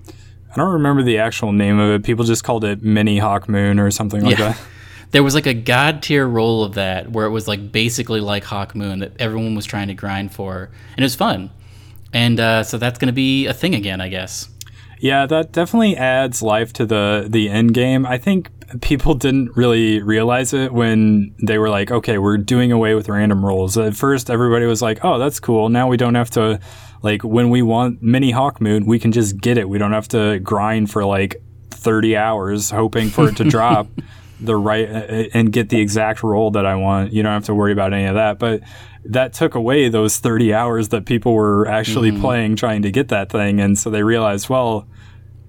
I 0.51 0.55
don't 0.57 0.73
remember 0.73 1.03
the 1.03 1.19
actual 1.19 1.53
name 1.53 1.79
of 1.79 1.91
it. 1.91 2.05
People 2.05 2.25
just 2.25 2.43
called 2.45 2.65
it 2.65 2.83
Mini 2.83 3.19
Hawk 3.19 3.49
Moon 3.49 3.79
or 3.79 3.91
something 3.91 4.23
like 4.23 4.39
Yeah. 4.39 4.53
that. 4.53 4.61
There 5.13 5.23
was 5.23 5.35
like 5.35 5.47
a 5.47 5.55
god 5.55 6.03
tier 6.03 6.27
roll 6.27 6.65
of 6.65 6.75
that 6.75 7.11
where 7.13 7.27
it 7.27 7.31
was 7.31 7.47
like 7.47 7.71
basically 7.71 8.21
like 8.21 8.43
Hawk 8.43 8.75
Moon 8.75 8.99
that 8.99 9.13
everyone 9.21 9.55
was 9.55 9.65
trying 9.65 9.87
to 9.89 9.95
grind 9.95 10.33
for, 10.33 10.65
and 10.91 10.99
it 10.99 11.03
was 11.05 11.15
fun. 11.15 11.51
And 12.13 12.41
uh, 12.41 12.65
so 12.65 12.77
that's 12.77 12.99
going 12.99 13.07
to 13.07 13.13
be 13.15 13.47
a 13.47 13.55
thing 13.55 13.75
again, 13.77 14.01
I 14.01 14.09
guess. 14.09 14.49
Yeah, 14.99 15.27
that 15.27 15.53
definitely 15.53 15.97
adds 15.97 16.43
life 16.43 16.73
to 16.75 16.87
the 16.87 17.27
the 17.29 17.49
end 17.49 17.75
game. 17.75 18.07
I 18.07 18.19
think 18.19 18.51
people 18.81 19.15
didn't 19.15 19.57
really 19.57 20.03
realize 20.03 20.53
it 20.53 20.73
when 20.73 21.35
they 21.43 21.59
were 21.59 21.69
like, 21.69 21.91
"Okay, 21.91 22.19
we're 22.19 22.39
doing 22.39 22.73
away 22.73 22.95
with 22.95 23.09
random 23.09 23.45
rolls." 23.45 23.77
At 23.77 23.95
first, 23.95 24.31
everybody 24.31 24.67
was 24.67 24.83
like, 24.83 25.05
"Oh, 25.05 25.19
that's 25.19 25.41
cool. 25.41 25.69
Now 25.69 25.89
we 25.89 25.97
don't 25.97 26.15
have 26.15 26.31
to 26.31 26.61
like 27.03 27.23
when 27.23 27.51
we 27.51 27.63
want 27.63 28.03
mini 28.03 28.31
Hawk 28.31 28.61
Moon, 28.61 28.87
we 28.87 28.99
can 28.99 29.13
just 29.13 29.41
get 29.41 29.59
it. 29.59 29.69
We 29.69 29.79
don't 29.79 29.93
have 29.93 30.09
to 30.09 30.39
grind 30.41 30.91
for 30.91 31.05
like 31.05 31.37
30 31.71 32.17
hours 32.17 32.71
hoping 32.71 33.11
for 33.11 33.29
it 33.29 33.37
to 33.37 33.45
drop 33.45 33.89
the 34.41 34.57
right 34.57 34.89
uh, 34.89 35.25
and 35.35 35.53
get 35.53 35.69
the 35.69 35.81
exact 35.81 36.23
roll 36.23 36.51
that 36.53 36.67
I 36.67 36.75
want. 36.75 37.13
You 37.13 37.23
don't 37.23 37.33
have 37.33 37.45
to 37.45 37.55
worry 37.55 37.73
about 37.73 37.93
any 37.93 38.07
of 38.07 38.15
that." 38.15 38.39
But 38.39 38.63
that 39.11 39.33
took 39.33 39.55
away 39.55 39.89
those 39.89 40.19
30 40.19 40.53
hours 40.55 40.89
that 40.89 41.07
people 41.07 41.33
were 41.33 41.67
actually 41.69 42.11
mm-hmm. 42.11 42.21
playing 42.21 42.57
trying 42.57 42.83
to 42.83 42.91
get 42.91 43.09
that 43.09 43.31
thing 43.31 43.61
and 43.61 43.79
so 43.79 43.91
they 43.91 44.03
realized, 44.03 44.49
well, 44.49 44.87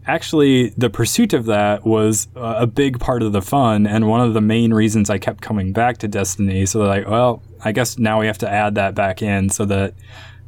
actually 0.08 0.70
the 0.70 0.90
pursuit 0.90 1.34
of 1.34 1.46
that 1.46 1.86
was 1.86 2.28
a 2.36 2.66
big 2.66 3.00
part 3.00 3.22
of 3.22 3.34
the 3.34 3.42
fun 3.42 3.86
and 3.86 4.08
one 4.08 4.22
of 4.22 4.34
the 4.34 4.42
main 4.42 4.74
reasons 4.74 5.10
I 5.10 5.18
kept 5.18 5.42
coming 5.42 5.74
back 5.74 5.98
to 6.00 6.08
Destiny. 6.08 6.66
So 6.66 6.80
they're 6.80 6.88
like, 6.88 7.08
well, 7.08 7.44
I 7.64 7.74
guess 7.74 7.98
now 7.98 8.20
we 8.20 8.28
have 8.28 8.38
to 8.40 8.50
add 8.50 8.76
that 8.76 8.96
back 8.96 9.22
in 9.22 9.50
so 9.50 9.66
that 9.66 9.94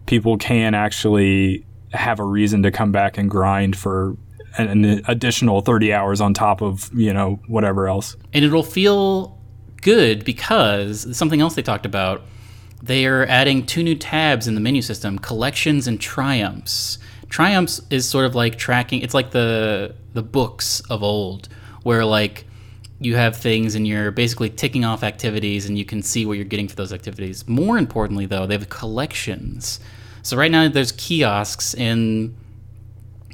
people 0.05 0.37
can 0.37 0.73
actually 0.73 1.65
have 1.91 2.19
a 2.19 2.23
reason 2.23 2.63
to 2.63 2.71
come 2.71 2.91
back 2.91 3.17
and 3.17 3.29
grind 3.29 3.75
for 3.75 4.15
an, 4.57 4.85
an 4.85 5.01
additional 5.07 5.61
30 5.61 5.93
hours 5.93 6.21
on 6.21 6.33
top 6.33 6.61
of, 6.61 6.89
you 6.93 7.13
know, 7.13 7.39
whatever 7.47 7.87
else. 7.87 8.15
and 8.33 8.45
it'll 8.45 8.63
feel 8.63 9.37
good 9.81 10.25
because 10.25 11.15
something 11.15 11.41
else 11.41 11.55
they 11.55 11.61
talked 11.61 11.85
about 11.85 12.21
they 12.81 13.05
are 13.05 13.25
adding 13.25 13.65
two 13.65 13.83
new 13.83 13.95
tabs 13.95 14.47
in 14.47 14.55
the 14.55 14.61
menu 14.61 14.81
system 14.81 15.19
collections 15.19 15.87
and 15.87 15.99
triumphs. 15.99 16.97
Triumphs 17.29 17.81
is 17.89 18.07
sort 18.07 18.25
of 18.25 18.35
like 18.35 18.57
tracking 18.57 19.01
it's 19.01 19.13
like 19.13 19.31
the 19.31 19.95
the 20.13 20.23
books 20.23 20.81
of 20.89 21.03
old 21.03 21.49
where 21.83 22.05
like 22.05 22.45
you 22.99 23.15
have 23.15 23.35
things 23.35 23.75
and 23.75 23.87
you're 23.87 24.11
basically 24.11 24.49
ticking 24.49 24.83
off 24.83 25.03
activities 25.03 25.65
and 25.65 25.77
you 25.77 25.85
can 25.85 26.01
see 26.01 26.25
what 26.25 26.33
you're 26.33 26.45
getting 26.45 26.67
for 26.67 26.75
those 26.75 26.91
activities. 26.91 27.47
More 27.47 27.77
importantly 27.77 28.25
though 28.25 28.45
they 28.45 28.55
have 28.55 28.69
collections. 28.69 29.79
So 30.21 30.37
right 30.37 30.51
now 30.51 30.67
there's 30.67 30.91
kiosks 30.91 31.73
in 31.73 32.35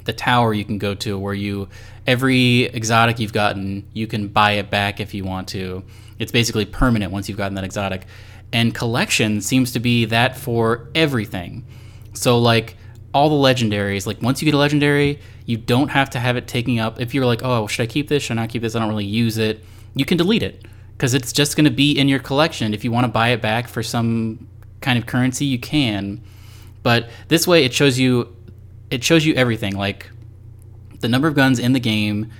the 0.04 0.12
tower 0.12 0.54
you 0.54 0.64
can 0.64 0.78
go 0.78 0.94
to 0.94 1.18
where 1.18 1.34
you 1.34 1.68
every 2.06 2.62
exotic 2.64 3.18
you've 3.18 3.32
gotten 3.32 3.88
you 3.92 4.06
can 4.06 4.28
buy 4.28 4.52
it 4.52 4.70
back 4.70 5.00
if 5.00 5.14
you 5.14 5.24
want 5.24 5.48
to. 5.48 5.84
It's 6.18 6.32
basically 6.32 6.64
permanent 6.64 7.12
once 7.12 7.28
you've 7.28 7.38
gotten 7.38 7.54
that 7.54 7.64
exotic 7.64 8.06
and 8.52 8.74
collection 8.74 9.40
seems 9.40 9.72
to 9.72 9.80
be 9.80 10.04
that 10.06 10.36
for 10.36 10.88
everything. 10.94 11.66
So 12.12 12.38
like 12.38 12.76
all 13.12 13.28
the 13.28 13.48
legendaries 13.48 14.06
like 14.06 14.20
once 14.20 14.42
you 14.42 14.46
get 14.46 14.54
a 14.54 14.58
legendary 14.58 15.18
you 15.46 15.56
don't 15.56 15.88
have 15.88 16.10
to 16.10 16.18
have 16.18 16.36
it 16.36 16.46
taking 16.46 16.78
up 16.78 17.00
if 17.00 17.14
you're 17.14 17.24
like 17.24 17.42
oh 17.42 17.66
should 17.66 17.82
i 17.82 17.86
keep 17.86 18.08
this? 18.08 18.22
Should 18.22 18.36
i 18.36 18.42
not 18.42 18.50
keep 18.50 18.62
this? 18.62 18.74
I 18.74 18.78
don't 18.78 18.88
really 18.88 19.06
use 19.06 19.38
it 19.38 19.64
you 19.94 20.04
can 20.04 20.18
delete 20.18 20.42
it 20.42 20.64
because 20.96 21.14
it's 21.14 21.32
just 21.32 21.56
going 21.56 21.64
to 21.64 21.70
be 21.70 21.92
in 21.98 22.08
your 22.08 22.18
collection. 22.18 22.72
If 22.72 22.84
you 22.84 22.92
want 22.92 23.04
to 23.04 23.08
buy 23.08 23.28
it 23.28 23.42
back 23.42 23.68
for 23.68 23.82
some 23.82 24.46
kind 24.80 24.98
of 24.98 25.06
currency 25.06 25.44
you 25.44 25.58
can. 25.58 26.22
But 26.82 27.10
this 27.28 27.46
way 27.46 27.64
it 27.64 27.74
shows 27.74 27.98
you 27.98 28.34
it 28.90 29.02
shows 29.02 29.26
you 29.26 29.34
everything 29.34 29.76
like 29.76 30.10
the 31.00 31.08
number 31.08 31.26
of 31.26 31.34
guns 31.34 31.58
in 31.58 31.72
the 31.72 31.80
game 31.80 32.30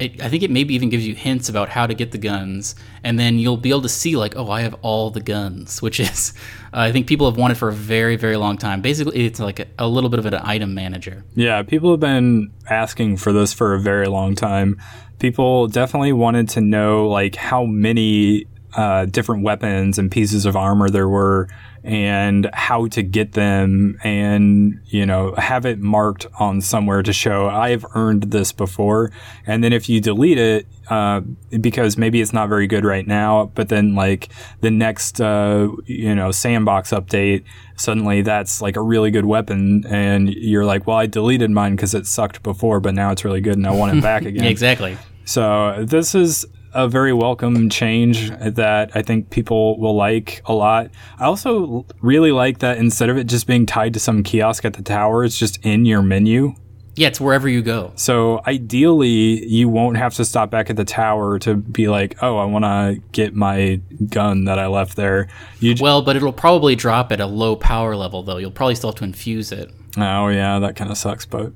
it, 0.00 0.22
I 0.22 0.28
think 0.28 0.42
it 0.42 0.50
maybe 0.50 0.74
even 0.74 0.88
gives 0.88 1.06
you 1.06 1.14
hints 1.14 1.48
about 1.48 1.68
how 1.68 1.86
to 1.86 1.94
get 1.94 2.10
the 2.10 2.18
guns, 2.18 2.74
and 3.04 3.18
then 3.18 3.38
you'll 3.38 3.56
be 3.56 3.70
able 3.70 3.82
to 3.82 3.88
see 3.88 4.16
like, 4.16 4.34
oh, 4.36 4.50
I 4.50 4.62
have 4.62 4.74
all 4.82 5.10
the 5.10 5.20
guns, 5.20 5.82
which 5.82 6.00
is, 6.00 6.32
uh, 6.72 6.78
I 6.78 6.92
think 6.92 7.06
people 7.06 7.30
have 7.30 7.38
wanted 7.38 7.58
for 7.58 7.68
a 7.68 7.72
very, 7.72 8.16
very 8.16 8.36
long 8.36 8.56
time. 8.56 8.80
Basically, 8.80 9.26
it's 9.26 9.38
like 9.38 9.60
a, 9.60 9.66
a 9.78 9.86
little 9.86 10.10
bit 10.10 10.18
of 10.18 10.26
an 10.26 10.34
item 10.34 10.74
manager. 10.74 11.24
Yeah, 11.34 11.62
people 11.62 11.90
have 11.90 12.00
been 12.00 12.50
asking 12.68 13.18
for 13.18 13.32
this 13.32 13.52
for 13.52 13.74
a 13.74 13.80
very 13.80 14.08
long 14.08 14.34
time. 14.34 14.80
People 15.18 15.68
definitely 15.68 16.14
wanted 16.14 16.48
to 16.50 16.62
know 16.62 17.06
like 17.06 17.36
how 17.36 17.64
many 17.64 18.46
uh, 18.74 19.04
different 19.06 19.42
weapons 19.42 19.98
and 19.98 20.10
pieces 20.10 20.46
of 20.46 20.56
armor 20.56 20.88
there 20.88 21.08
were 21.08 21.48
and 21.82 22.50
how 22.52 22.86
to 22.88 23.02
get 23.02 23.32
them 23.32 23.98
and 24.04 24.78
you 24.86 25.06
know 25.06 25.34
have 25.36 25.64
it 25.64 25.78
marked 25.78 26.26
on 26.38 26.60
somewhere 26.60 27.02
to 27.02 27.12
show 27.12 27.48
i've 27.48 27.86
earned 27.94 28.24
this 28.24 28.52
before 28.52 29.10
and 29.46 29.64
then 29.64 29.72
if 29.72 29.88
you 29.88 30.00
delete 30.00 30.36
it 30.36 30.66
uh, 30.90 31.20
because 31.60 31.96
maybe 31.96 32.20
it's 32.20 32.32
not 32.32 32.48
very 32.48 32.66
good 32.66 32.84
right 32.84 33.06
now 33.06 33.50
but 33.54 33.68
then 33.70 33.94
like 33.94 34.28
the 34.60 34.70
next 34.70 35.20
uh, 35.20 35.68
you 35.86 36.14
know 36.14 36.30
sandbox 36.30 36.90
update 36.90 37.44
suddenly 37.76 38.20
that's 38.20 38.60
like 38.60 38.76
a 38.76 38.82
really 38.82 39.10
good 39.10 39.24
weapon 39.24 39.82
and 39.86 40.28
you're 40.34 40.66
like 40.66 40.86
well 40.86 40.98
i 40.98 41.06
deleted 41.06 41.50
mine 41.50 41.76
because 41.76 41.94
it 41.94 42.06
sucked 42.06 42.42
before 42.42 42.78
but 42.78 42.92
now 42.92 43.10
it's 43.10 43.24
really 43.24 43.40
good 43.40 43.56
and 43.56 43.66
i 43.66 43.70
want 43.70 43.96
it 43.96 44.02
back 44.02 44.22
again 44.26 44.44
exactly. 44.44 44.98
so 45.24 45.82
this 45.86 46.14
is 46.14 46.44
a 46.72 46.88
very 46.88 47.12
welcome 47.12 47.68
change 47.70 48.30
that 48.30 48.90
I 48.94 49.02
think 49.02 49.30
people 49.30 49.78
will 49.78 49.96
like 49.96 50.42
a 50.46 50.52
lot. 50.52 50.90
I 51.18 51.24
also 51.24 51.84
really 52.00 52.32
like 52.32 52.58
that 52.60 52.78
instead 52.78 53.08
of 53.08 53.16
it 53.16 53.24
just 53.24 53.46
being 53.46 53.66
tied 53.66 53.94
to 53.94 54.00
some 54.00 54.22
kiosk 54.22 54.64
at 54.64 54.74
the 54.74 54.82
tower, 54.82 55.24
it's 55.24 55.36
just 55.38 55.58
in 55.64 55.84
your 55.84 56.02
menu. 56.02 56.54
Yeah, 56.96 57.08
it's 57.08 57.20
wherever 57.20 57.48
you 57.48 57.62
go. 57.62 57.92
So 57.94 58.42
ideally, 58.46 59.46
you 59.46 59.68
won't 59.68 59.96
have 59.96 60.14
to 60.14 60.24
stop 60.24 60.50
back 60.50 60.68
at 60.70 60.76
the 60.76 60.84
tower 60.84 61.38
to 61.38 61.54
be 61.54 61.88
like, 61.88 62.16
"Oh, 62.20 62.36
I 62.36 62.44
want 62.44 62.64
to 62.64 63.00
get 63.12 63.34
my 63.34 63.80
gun 64.08 64.44
that 64.44 64.58
I 64.58 64.66
left 64.66 64.96
there." 64.96 65.28
You 65.60 65.74
j- 65.74 65.82
Well, 65.82 66.02
but 66.02 66.16
it'll 66.16 66.32
probably 66.32 66.74
drop 66.76 67.10
at 67.12 67.20
a 67.20 67.26
low 67.26 67.54
power 67.56 67.96
level, 67.96 68.22
though. 68.22 68.36
You'll 68.38 68.50
probably 68.50 68.74
still 68.74 68.90
have 68.90 68.96
to 68.98 69.04
infuse 69.04 69.50
it. 69.52 69.70
oh 69.96 70.28
yeah, 70.28 70.58
that 70.58 70.76
kind 70.76 70.90
of 70.90 70.98
sucks, 70.98 71.24
but 71.24 71.52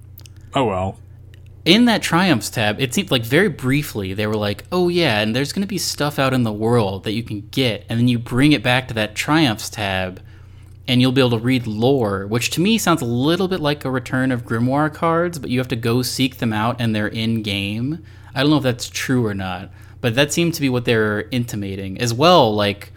oh 0.55 0.65
well. 0.65 0.99
In 1.65 1.87
that 1.87 2.03
triumphs 2.03 2.51
tab 2.51 2.81
it 2.81 2.93
seemed 2.93 3.11
like 3.11 3.25
very 3.25 3.49
briefly 3.49 4.12
they 4.12 4.27
were 4.27 4.37
like 4.37 4.65
oh 4.71 4.89
yeah 4.89 5.21
and 5.21 5.35
there's 5.35 5.53
going 5.53 5.62
to 5.62 5.69
be 5.69 5.79
stuff 5.79 6.19
out 6.19 6.35
in 6.35 6.43
the 6.43 6.53
world 6.53 7.05
that 7.05 7.12
you 7.12 7.23
can 7.23 7.41
get 7.51 7.85
and 7.89 7.99
then 7.99 8.09
you 8.09 8.19
bring 8.19 8.53
it 8.53 8.62
back 8.62 8.89
to 8.89 8.95
that 8.95 9.15
triumphs 9.15 9.71
tab 9.71 10.21
and 10.87 11.01
you'll 11.01 11.12
be 11.12 11.21
able 11.21 11.31
to 11.31 11.39
read 11.39 11.67
lore 11.67 12.27
which 12.27 12.51
to 12.51 12.61
me 12.61 12.77
sounds 12.77 13.01
a 13.01 13.07
little 13.07 13.49
bit 13.49 13.61
like 13.61 13.85
a 13.85 13.91
return 13.91 14.31
of 14.31 14.45
grimoire 14.45 14.93
cards 14.93 15.39
but 15.39 15.49
you 15.49 15.59
have 15.59 15.69
to 15.69 15.77
go 15.77 16.03
seek 16.03 16.37
them 16.37 16.53
out 16.53 16.79
and 16.79 16.95
they're 16.95 17.09
in 17.09 17.43
game 17.43 18.05
i 18.35 18.43
don't 18.43 18.51
know 18.51 18.59
if 18.59 18.62
that's 18.62 18.89
true 18.91 19.25
or 19.25 19.35
not 19.35 19.71
but 20.05 20.17
that 20.17 20.35
seemed 20.35 20.53
to 20.53 20.61
be 20.61 20.69
what 20.69 20.85
they're 20.85 21.23
intimating. 21.31 21.99
As 21.99 22.12
well 22.12 22.55
like 22.55 22.93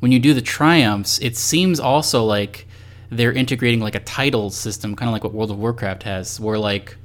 when 0.00 0.12
you 0.12 0.18
do 0.18 0.34
the 0.34 0.42
triumphs 0.42 1.18
it 1.20 1.34
seems 1.34 1.80
also 1.80 2.22
like 2.22 2.68
they're 3.08 3.32
integrating 3.32 3.80
like 3.80 3.94
a 3.94 4.00
title 4.00 4.50
system 4.50 4.94
kind 4.94 5.08
of 5.08 5.14
like 5.14 5.24
what 5.24 5.32
world 5.32 5.50
of 5.50 5.58
warcraft 5.58 6.02
has 6.02 6.38
where 6.38 6.58
like 6.58 6.98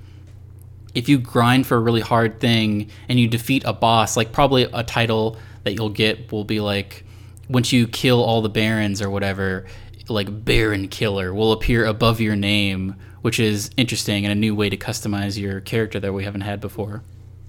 if 0.96 1.10
you 1.10 1.20
grind 1.20 1.68
for 1.68 1.78
a 1.78 1.80
really 1.80 2.02
hard 2.02 2.40
thing 2.40 2.90
and 3.08 3.20
you 3.20 3.28
defeat 3.28 3.64
a 3.66 3.74
boss, 3.74 4.18
like 4.18 4.32
probably 4.32 4.64
a 4.64 4.84
title 4.84 5.38
that 5.64 5.74
you'll 5.74 5.90
get 5.90 6.32
will 6.32 6.46
be 6.46 6.62
like 6.62 7.04
once 7.50 7.72
you 7.72 7.88
kill 7.88 8.24
all 8.24 8.42
the 8.42 8.50
barons 8.50 9.02
or 9.02 9.10
whatever, 9.10 9.66
like 10.08 10.46
Baron 10.46 10.88
Killer 10.88 11.34
will 11.34 11.52
appear 11.52 11.86
above 11.86 12.22
your 12.22 12.36
name, 12.36 12.96
which 13.22 13.40
is 13.40 13.70
interesting 13.78 14.26
and 14.26 14.32
a 14.32 14.36
new 14.36 14.56
way 14.56 14.70
to 14.70 14.78
customize 14.78 15.38
your 15.38 15.60
character 15.62 16.00
that 16.00 16.14
we 16.14 16.24
haven't 16.24 16.42
had 16.42 16.62
before. 16.62 17.04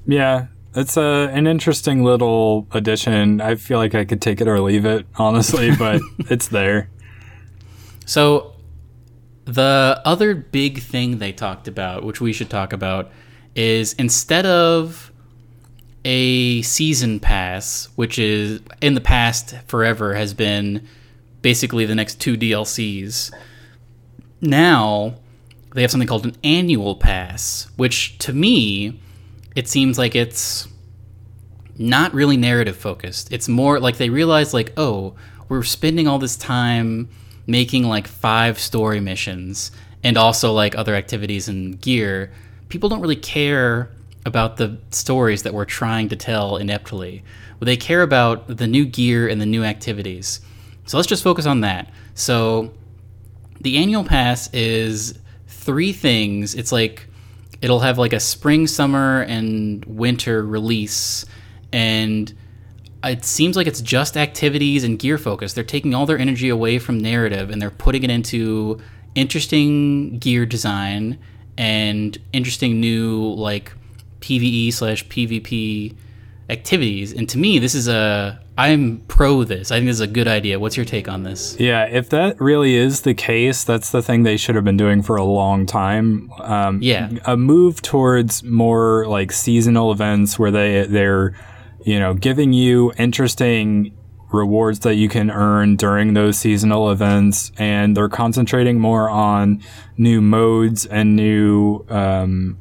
Yeah, 0.07 0.47
it's 0.74 0.97
a 0.97 1.30
an 1.32 1.47
interesting 1.47 2.05
little 2.05 2.66
addition. 2.72 3.40
I 3.40 3.55
feel 3.55 3.78
like 3.78 3.94
I 3.94 4.05
could 4.05 4.20
take 4.20 4.40
it 4.40 4.49
or 4.49 4.61
leave 4.61 4.84
it, 4.84 5.07
honestly, 5.16 5.74
but 5.78 6.01
it's 6.18 6.49
there. 6.49 6.90
So 8.07 8.55
the 9.44 10.01
other 10.05 10.34
big 10.34 10.80
thing 10.80 11.18
they 11.18 11.32
talked 11.32 11.68
about, 11.68 12.05
which 12.05 12.20
we 12.20 12.32
should 12.32 12.51
talk 12.51 12.72
about, 12.72 13.11
is 13.57 13.94
instead 13.94 14.46
of 14.46 15.11
a 16.04 16.62
season 16.62 17.18
pass, 17.18 17.88
which 17.96 18.18
is 18.18 18.61
in 18.80 18.94
the 18.94 19.00
past 19.00 19.57
forever 19.66 20.14
has 20.14 20.34
been 20.34 20.86
basically 21.42 21.84
the 21.84 21.94
next 21.94 22.20
two 22.20 22.36
DLCs. 22.36 23.32
Now 24.40 25.16
they 25.74 25.82
have 25.82 25.90
something 25.90 26.07
called 26.07 26.26
an 26.26 26.36
annual 26.44 26.94
pass, 26.94 27.68
which 27.76 28.18
to 28.18 28.32
me 28.32 29.00
it 29.57 29.66
seems 29.66 29.98
like 29.98 30.14
it's 30.14 30.68
not 31.78 32.14
really 32.14 32.36
narrative 32.36 32.76
focused. 32.76 33.32
It's 33.32 33.48
more 33.48 33.80
like 33.80 33.96
they 33.96 34.11
realize 34.11 34.54
like, 34.54 34.72
oh, 34.76 35.14
we're 35.48 35.62
spending 35.62 36.07
all 36.07 36.18
this 36.18 36.36
time 36.36 37.09
making 37.46 37.84
like 37.84 38.07
five 38.07 38.59
story 38.59 39.00
missions 39.00 39.70
and 40.02 40.16
also 40.16 40.52
like 40.52 40.76
other 40.76 40.94
activities 40.94 41.48
and 41.48 41.80
gear. 41.80 42.32
People 42.69 42.89
don't 42.89 43.01
really 43.01 43.17
care 43.17 43.91
about 44.25 44.57
the 44.57 44.79
stories 44.91 45.45
that 45.45 45.55
we're 45.55 45.64
trying 45.64 46.09
to 46.09 46.17
tell 46.17 46.57
ineptly. 46.57 47.23
They 47.61 47.77
care 47.77 48.03
about 48.03 48.57
the 48.57 48.67
new 48.67 48.85
gear 48.85 49.29
and 49.29 49.41
the 49.41 49.47
new 49.47 49.64
activities. 49.64 50.41
So 50.87 50.97
let's 50.97 51.09
just 51.09 51.23
focus 51.23 51.47
on 51.47 51.61
that. 51.61 51.93
So 52.14 52.75
the 53.61 53.79
annual 53.79 54.05
pass 54.05 54.53
is 54.53 55.19
three 55.47 55.93
things. 55.93 56.55
It's 56.55 56.73
like 56.73 57.07
it'll 57.62 57.81
have 57.81 57.99
like 57.99 58.12
a 58.12 58.21
spring, 58.21 58.67
summer, 58.67 59.23
and 59.23 59.85
winter 59.85 60.45
release, 60.45 61.25
and 61.73 62.33
it 63.05 63.25
seems 63.25 63.57
like 63.57 63.67
it's 63.67 63.81
just 63.81 64.17
activities 64.17 64.85
and 64.85 64.99
gear 64.99 65.19
focus. 65.19 65.53
They're 65.53 65.64
taking 65.64 65.95
all 65.95 66.07
their 66.07 66.19
energy 66.19 66.49
away 66.49 66.79
from 66.79 66.99
narrative 66.99 67.51
and 67.51 67.61
they're 67.62 67.71
putting 67.71 68.03
it 68.03 68.11
into 68.11 68.81
interesting 69.14 70.19
gear 70.19 70.45
design 70.45 71.19
and 71.59 72.16
interesting 72.32 72.80
new 72.80 73.32
like 73.34 73.72
PVE 74.20 74.72
slash 74.72 75.07
PvP 75.07 75.94
activities. 76.48 77.12
And 77.12 77.28
to 77.28 77.38
me, 77.38 77.59
this 77.59 77.74
is 77.74 77.88
a 77.88 78.40
I'm 78.59 79.00
pro 79.07 79.44
this. 79.44 79.70
I 79.70 79.76
think 79.76 79.86
this 79.88 79.96
is 79.96 80.00
a 80.00 80.07
good 80.07 80.26
idea. 80.28 80.59
What's 80.59 80.76
your 80.78 80.86
take 80.86 81.09
on 81.09 81.24
this? 81.24 81.57
Yeah, 81.61 81.84
if 81.84 82.09
that 82.11 82.40
really 82.40 82.74
is 82.74 83.02
the 83.02 83.12
case, 83.14 83.64
that's 83.64 83.90
the 83.90 84.00
thing 84.02 84.22
they 84.22 84.38
should 84.38 84.54
have 84.54 84.64
been 84.64 84.78
doing 84.78 85.02
for 85.02 85.16
a 85.16 85.24
long 85.24 85.66
time. 85.66 86.30
Um, 86.40 86.78
Yeah. 86.82 87.11
a 87.26 87.36
move 87.36 87.82
towards 87.82 88.42
more 88.42 89.07
like 89.07 89.30
seasonal 89.32 89.92
events 89.92 90.38
where 90.38 90.50
they 90.50 90.86
they're 90.86 91.34
you 91.84 91.98
know 92.00 92.14
giving 92.14 92.52
you 92.52 92.92
interesting 92.98 93.95
rewards 94.33 94.81
that 94.81 94.95
you 94.95 95.09
can 95.09 95.31
earn 95.31 95.77
during 95.77 96.14
those 96.14 96.39
seasonal 96.39 96.91
events, 96.91 97.53
and 97.59 97.97
they're 97.97 98.09
concentrating 98.09 98.79
more 98.79 99.09
on 99.09 99.62
new 99.97 100.20
modes 100.20 100.87
and 100.87 101.16
new. 101.16 101.85
Um, 101.89 102.59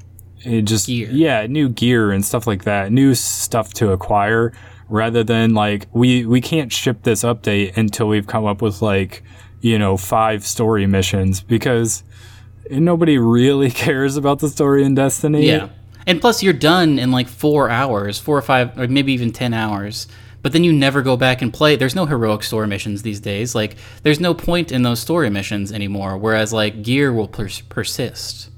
just 0.63 0.85
Gear. 0.85 1.09
yeah 1.11 1.47
new 1.47 1.67
gear 1.69 2.11
and 2.11 2.23
stuff 2.23 2.45
like 2.45 2.65
that 2.65 2.91
new 2.91 3.15
stuff 3.15 3.73
to 3.73 3.91
acquire 3.91 4.53
rather 4.89 5.23
than 5.23 5.55
like 5.55 5.87
we 5.91 6.23
we 6.23 6.39
can't 6.39 6.71
ship 6.71 7.01
this 7.01 7.23
update 7.23 7.75
until 7.77 8.07
we've 8.07 8.27
come 8.27 8.45
up 8.45 8.61
with 8.61 8.79
like 8.79 9.23
you 9.61 9.79
know 9.79 9.97
five 9.97 10.45
story 10.45 10.85
missions 10.85 11.41
because 11.41 12.03
nobody 12.69 13.17
really 13.17 13.71
cares 13.85 14.17
about 14.17 14.37
the 14.37 14.49
story 14.49 14.83
in 14.83 14.93
destiny 14.93 15.47
Yeah. 15.47 15.69
And 16.07 16.21
plus, 16.21 16.43
you're 16.43 16.53
done 16.53 16.99
in 16.99 17.11
like 17.11 17.27
four 17.27 17.67
hours, 17.69 18.19
four 18.19 18.37
or 18.37 18.41
five, 18.43 18.77
or 18.77 18.87
maybe 18.87 19.13
even 19.13 19.31
10 19.31 19.55
hours. 19.55 20.07
But 20.45 20.51
then 20.51 20.63
you 20.63 20.71
never 20.71 21.01
go 21.01 21.17
back 21.17 21.41
and 21.41 21.51
play. 21.51 21.75
There's 21.75 21.95
no 21.95 22.05
heroic 22.05 22.43
story 22.43 22.67
missions 22.67 23.01
these 23.01 23.19
days. 23.19 23.55
Like, 23.55 23.77
there's 24.03 24.19
no 24.19 24.35
point 24.35 24.71
in 24.71 24.83
those 24.83 24.99
story 24.99 25.31
missions 25.31 25.71
anymore. 25.71 26.19
Whereas, 26.19 26.53
like, 26.53 26.83
gear 26.83 27.11
will 27.11 27.27
pers- 27.27 27.61
persist. 27.61 28.51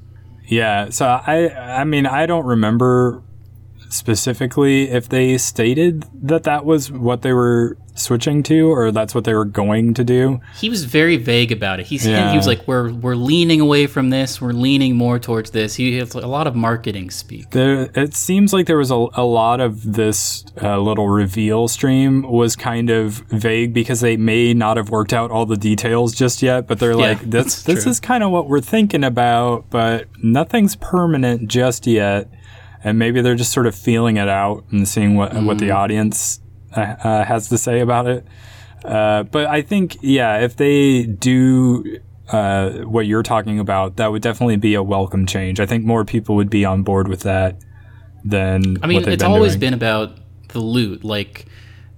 yeah 0.49 0.89
so 0.89 1.05
i 1.05 1.49
i 1.79 1.85
mean 1.85 2.05
i 2.05 2.25
don't 2.25 2.45
remember 2.45 3.23
specifically 3.89 4.89
if 4.89 5.09
they 5.09 5.38
stated 5.38 6.05
that 6.21 6.43
that 6.43 6.65
was 6.65 6.91
what 6.91 7.21
they 7.21 7.33
were 7.33 7.77
switching 7.95 8.43
to 8.43 8.69
or 8.69 8.91
that's 8.91 9.15
what 9.15 9.23
they 9.23 9.33
were 9.33 9.43
going 9.43 9.91
to 9.91 10.03
do 10.03 10.39
He 10.59 10.69
was 10.69 10.83
very 10.85 11.17
vague 11.17 11.51
about 11.51 11.79
it. 11.79 11.88
He's, 11.88 12.05
Yeah. 12.05 12.29
He 12.29 12.38
was 12.38 12.45
like, 12.45 12.67
we're, 12.67 12.91
we're 12.93 13.15
leaning 13.15 13.59
away 13.59 13.88
from 13.88 14.11
this. 14.11 14.39
We're 14.39 14.51
leaning 14.51 14.95
more 14.95 15.17
towards 15.17 15.49
this. 15.49 15.73
He 15.73 15.97
has 15.97 16.13
a 16.13 16.27
lot 16.27 16.45
of 16.45 16.55
marketing 16.55 17.09
speak. 17.09 17.49
There, 17.49 17.89
it 17.95 18.13
seems 18.13 18.53
like 18.53 18.67
there 18.67 18.77
was 18.77 18.91
a, 18.91 19.07
a 19.15 19.23
lot 19.25 19.59
of 19.61 19.93
this 19.93 20.45
uh, 20.61 20.77
little 20.79 21.09
reveal 21.09 21.67
stream 21.67 22.21
was 22.21 22.55
kind 22.55 22.91
of 22.91 23.13
vague 23.29 23.73
because 23.73 24.01
they 24.01 24.15
may 24.15 24.53
not 24.53 24.77
have 24.77 24.91
worked 24.91 25.11
out 25.13 25.31
all 25.31 25.47
the 25.47 25.57
details 25.57 26.13
just 26.13 26.43
yet, 26.43 26.67
but 26.67 26.77
they're 26.77 26.91
Yeah, 26.91 26.97
like, 26.97 27.21
this, 27.21 27.63
this 27.63 27.81
true. 27.83 27.91
is 27.91 27.99
kind 27.99 28.23
of 28.23 28.29
what 28.29 28.47
we're 28.47 28.61
thinking 28.61 29.03
about, 29.03 29.71
but 29.71 30.05
nothing's 30.21 30.75
permanent 30.75 31.47
just 31.49 31.88
yet. 31.88 32.29
And 32.88 32.97
maybe 32.97 33.21
they're 33.21 33.35
just 33.35 33.51
sort 33.51 33.67
of 33.67 33.75
feeling 33.75 34.17
it 34.17 34.29
out 34.29 34.63
and 34.71 34.88
seeing 34.88 35.15
what, 35.15 35.33
what 35.33 35.57
Mm. 35.57 35.59
the 35.59 35.71
audience 35.71 36.39
uh, 36.75 36.81
uh, 36.81 37.25
has 37.25 37.49
to 37.49 37.57
say 37.57 37.79
about 37.81 38.07
it. 38.07 38.25
Uh, 38.85 39.23
but 39.23 39.47
I 39.47 39.61
think, 39.61 39.97
yeah, 40.01 40.39
if 40.39 40.55
they 40.55 41.03
do 41.03 41.99
uh, 42.29 42.69
what 42.85 43.05
you're 43.07 43.23
talking 43.23 43.59
about, 43.59 43.97
that 43.97 44.11
would 44.11 44.21
definitely 44.21 44.57
be 44.57 44.73
a 44.75 44.83
welcome 44.83 45.25
change. 45.25 45.59
I 45.59 45.65
think 45.65 45.85
more 45.85 46.05
people 46.05 46.35
would 46.35 46.49
be 46.49 46.63
on 46.65 46.83
board 46.83 47.07
with 47.07 47.21
that 47.21 47.57
than. 48.23 48.77
I 48.83 48.88
mean, 48.88 49.01
what 49.01 49.11
it's 49.11 49.23
been 49.23 49.31
always 49.31 49.53
doing. 49.53 49.59
been 49.59 49.73
about 49.73 50.17
the 50.49 50.59
loot, 50.59 51.03
like 51.03 51.45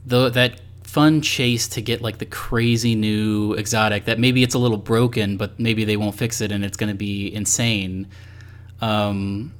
the 0.05 0.29
that 0.29 0.61
fun 0.83 1.21
chase 1.21 1.67
to 1.67 1.81
get 1.81 2.01
like 2.01 2.17
the 2.17 2.25
crazy 2.25 2.95
new 2.95 3.53
exotic 3.53 4.05
that 4.05 4.17
maybe 4.17 4.41
it's 4.41 4.55
a 4.55 4.59
little 4.59 4.77
broken, 4.77 5.37
but 5.37 5.59
maybe 5.59 5.85
they 5.85 5.97
won't 5.97 6.15
fix 6.15 6.41
it 6.41 6.51
and 6.51 6.65
it's 6.65 6.77
going 6.77 6.89
to 6.91 6.97
be 6.97 7.31
insane. 7.33 8.07
Um, 8.81 9.53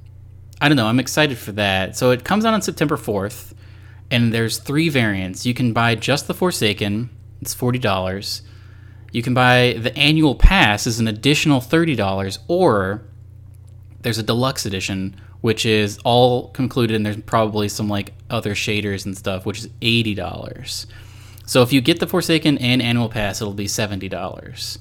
I 0.62 0.68
don't 0.68 0.78
know. 0.78 0.88
I'm 0.88 1.00
excited 1.00 1.38
for 1.38 1.52
that. 1.54 1.96
So 1.96 2.12
it 2.12 2.24
comes 2.24 2.46
out 2.46 2.54
on 2.54 2.62
September 2.62 2.98
4th, 2.98 3.54
and 4.12 4.34
there's 4.34 4.58
three 4.58 4.90
variants. 4.90 5.46
You 5.46 5.54
can 5.54 5.74
buy 5.74 5.96
just 5.96 6.28
the 6.28 6.34
Forsaken. 6.34 7.10
It's 7.42 7.54
forty 7.54 7.80
dollars. 7.80 8.42
You 9.12 9.24
can 9.24 9.34
buy 9.34 9.78
the 9.80 9.96
annual 9.98 10.36
pass 10.36 10.86
is 10.86 11.00
an 11.00 11.08
additional 11.08 11.62
thirty 11.62 11.96
dollars, 11.96 12.40
or 12.48 13.04
there's 14.02 14.18
a 14.18 14.24
deluxe 14.24 14.66
edition 14.66 15.16
which 15.42 15.66
is 15.66 16.00
all 16.04 16.50
concluded 16.50 16.96
and 16.96 17.06
there's 17.06 17.18
probably 17.18 17.70
some 17.70 17.88
like 17.88 18.14
other 18.30 18.54
shaders 18.54 19.06
and 19.06 19.18
stuff 19.18 19.46
which 19.46 19.60
is 19.60 19.68
$80 19.82 20.86
so 21.46 21.62
if 21.62 21.74
you 21.74 21.82
get 21.82 22.00
the 22.00 22.08
forsaken 22.08 22.58
and 22.58 22.82
annual 22.82 23.10
pass 23.10 23.42
it'll 23.42 23.54
be 23.54 23.66
$70 23.66 24.78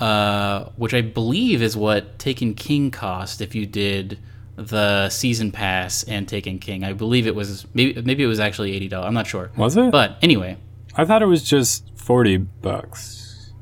uh, 0.00 0.64
which 0.76 0.94
i 0.94 1.00
believe 1.00 1.62
is 1.62 1.76
what 1.76 2.18
taken 2.18 2.54
king 2.54 2.90
cost 2.90 3.40
if 3.40 3.54
you 3.54 3.66
did 3.66 4.18
the 4.58 5.08
season 5.08 5.50
pass 5.52 6.02
and 6.04 6.26
taken 6.28 6.58
king 6.58 6.82
i 6.84 6.92
believe 6.92 7.26
it 7.26 7.34
was 7.34 7.64
maybe 7.74 8.00
maybe 8.02 8.22
it 8.22 8.26
was 8.26 8.40
actually 8.40 8.72
$80 8.88 9.04
i'm 9.04 9.14
not 9.14 9.26
sure 9.26 9.50
Was 9.56 9.76
it? 9.76 9.90
but 9.92 10.16
anyway 10.22 10.56
I 10.96 11.04
thought 11.04 11.22
it 11.22 11.26
was 11.26 11.44
just 11.44 11.84
forty 11.96 12.36
bucks. 12.38 13.52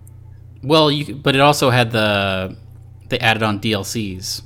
well 0.62 0.90
you 0.90 1.14
but 1.14 1.34
it 1.34 1.40
also 1.40 1.70
had 1.70 1.90
the 1.92 2.56
they 3.08 3.18
added 3.18 3.42
on 3.42 3.60
dlcs 3.60 4.42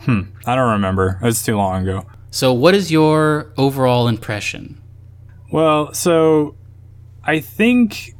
Hmm, 0.00 0.22
I 0.46 0.56
don't 0.56 0.72
remember. 0.72 1.20
It 1.22 1.26
was 1.26 1.44
too 1.44 1.56
long 1.56 1.82
ago. 1.86 2.04
so 2.30 2.52
what 2.52 2.74
is 2.74 2.90
your 2.90 3.52
overall 3.56 4.08
impression 4.08 4.80
Well, 5.52 5.92
so 5.94 6.56
I 7.22 7.38
think 7.40 8.14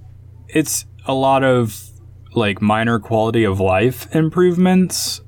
it's 0.48 0.84
a 1.06 1.14
lot 1.14 1.42
of 1.42 1.80
like 2.34 2.62
minor 2.62 3.00
quality 3.00 3.42
of 3.44 3.58
life 3.58 4.14
improvements 4.14 5.21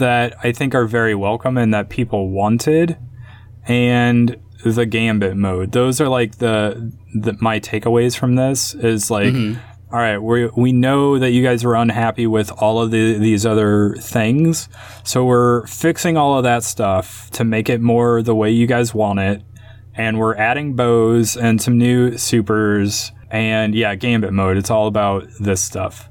that 0.00 0.34
I 0.42 0.52
think 0.52 0.74
are 0.74 0.86
very 0.86 1.14
welcome 1.14 1.56
and 1.56 1.72
that 1.72 1.88
people 1.88 2.28
wanted. 2.28 2.98
And 3.66 4.36
the 4.64 4.86
gambit 4.86 5.36
mode. 5.36 5.72
Those 5.72 6.00
are 6.00 6.08
like 6.08 6.38
the, 6.38 6.92
the 7.14 7.36
my 7.40 7.60
takeaways 7.60 8.16
from 8.16 8.34
this 8.34 8.74
is 8.74 9.10
like 9.10 9.32
mm-hmm. 9.32 9.60
all 9.92 10.00
right, 10.00 10.18
we 10.18 10.46
we 10.48 10.72
know 10.72 11.18
that 11.18 11.30
you 11.30 11.42
guys 11.42 11.64
were 11.64 11.74
unhappy 11.74 12.26
with 12.26 12.50
all 12.52 12.80
of 12.80 12.90
the, 12.90 13.18
these 13.18 13.46
other 13.46 13.96
things, 14.00 14.68
so 15.04 15.24
we're 15.24 15.66
fixing 15.66 16.16
all 16.16 16.36
of 16.36 16.44
that 16.44 16.62
stuff 16.62 17.30
to 17.30 17.44
make 17.44 17.68
it 17.68 17.80
more 17.80 18.22
the 18.22 18.34
way 18.34 18.50
you 18.50 18.66
guys 18.66 18.94
want 18.94 19.18
it, 19.18 19.42
and 19.94 20.18
we're 20.18 20.36
adding 20.36 20.74
bows 20.74 21.36
and 21.36 21.60
some 21.60 21.78
new 21.78 22.16
supers, 22.16 23.12
and 23.30 23.74
yeah, 23.74 23.94
gambit 23.94 24.32
mode. 24.32 24.56
It's 24.56 24.70
all 24.70 24.86
about 24.86 25.26
this 25.40 25.62
stuff, 25.62 26.08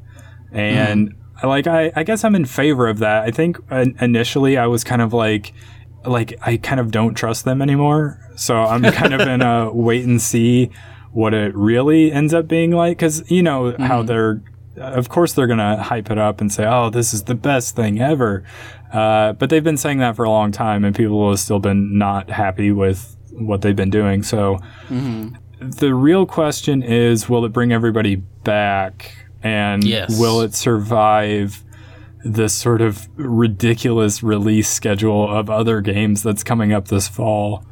and 0.52 1.14
I 1.14 1.19
like 1.44 1.68
I 1.68 1.92
I 1.96 2.04
guess 2.04 2.24
I'm 2.24 2.36
in 2.36 2.46
favor 2.46 2.88
of 2.88 3.00
that. 3.00 3.24
I 3.24 3.32
think 3.32 3.58
uh, 3.72 3.86
initially 4.02 4.58
I 4.58 4.68
was 4.68 4.84
kind 4.84 5.02
of 5.02 5.14
like 5.14 5.54
like 6.06 6.34
I 6.42 6.58
kind 6.58 6.80
of 6.80 6.92
don't 6.92 7.14
trust 7.14 7.46
them 7.46 7.62
anymore, 7.62 8.20
so 8.36 8.56
I'm 8.56 8.84
kind 8.84 9.14
of 9.14 9.22
in 9.22 9.42
a 9.42 9.70
wait 9.74 10.06
and 10.06 10.22
see 10.22 10.70
what 11.12 11.34
it 11.34 11.56
really 11.56 12.12
ends 12.12 12.34
up 12.34 12.48
being 12.48 12.72
like 12.72 12.98
because 12.98 13.30
you 13.32 13.42
know 13.42 13.76
how 13.80 14.04
they're 14.04 14.42
of 14.78 15.10
course 15.10 15.34
they're 15.34 15.48
gonna 15.48 15.82
hype 15.82 16.12
it 16.12 16.18
up 16.18 16.40
and 16.40 16.54
say 16.54 16.66
oh 16.66 16.90
this 16.92 17.14
is 17.14 17.24
the 17.24 17.36
best 17.36 17.76
thing 17.76 18.00
ever. 18.00 18.44
Uh, 18.94 19.34
but 19.34 19.50
they've 19.50 19.64
been 19.64 19.78
saying 19.78 20.00
that 20.00 20.16
for 20.16 20.24
a 20.26 20.30
long 20.30 20.52
time 20.52 20.84
and 20.84 20.96
people 20.96 21.30
have 21.30 21.40
still 21.40 21.60
been 21.60 21.98
not 21.98 22.30
happy 22.30 22.72
with 22.72 23.16
what 23.32 23.62
they've 23.62 23.76
been 23.76 23.92
doing. 23.92 24.24
So 24.24 24.60
the 25.60 25.94
real 25.94 26.26
question 26.26 26.82
is 26.82 27.28
will 27.30 27.46
it 27.46 27.50
bring 27.54 27.72
everybody 27.72 28.16
back 28.16 29.12
and 29.44 29.84
Yes. 29.84 30.20
will 30.20 30.42
it 30.42 30.54
survive 30.54 31.64
this 32.26 32.54
sort 32.54 32.82
of 32.82 33.08
ridiculous 33.16 34.22
release 34.22 34.68
schedule 34.70 35.30
of 35.30 35.50
other 35.50 35.80
games 35.82 36.22
that's 36.22 36.44
coming 36.44 36.74
up 36.74 36.90
this 36.90 37.08
fall 37.08 37.64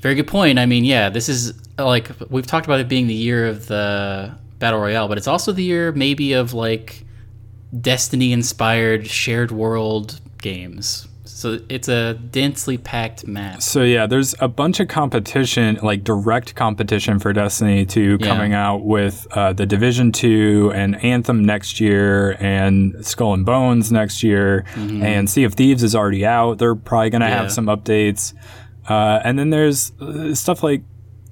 Very 0.00 0.14
good 0.14 0.26
point. 0.28 0.58
I 0.58 0.66
mean, 0.66 0.84
yeah, 0.84 1.08
this 1.10 1.28
is 1.28 1.52
like 1.78 2.10
we've 2.28 2.46
talked 2.46 2.66
about 2.66 2.80
it 2.80 2.88
being 2.88 3.06
the 3.06 3.14
year 3.14 3.46
of 3.46 3.66
the 3.66 4.32
battle 4.58 4.80
royale, 4.80 5.08
but 5.08 5.16
it's 5.18 5.26
also 5.28 5.52
the 5.52 5.62
year 5.64 5.92
maybe 5.92 6.32
of 6.32 6.54
like 6.54 7.04
Destiny 7.80 8.32
inspired 8.32 9.06
shared 9.06 9.50
world 9.50 10.20
games. 10.42 11.08
So 11.42 11.58
it's 11.68 11.88
a 11.88 12.14
densely 12.14 12.78
packed 12.78 13.26
map. 13.26 13.62
So 13.62 13.82
yeah, 13.82 14.06
there's 14.06 14.34
a 14.40 14.46
bunch 14.48 14.78
of 14.78 14.86
competition, 14.88 15.78
like 15.82 16.04
direct 16.04 16.54
competition 16.54 17.18
for 17.18 17.32
Destiny 17.32 17.84
2 17.84 18.18
Yeah. 18.20 18.26
coming 18.28 18.54
out 18.54 18.84
with 18.84 19.26
uh, 19.32 19.52
the 19.52 19.66
Division 19.66 20.12
2 20.12 20.70
and 20.74 21.02
Anthem 21.04 21.44
next 21.44 21.80
year 21.80 22.36
and 22.40 23.04
Skull 23.04 23.34
and 23.34 23.44
Bones 23.44 23.90
next 23.90 24.22
year. 24.22 24.64
And 24.76 25.28
Sea 25.28 25.42
of 25.44 25.54
Thieves 25.54 25.82
is 25.82 25.94
already 25.96 26.24
out. 26.24 26.58
They're 26.58 26.76
probably 26.76 27.10
going 27.10 27.22
to 27.22 27.28
Yeah. 27.28 27.42
have 27.42 27.52
some 27.52 27.66
updates. 27.66 28.34
Uh, 28.88 29.20
and 29.24 29.36
then 29.38 29.50
there's 29.50 29.92
uh, 30.00 30.34
stuff 30.34 30.62
like 30.62 30.82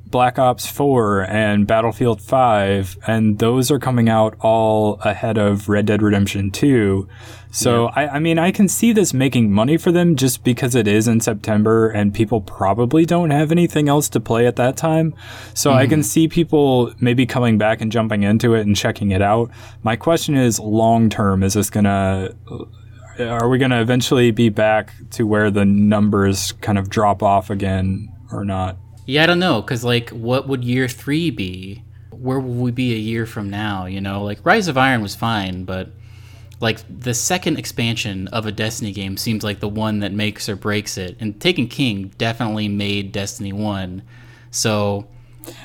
Black 0.06 0.40
Ops 0.40 0.66
4 0.66 1.22
and 1.30 1.68
Battlefield 1.68 2.20
5, 2.20 2.98
and 3.06 3.38
those 3.38 3.70
are 3.70 3.78
coming 3.78 4.08
out 4.08 4.34
all 4.40 4.94
ahead 5.02 5.38
of 5.38 5.68
Red 5.68 5.86
Dead 5.86 6.02
Redemption 6.02 6.50
2. 6.50 7.06
So, 7.52 7.86
I, 7.86 8.16
I 8.16 8.18
mean, 8.20 8.38
I 8.38 8.52
can 8.52 8.68
see 8.68 8.92
this 8.92 9.12
making 9.12 9.50
money 9.50 9.76
for 9.76 9.90
them 9.90 10.14
just 10.14 10.44
because 10.44 10.74
it 10.74 10.86
is 10.86 11.08
in 11.08 11.20
September 11.20 11.88
and 11.88 12.14
people 12.14 12.40
probably 12.40 13.04
don't 13.04 13.30
have 13.30 13.50
anything 13.50 13.88
else 13.88 14.08
to 14.10 14.20
play 14.20 14.46
at 14.46 14.56
that 14.56 14.76
time. 14.76 15.14
So, 15.54 15.72
I 15.72 15.86
can 15.86 16.00
mm-hmm. 16.00 16.04
see 16.04 16.28
people 16.28 16.94
maybe 17.00 17.26
coming 17.26 17.58
back 17.58 17.80
and 17.80 17.90
jumping 17.90 18.22
into 18.22 18.54
it 18.54 18.66
and 18.66 18.76
checking 18.76 19.10
it 19.10 19.20
out. 19.20 19.50
My 19.82 19.96
question 19.96 20.36
is 20.36 20.60
long 20.60 21.10
term, 21.10 21.42
is 21.42 21.54
this 21.54 21.70
going 21.70 21.84
to 21.84 22.34
are 23.18 23.48
we 23.48 23.58
going 23.58 23.70
to 23.70 23.80
eventually 23.80 24.30
be 24.30 24.48
back 24.48 24.92
to 25.10 25.26
where 25.26 25.50
the 25.50 25.64
numbers 25.64 26.52
kind 26.52 26.78
of 26.78 26.88
drop 26.88 27.22
off 27.22 27.50
again 27.50 28.08
or 28.32 28.44
not? 28.44 28.76
Yeah, 29.06 29.24
I 29.24 29.26
don't 29.26 29.38
know, 29.38 29.60
because 29.60 29.84
like, 29.84 30.10
what 30.10 30.48
would 30.48 30.64
year 30.64 30.88
three 30.88 31.30
be? 31.30 31.84
Where 32.10 32.38
will 32.38 32.54
we 32.54 32.70
be 32.70 32.94
a 32.94 32.98
year 32.98 33.26
from 33.26 33.50
now? 33.50 33.86
You 33.86 34.00
know, 34.00 34.24
like 34.24 34.44
Rise 34.44 34.68
of 34.68 34.78
Iron 34.78 35.02
was 35.02 35.16
fine, 35.16 35.64
but 35.64 35.90
like 36.60 36.78
the 37.00 37.14
second 37.14 37.58
expansion 37.58 38.28
of 38.28 38.46
a 38.46 38.52
Destiny 38.52 38.92
game 38.92 39.16
seems 39.16 39.42
like 39.42 39.60
the 39.60 39.68
one 39.68 40.00
that 40.00 40.12
makes 40.12 40.48
or 40.48 40.56
breaks 40.56 40.98
it. 40.98 41.16
And 41.20 41.40
Taken 41.40 41.66
King 41.68 42.12
definitely 42.18 42.68
made 42.68 43.12
Destiny 43.12 43.52
one, 43.52 44.02
so 44.50 45.06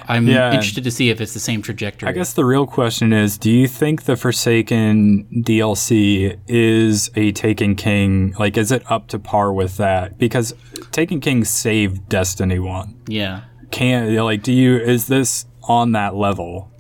I'm 0.08 0.26
Yeah. 0.26 0.54
interested 0.54 0.86
to 0.86 0.92
see 0.92 1.10
if 1.10 1.20
it's 1.20 1.34
the 1.34 1.40
same 1.40 1.62
trajectory. 1.62 2.08
I 2.08 2.14
guess 2.14 2.32
the 2.34 2.46
real 2.46 2.66
question 2.66 3.12
is 3.12 3.38
do 3.38 3.52
you 3.52 3.68
think 3.68 4.04
the 4.04 4.16
Forsaken 4.16 5.28
DLC 5.46 6.38
is 6.48 7.10
a 7.16 7.32
Taken 7.34 7.76
King? 7.76 8.34
Like, 8.40 8.56
is 8.58 8.72
it 8.72 8.84
up 8.90 9.08
to 9.10 9.20
par 9.20 9.52
with 9.52 9.76
that? 9.78 10.18
Because 10.18 10.54
Taken 10.92 11.20
King 11.20 11.44
saved 11.44 12.08
Destiny 12.08 12.58
1. 12.60 12.96
yeah. 13.08 13.42
Can 13.72 14.16
like, 14.16 14.44
do 14.44 14.54
you, 14.54 14.78
is 14.78 15.08
this 15.08 15.46
on 15.64 15.92
that 15.92 16.16
level? 16.16 16.72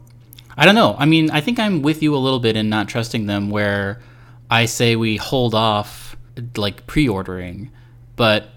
I 0.57 0.65
don't 0.65 0.75
know. 0.75 0.95
I 0.97 1.05
mean, 1.05 1.29
I 1.31 1.41
think 1.41 1.59
I'm 1.59 1.81
with 1.81 2.01
you 2.01 2.15
a 2.15 2.17
little 2.17 2.39
bit 2.39 2.55
in 2.55 2.69
not 2.69 2.87
trusting 2.87 3.25
them 3.25 3.49
where 3.49 3.99
I 4.49 4.65
say 4.65 4.95
we 4.95 5.17
hold 5.17 5.53
off 5.53 6.15
like 6.55 6.85
pre-ordering, 6.87 7.71
but 8.15 8.49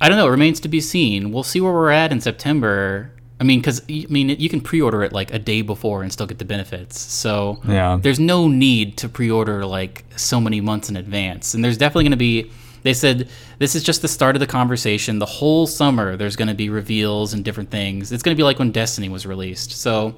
I 0.00 0.08
don't 0.08 0.18
know, 0.18 0.26
it 0.26 0.30
remains 0.30 0.60
to 0.60 0.68
be 0.68 0.80
seen. 0.80 1.32
We'll 1.32 1.42
see 1.42 1.60
where 1.60 1.72
we're 1.72 1.90
at 1.90 2.12
in 2.12 2.20
September. 2.20 3.10
I 3.38 3.44
mean, 3.44 3.60
cuz 3.60 3.82
I 3.90 4.06
mean, 4.08 4.30
you 4.30 4.48
can 4.48 4.60
pre-order 4.62 5.02
it 5.02 5.12
like 5.12 5.32
a 5.32 5.38
day 5.38 5.60
before 5.62 6.02
and 6.02 6.10
still 6.12 6.26
get 6.26 6.38
the 6.38 6.44
benefits. 6.46 6.98
So, 7.00 7.60
Yeah. 7.68 7.98
there's 8.00 8.18
no 8.20 8.48
need 8.48 8.96
to 8.98 9.08
pre-order 9.08 9.66
like 9.66 10.04
so 10.16 10.40
many 10.40 10.60
months 10.62 10.88
in 10.88 10.96
advance. 10.96 11.52
And 11.54 11.62
there's 11.64 11.76
definitely 11.76 12.04
going 12.04 12.10
to 12.12 12.16
be 12.16 12.50
they 12.82 12.94
said 12.94 13.28
this 13.58 13.74
is 13.74 13.82
just 13.82 14.00
the 14.00 14.08
start 14.08 14.36
of 14.36 14.40
the 14.40 14.46
conversation. 14.46 15.18
The 15.18 15.26
whole 15.26 15.66
summer 15.66 16.16
there's 16.16 16.36
going 16.36 16.48
to 16.48 16.54
be 16.54 16.70
reveals 16.70 17.34
and 17.34 17.44
different 17.44 17.70
things. 17.70 18.12
It's 18.12 18.22
going 18.22 18.34
to 18.34 18.38
be 18.40 18.44
like 18.44 18.58
when 18.58 18.70
Destiny 18.70 19.08
was 19.08 19.26
released. 19.26 19.72
So, 19.72 20.14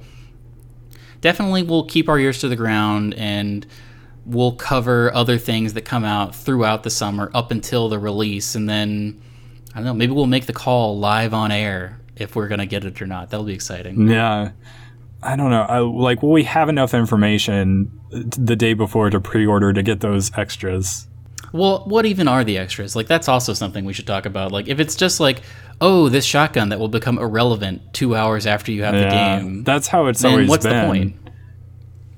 definitely 1.20 1.62
we'll 1.62 1.84
keep 1.84 2.08
our 2.08 2.18
ears 2.18 2.40
to 2.40 2.48
the 2.48 2.56
ground 2.56 3.14
and 3.14 3.66
we'll 4.24 4.52
cover 4.52 5.12
other 5.14 5.38
things 5.38 5.74
that 5.74 5.82
come 5.82 6.04
out 6.04 6.34
throughout 6.34 6.82
the 6.82 6.90
summer 6.90 7.30
up 7.34 7.50
until 7.50 7.88
the 7.88 7.98
release 7.98 8.54
and 8.54 8.68
then 8.68 9.20
I 9.74 9.78
don't 9.78 9.84
know, 9.84 9.94
maybe 9.94 10.12
we'll 10.12 10.26
make 10.26 10.46
the 10.46 10.52
call 10.52 10.98
live 10.98 11.34
on 11.34 11.52
air 11.52 12.00
if 12.16 12.34
we're 12.34 12.48
going 12.48 12.58
to 12.58 12.66
get 12.66 12.84
it 12.84 13.00
or 13.00 13.06
not. 13.06 13.30
That'll 13.30 13.46
be 13.46 13.54
exciting. 13.54 14.08
Yeah. 14.08 14.50
I 15.22 15.36
don't 15.36 15.50
know. 15.50 15.62
I, 15.62 15.78
like, 15.80 16.22
will 16.22 16.32
we 16.32 16.44
have 16.44 16.68
enough 16.68 16.94
information 16.94 17.90
the 18.10 18.56
day 18.56 18.74
before 18.74 19.10
to 19.10 19.20
pre 19.20 19.46
order 19.46 19.72
to 19.72 19.82
get 19.82 20.00
those 20.00 20.36
extras? 20.36 21.08
Well, 21.52 21.84
what 21.86 22.06
even 22.06 22.28
are 22.28 22.44
the 22.44 22.58
extras? 22.58 22.94
Like 22.94 23.06
that's 23.06 23.28
also 23.28 23.52
something 23.52 23.84
we 23.84 23.92
should 23.92 24.06
talk 24.06 24.26
about. 24.26 24.52
Like 24.52 24.68
if 24.68 24.80
it's 24.80 24.96
just 24.96 25.18
like, 25.20 25.42
oh, 25.81 26.09
this 26.09 26.24
shotgun 26.24 26.70
that 26.70 26.81
will 26.81 26.89
become 26.89 27.18
irrelevant 27.18 27.81
2 27.95 28.16
hours 28.16 28.47
after 28.47 28.72
you 28.72 28.83
have 28.83 28.95
the 28.95 29.01
Yeah. 29.03 29.39
game. 29.41 29.62
That's 29.64 29.87
how 29.89 30.07
it's 30.07 30.20
then 30.22 30.33
always 30.33 30.49
what's 30.49 30.64
been. 30.66 30.76
the 30.81 30.87
point? 30.87 31.16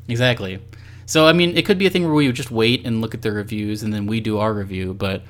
Exactly. 0.09 0.59
So 1.07 1.27
I 1.27 1.33
mean, 1.33 1.57
it 1.57 1.65
could 1.67 1.79
be 1.79 1.87
a 1.87 1.91
thing 1.91 2.05
where 2.05 2.15
we 2.15 2.31
just 2.33 2.51
wait 2.51 2.87
and 2.87 3.01
look 3.01 3.15
at 3.15 3.23
the 3.23 3.33
reviews, 3.33 3.83
and 3.83 3.93
then 3.93 4.07
we 4.07 4.21
do 4.21 4.39
our 4.39 4.53
review. 4.53 4.95
But 4.95 5.23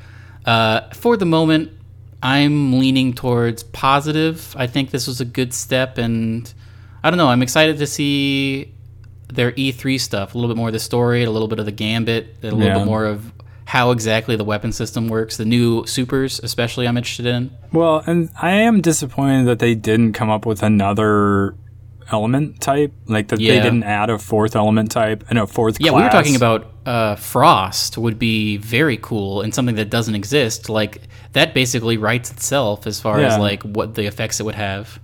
uh, 0.46 0.82
for 0.92 1.16
the 1.16 1.24
moment, 1.26 1.70
I'm 2.22 2.78
leaning 2.78 3.14
towards 3.14 3.62
positive. 3.62 4.54
I 4.58 4.66
think 4.66 4.90
this 4.90 5.06
was 5.06 5.20
a 5.20 5.24
good 5.24 5.54
step, 5.54 5.96
and 5.98 6.52
I 7.02 7.10
don't 7.10 7.16
know. 7.18 7.28
I'm 7.28 7.42
excited 7.42 7.78
to 7.78 7.86
see 7.86 8.72
their 9.32 9.52
E3 9.52 9.98
stuff, 9.98 10.34
a 10.34 10.38
little 10.38 10.52
bit 10.54 10.58
more 10.58 10.68
of 10.68 10.72
the 10.74 10.80
story, 10.80 11.22
a 11.24 11.30
little 11.30 11.48
bit 11.48 11.58
of 11.60 11.64
the 11.64 11.72
gambit, 11.72 12.36
a 12.42 12.46
little 12.46 12.60
Yeah. 12.60 12.78
bit 12.78 12.84
more 12.84 13.04
of 13.06 13.32
how 13.70 13.92
exactly 13.92 14.34
the 14.34 14.42
weapon 14.42 14.72
system 14.72 15.06
works. 15.06 15.36
The 15.36 15.44
new 15.44 15.86
supers, 15.86 16.40
especially, 16.42 16.88
I'm 16.88 16.96
interested 16.96 17.24
in. 17.26 17.52
Well, 17.72 18.02
and 18.04 18.28
I 18.42 18.50
am 18.50 18.80
disappointed 18.80 19.46
that 19.46 19.60
they 19.60 19.76
didn't 19.76 20.12
come 20.14 20.28
up 20.28 20.44
with 20.44 20.64
another 20.64 21.54
element 22.10 22.60
type, 22.60 22.92
like 23.06 23.28
that 23.28 23.36
they 23.36 23.60
didn't 23.60 23.84
add 23.84 24.10
a 24.10 24.18
fourth 24.18 24.56
element 24.56 24.90
type 24.90 25.22
and 25.30 25.38
a 25.38 25.46
fourth. 25.46 25.76
Yeah, 25.78 25.92
we 25.92 26.02
were 26.02 26.08
talking 26.08 26.34
about 26.34 26.66
uh, 26.84 27.14
Frost 27.14 27.96
would 27.96 28.18
be 28.18 28.56
very 28.56 28.96
cool 28.96 29.40
and 29.40 29.54
something 29.54 29.76
that 29.76 29.88
doesn't 29.88 30.16
exist. 30.16 30.68
Like 30.68 31.02
that 31.34 31.54
basically 31.54 31.96
writes 31.96 32.32
itself 32.32 32.88
as 32.88 33.00
far 33.00 33.20
as 33.20 33.38
like 33.38 33.62
what 33.62 33.94
the 33.94 34.06
effects 34.06 34.40
it 34.40 34.42
would 34.42 34.56
have. 34.56 34.98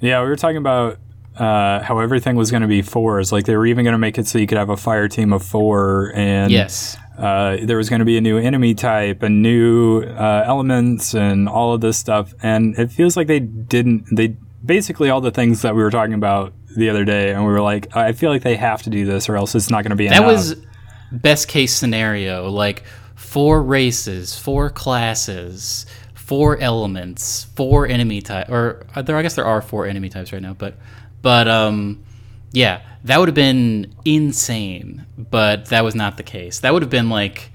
Yeah, 0.00 0.20
we 0.24 0.28
were 0.28 0.34
talking 0.34 0.56
about 0.56 0.98
uh, 1.36 1.80
how 1.84 2.00
everything 2.00 2.34
was 2.34 2.50
going 2.50 2.62
to 2.62 2.68
be 2.68 2.82
fours. 2.82 3.30
Like 3.30 3.44
they 3.44 3.56
were 3.56 3.66
even 3.66 3.84
going 3.84 3.92
to 3.92 3.98
make 3.98 4.18
it 4.18 4.26
so 4.26 4.38
you 4.38 4.48
could 4.48 4.58
have 4.58 4.70
a 4.70 4.76
fire 4.76 5.06
team 5.06 5.32
of 5.32 5.44
four, 5.44 6.12
and 6.16 6.50
Yes. 6.50 6.96
Uh, 7.20 7.58
there 7.62 7.76
was 7.76 7.90
going 7.90 7.98
to 7.98 8.06
be 8.06 8.16
a 8.16 8.20
new 8.20 8.38
enemy 8.38 8.74
type 8.74 9.22
and 9.22 9.42
new 9.42 10.02
uh, 10.02 10.42
elements 10.46 11.14
and 11.14 11.48
all 11.48 11.74
of 11.74 11.82
this 11.82 11.98
stuff. 11.98 12.32
And 12.42 12.78
it 12.78 12.90
feels 12.90 13.16
like 13.16 13.26
they 13.26 13.40
didn't. 13.40 14.06
They 14.10 14.36
basically 14.64 15.10
all 15.10 15.20
the 15.20 15.30
things 15.30 15.62
that 15.62 15.76
we 15.76 15.82
were 15.82 15.90
talking 15.90 16.14
about 16.14 16.54
the 16.76 16.88
other 16.88 17.04
day, 17.04 17.32
and 17.32 17.44
we 17.44 17.52
were 17.52 17.60
like, 17.60 17.94
I 17.94 18.12
feel 18.12 18.30
like 18.30 18.42
they 18.42 18.56
have 18.56 18.82
to 18.82 18.90
do 18.90 19.04
this, 19.04 19.28
or 19.28 19.36
else 19.36 19.54
it's 19.54 19.70
not 19.70 19.82
going 19.82 19.90
to 19.90 19.96
be 19.96 20.06
enough. 20.06 20.18
That 20.18 20.24
enough. 20.24 20.36
was 20.36 20.66
best 21.12 21.48
case 21.48 21.74
scenario, 21.74 22.48
like 22.48 22.84
four 23.16 23.62
races, 23.62 24.38
four 24.38 24.70
classes, 24.70 25.84
four 26.14 26.58
elements, 26.58 27.44
four 27.56 27.86
enemy 27.86 28.22
type 28.22 28.48
or 28.48 28.86
uh, 28.94 29.02
there 29.02 29.16
I 29.16 29.22
guess 29.22 29.34
there 29.34 29.44
are 29.44 29.60
four 29.60 29.86
enemy 29.86 30.08
types 30.08 30.32
right 30.32 30.40
now, 30.40 30.54
but 30.54 30.76
but 31.22 31.48
um 31.48 32.04
yeah, 32.52 32.82
that 33.04 33.18
would 33.18 33.28
have 33.28 33.34
been 33.34 33.94
insane, 34.04 35.06
but 35.16 35.66
that 35.66 35.84
was 35.84 35.94
not 35.94 36.16
the 36.16 36.22
case. 36.22 36.60
That 36.60 36.72
would 36.72 36.82
have 36.82 36.90
been 36.90 37.08
like 37.10 37.50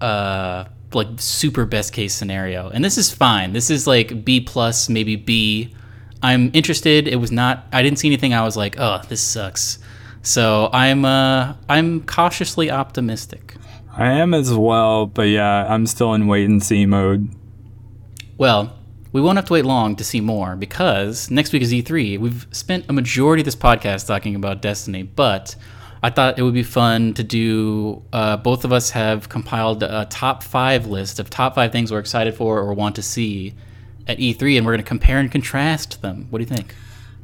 uh 0.00 0.64
like 0.92 1.08
super 1.18 1.64
best 1.64 1.92
case 1.92 2.14
scenario. 2.14 2.70
And 2.70 2.84
this 2.84 2.96
is 2.96 3.12
fine. 3.12 3.52
This 3.52 3.70
is 3.70 3.86
like 3.86 4.24
B 4.24 4.40
plus, 4.40 4.88
maybe 4.88 5.16
B. 5.16 5.74
I'm 6.22 6.50
interested. 6.54 7.08
It 7.08 7.16
was 7.16 7.32
not 7.32 7.66
I 7.72 7.82
didn't 7.82 7.98
see 7.98 8.08
anything 8.08 8.32
I 8.32 8.42
was 8.42 8.56
like, 8.56 8.76
"Oh, 8.78 9.00
this 9.08 9.20
sucks." 9.20 9.78
So, 10.22 10.70
I'm 10.72 11.04
uh 11.04 11.54
I'm 11.68 12.02
cautiously 12.02 12.70
optimistic. 12.70 13.54
I 13.96 14.12
am 14.12 14.34
as 14.34 14.52
well, 14.52 15.06
but 15.06 15.28
yeah, 15.28 15.66
I'm 15.72 15.86
still 15.86 16.14
in 16.14 16.26
wait 16.26 16.48
and 16.48 16.62
see 16.62 16.84
mode. 16.84 17.28
Well, 18.36 18.76
we 19.16 19.22
won't 19.22 19.36
have 19.38 19.46
to 19.46 19.54
wait 19.54 19.64
long 19.64 19.96
to 19.96 20.04
see 20.04 20.20
more 20.20 20.56
because 20.56 21.30
next 21.30 21.50
week 21.54 21.62
is 21.62 21.72
E3. 21.72 22.18
We've 22.18 22.46
spent 22.50 22.84
a 22.90 22.92
majority 22.92 23.40
of 23.40 23.46
this 23.46 23.56
podcast 23.56 24.06
talking 24.06 24.34
about 24.34 24.60
Destiny, 24.60 25.04
but 25.04 25.56
I 26.02 26.10
thought 26.10 26.38
it 26.38 26.42
would 26.42 26.52
be 26.52 26.62
fun 26.62 27.14
to 27.14 27.24
do. 27.24 28.02
Uh, 28.12 28.36
both 28.36 28.66
of 28.66 28.74
us 28.74 28.90
have 28.90 29.30
compiled 29.30 29.82
a 29.82 30.06
top 30.10 30.42
five 30.42 30.86
list 30.86 31.18
of 31.18 31.30
top 31.30 31.54
five 31.54 31.72
things 31.72 31.90
we're 31.90 31.98
excited 31.98 32.34
for 32.34 32.58
or 32.60 32.74
want 32.74 32.94
to 32.96 33.02
see 33.02 33.54
at 34.06 34.18
E3, 34.18 34.58
and 34.58 34.66
we're 34.66 34.72
going 34.72 34.84
to 34.84 34.88
compare 34.88 35.18
and 35.18 35.32
contrast 35.32 36.02
them. 36.02 36.26
What 36.28 36.40
do 36.40 36.42
you 36.44 36.54
think? 36.54 36.74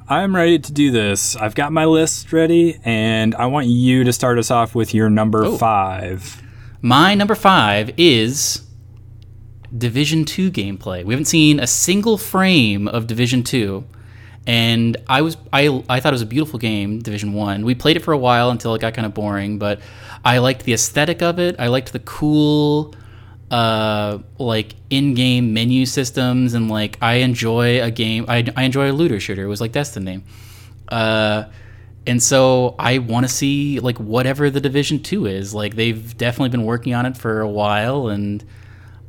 I'm 0.09 0.35
ready 0.35 0.59
to 0.59 0.73
do 0.73 0.91
this. 0.91 1.37
I've 1.37 1.55
got 1.55 1.73
my 1.73 1.85
list 1.85 2.33
ready, 2.33 2.81
and 2.85 3.35
I 3.35 3.47
want 3.47 3.67
you 3.67 4.03
to 4.05 4.15
start 4.15 4.39
us 4.39 4.51
off 4.51 4.75
with 4.75 4.95
your 4.95 5.11
number 5.11 5.45
Oh. 5.45 5.59
five. 5.59 6.43
My 6.81 7.15
number 7.15 7.35
five 7.35 7.93
is 7.99 8.63
Division 9.77 10.25
2 10.25 10.51
gameplay. 10.51 11.05
We 11.05 11.15
haven't 11.15 11.27
seen 11.27 11.61
a 11.61 11.67
single 11.67 12.19
frame 12.19 12.89
of 12.89 13.07
Division 13.07 13.43
2. 13.43 13.85
And 14.47 14.97
I 15.09 15.23
was 15.23 15.37
I, 15.53 15.85
I 15.89 16.01
thought 16.01 16.13
it 16.13 16.15
was 16.15 16.23
a 16.23 16.27
beautiful 16.27 16.59
game, 16.59 16.99
Division 16.99 17.33
1. 17.33 17.65
We 17.65 17.75
played 17.75 17.97
it 17.97 18.01
for 18.01 18.13
a 18.13 18.19
while 18.19 18.51
until 18.51 18.75
it 18.75 18.81
got 18.81 18.95
kind 18.95 19.07
of 19.07 19.15
boring, 19.15 19.59
but 19.59 19.81
I 20.25 20.39
liked 20.39 20.65
the 20.65 20.73
aesthetic 20.73 21.23
of 21.23 21.39
it. 21.39 21.57
I 21.59 21.69
liked 21.69 21.93
the 21.93 22.01
cool 22.01 22.95
uh 23.51 24.19
like 24.39 24.75
in-game 24.89 25.53
menu 25.53 25.85
systems 25.85 26.55
and 26.55 26.71
like 26.71 26.97
I 27.03 27.17
enjoy 27.17 27.83
a 27.83 27.91
game 27.91 28.25
I, 28.27 28.51
I 28.57 28.63
enjoy 28.63 28.91
a 28.91 28.95
looter 28.95 29.21
shooter. 29.21 29.45
It 29.45 29.49
was 29.49 29.61
like 29.61 29.73
that's 29.73 29.91
Destiny. 29.91 30.25
Uh 30.89 31.45
and 32.07 32.23
so 32.23 32.75
I 32.79 32.99
want 32.99 33.27
to 33.27 33.33
see 33.33 33.79
like 33.81 33.99
whatever 33.99 34.51
the 34.51 34.61
Division 34.61 35.03
Two 35.03 35.27
is. 35.27 35.55
Like 35.55 35.77
they've 35.77 36.17
definitely 36.17 36.49
been 36.49 36.65
working 36.65 36.95
on 36.95 37.07
it 37.07 37.17
for 37.17 37.41
a 37.41 37.49
while, 37.49 38.09
and 38.09 38.45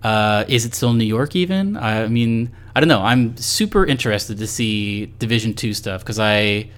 uh, 0.03 0.43
is 0.47 0.65
it 0.65 0.75
still 0.75 0.93
New 0.93 1.05
York? 1.05 1.35
Even 1.35 1.77
I 1.77 2.07
mean, 2.07 2.51
I 2.75 2.79
don't 2.79 2.89
know. 2.89 3.01
I'm 3.01 3.37
super 3.37 3.85
interested 3.85 4.37
to 4.37 4.47
see 4.47 5.07
Division 5.19 5.53
Two 5.53 5.73
stuff 5.73 6.01
because 6.01 6.19
I, 6.19 6.69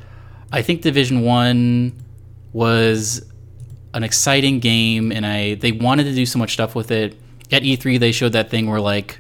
I 0.52 0.62
think 0.62 0.82
Division 0.82 1.22
One 1.22 1.94
was 2.54 3.26
an 3.94 4.04
exciting 4.04 4.60
game, 4.60 5.12
and 5.12 5.26
I 5.26 5.56
they 5.56 5.72
wanted 5.72 6.04
to 6.04 6.14
do 6.14 6.26
so 6.26 6.38
much 6.38 6.54
stuff 6.54 6.76
with 6.76 6.92
it. 6.92 7.20
At 7.52 7.62
E3, 7.62 8.00
they 8.00 8.12
showed 8.12 8.34
that 8.34 8.50
thing 8.50 8.70
where 8.70 8.82
like 8.82 9.20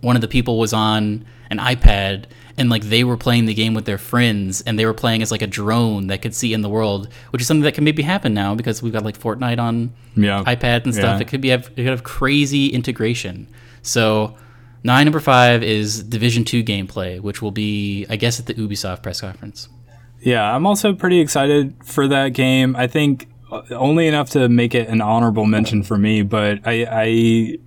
one 0.00 0.16
of 0.16 0.22
the 0.22 0.28
people 0.28 0.58
was 0.58 0.72
on 0.72 1.24
an 1.50 1.58
iPad 1.58 2.26
and 2.58 2.68
like 2.70 2.82
they 2.84 3.04
were 3.04 3.16
playing 3.16 3.46
the 3.46 3.54
game 3.54 3.72
with 3.74 3.84
their 3.84 3.98
friends 3.98 4.60
and 4.62 4.78
they 4.78 4.84
were 4.84 4.94
playing 4.94 5.22
as 5.22 5.30
like 5.30 5.42
a 5.42 5.46
drone 5.46 6.08
that 6.08 6.20
could 6.22 6.34
see 6.34 6.52
in 6.52 6.62
the 6.62 6.68
world, 6.68 7.08
which 7.30 7.40
is 7.42 7.48
something 7.48 7.62
that 7.62 7.74
can 7.74 7.84
maybe 7.84 8.02
happen 8.02 8.34
now 8.34 8.54
because 8.54 8.82
we've 8.82 8.92
got 8.92 9.04
like 9.04 9.18
Fortnite 9.18 9.58
on 9.58 9.92
Yeah. 10.16 10.42
iPad 10.44 10.84
and 10.84 10.94
stuff. 10.94 11.16
Yeah. 11.18 11.20
It 11.20 11.28
could 11.28 11.40
be 11.40 11.48
have, 11.48 11.66
it 11.68 11.76
could 11.76 11.86
have 11.86 12.02
crazy 12.04 12.66
integration. 12.68 13.46
So 13.82 14.36
nine 14.82 15.04
number 15.06 15.20
five 15.20 15.62
is 15.62 16.02
Division 16.02 16.44
Two 16.44 16.62
gameplay, 16.64 17.20
which 17.20 17.40
will 17.40 17.52
be 17.52 18.06
I 18.10 18.16
guess 18.16 18.38
at 18.40 18.46
the 18.46 18.54
Ubisoft 18.54 19.02
press 19.02 19.20
conference. 19.20 19.68
Yeah, 20.20 20.42
I'm 20.54 20.66
also 20.66 20.94
pretty 20.94 21.20
excited 21.20 21.74
for 21.84 22.08
that 22.08 22.30
game. 22.30 22.74
I 22.74 22.88
think 22.88 23.28
uh, 23.52 23.62
only 23.70 24.08
enough 24.08 24.30
to 24.30 24.48
make 24.48 24.74
it 24.74 24.88
an 24.88 25.00
honorable 25.00 25.46
mention 25.46 25.84
for 25.84 25.96
me, 25.96 26.22
but 26.22 26.66
I, 26.66 26.86
I 26.90 27.58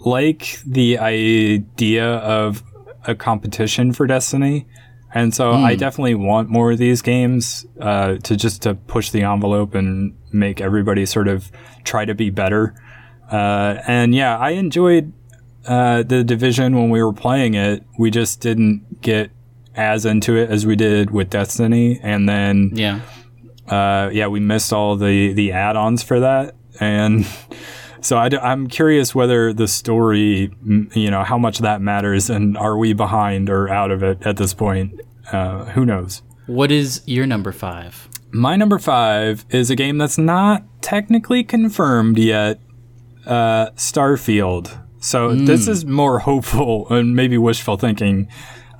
like 0.00 0.58
the 0.66 0.98
idea 0.98 2.04
of 2.16 2.62
a 3.06 3.14
competition 3.14 3.92
for 3.92 4.06
Destiny. 4.06 4.66
And 5.12 5.34
so 5.34 5.50
I 5.52 5.74
definitely 5.74 6.14
want 6.14 6.50
more 6.50 6.70
of 6.70 6.78
these 6.78 7.02
games 7.02 7.66
uh, 7.80 8.16
to 8.18 8.36
just 8.36 8.62
to 8.62 8.74
push 8.76 9.10
the 9.10 9.22
envelope 9.22 9.74
and 9.74 10.16
make 10.32 10.60
everybody 10.60 11.04
sort 11.04 11.26
of 11.26 11.50
try 11.82 12.04
to 12.04 12.14
be 12.14 12.30
better. 12.30 12.74
Uh, 13.30 13.82
and 13.88 14.14
yeah, 14.14 14.38
I 14.38 14.50
enjoyed 14.50 15.12
uh, 15.66 16.04
the 16.04 16.22
division 16.22 16.76
when 16.76 16.90
we 16.90 17.02
were 17.02 17.12
playing 17.12 17.54
it. 17.54 17.82
We 17.98 18.10
just 18.12 18.40
didn't 18.40 19.00
get 19.02 19.32
as 19.74 20.04
into 20.06 20.36
it 20.36 20.48
as 20.48 20.64
we 20.64 20.76
did 20.76 21.10
with 21.10 21.28
Destiny, 21.30 21.98
and 22.02 22.28
then 22.28 22.70
Yeah. 22.74 23.00
uh, 23.68 24.10
yeah, 24.12 24.28
we 24.28 24.38
missed 24.40 24.72
all 24.72 24.96
the 24.96 25.32
the 25.32 25.52
add-ons 25.52 26.02
for 26.04 26.20
that, 26.20 26.54
and 26.78 27.26
so 28.02 28.16
I, 28.16 28.28
am 28.52 28.68
curious 28.68 29.14
whether 29.14 29.52
the 29.52 29.68
story, 29.68 30.50
you 30.94 31.10
know, 31.10 31.22
how 31.22 31.38
much 31.38 31.58
that 31.58 31.80
matters, 31.80 32.30
and 32.30 32.56
are 32.56 32.76
we 32.76 32.92
behind 32.92 33.50
or 33.50 33.68
out 33.68 33.90
of 33.90 34.02
it 34.02 34.26
at 34.26 34.36
this 34.36 34.54
point? 34.54 35.00
Uh, 35.32 35.66
who 35.66 35.84
knows? 35.84 36.22
What 36.46 36.72
is 36.72 37.02
your 37.06 37.26
number 37.26 37.52
five? 37.52 38.08
My 38.32 38.56
number 38.56 38.78
five 38.78 39.44
is 39.50 39.70
a 39.70 39.76
game 39.76 39.98
that's 39.98 40.18
not 40.18 40.64
technically 40.82 41.44
confirmed 41.44 42.18
yet. 42.18 42.60
Uh, 43.26 43.70
Starfield. 43.72 44.76
So 45.00 45.34
this 45.34 45.68
is 45.68 45.84
more 45.84 46.18
hopeful 46.20 46.88
and 46.90 47.14
maybe 47.14 47.38
wishful 47.38 47.76
thinking. 47.76 48.28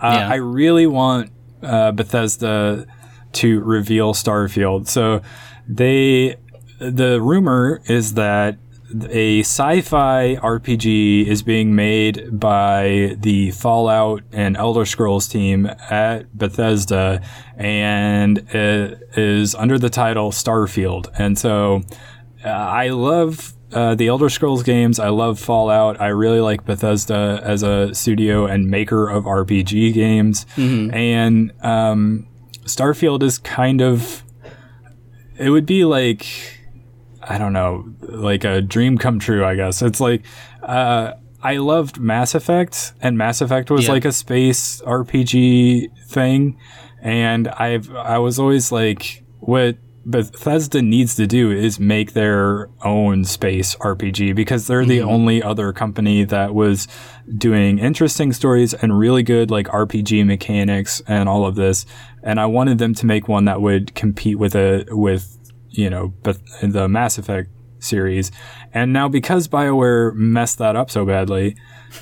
Uh, 0.00 0.14
Yeah. 0.16 0.28
I 0.28 0.34
really 0.36 0.86
want 0.86 1.30
uh, 1.62 1.92
Bethesda 1.92 2.86
to 3.34 3.60
reveal 3.60 4.12
Starfield. 4.12 4.88
So 4.88 5.22
they, 5.68 6.36
the 6.78 7.20
rumor 7.20 7.80
is 7.86 8.14
that 8.14 8.58
a 9.10 9.40
sci-fi 9.40 10.36
RPG 10.36 11.26
is 11.26 11.42
being 11.42 11.74
made 11.74 12.38
by 12.38 13.16
the 13.20 13.50
Fallout 13.52 14.22
and 14.32 14.56
Elder 14.56 14.84
Scrolls 14.84 15.28
team 15.28 15.66
at 15.88 16.36
Bethesda, 16.36 17.22
and 17.56 18.38
it 18.52 18.98
is 19.16 19.54
under 19.54 19.78
the 19.78 19.90
title 19.90 20.30
Starfield. 20.32 21.08
And 21.18 21.38
so, 21.38 21.82
uh, 22.44 22.48
I 22.48 22.88
love 22.88 23.52
uh, 23.72 23.94
the 23.94 24.08
Elder 24.08 24.28
Scrolls 24.28 24.62
games. 24.64 24.98
I 24.98 25.10
love 25.10 25.38
Fallout. 25.38 26.00
I 26.00 26.08
really 26.08 26.40
like 26.40 26.64
Bethesda 26.64 27.40
as 27.44 27.62
a 27.62 27.94
studio 27.94 28.46
and 28.46 28.66
maker 28.68 29.08
of 29.08 29.24
RPG 29.24 29.92
games. 29.94 30.46
And 30.92 31.52
um, 31.62 32.26
Starfield 32.64 33.22
is 33.22 33.38
kind 33.38 33.80
of. 33.80 34.24
It 35.38 35.50
would 35.50 35.66
be 35.66 35.84
like. 35.84 36.26
I 37.22 37.38
don't 37.38 37.52
know, 37.52 37.84
like 38.00 38.44
a 38.44 38.60
dream 38.60 38.98
come 38.98 39.18
true, 39.18 39.44
I 39.44 39.54
guess. 39.54 39.82
It's 39.82 40.00
like. 40.00 40.22
Uh, 40.62 41.14
I 41.42 41.56
loved 41.56 41.98
Mass 41.98 42.34
Effect, 42.34 42.92
and 43.00 43.16
Mass 43.16 43.40
Effect 43.40 43.70
was 43.70 43.86
Yeah. 43.86 43.92
like 43.92 44.04
a 44.04 44.12
space 44.12 44.82
RPG 44.82 45.88
thing, 46.06 46.58
and 47.00 47.48
I've 47.48 47.90
I 47.94 48.18
was 48.18 48.38
always 48.38 48.70
like, 48.70 49.24
what 49.38 49.78
Bethesda 50.04 50.82
needs 50.82 51.14
to 51.16 51.26
do 51.26 51.50
is 51.50 51.80
make 51.80 52.12
their 52.12 52.68
own 52.84 53.24
space 53.24 53.74
RPG 53.76 54.34
because 54.34 54.66
they're 54.66 54.84
the 54.84 55.00
only 55.02 55.42
other 55.42 55.72
company 55.72 56.24
that 56.24 56.54
was 56.54 56.88
doing 57.38 57.78
interesting 57.78 58.32
stories 58.32 58.74
and 58.74 58.98
really 58.98 59.22
good 59.22 59.50
like 59.50 59.66
RPG 59.68 60.26
mechanics 60.26 61.00
and 61.06 61.28
all 61.28 61.46
of 61.46 61.54
this. 61.54 61.86
And 62.22 62.38
I 62.40 62.46
wanted 62.46 62.78
them 62.78 62.94
to 62.96 63.06
make 63.06 63.28
one 63.28 63.44
that 63.46 63.62
would 63.62 63.94
compete 63.94 64.38
with 64.38 64.54
a 64.54 64.84
with 64.90 65.38
you 65.70 65.90
know 65.90 66.08
Beth- 66.22 66.42
the 66.62 66.88
Mass 66.88 67.18
Effect 67.18 67.50
series. 67.78 68.30
And 68.72 68.92
now 68.92 69.08
because 69.08 69.48
BioWare 69.48 70.14
messed 70.14 70.58
that 70.58 70.76
up 70.76 70.90
so 70.90 71.04
badly 71.04 71.56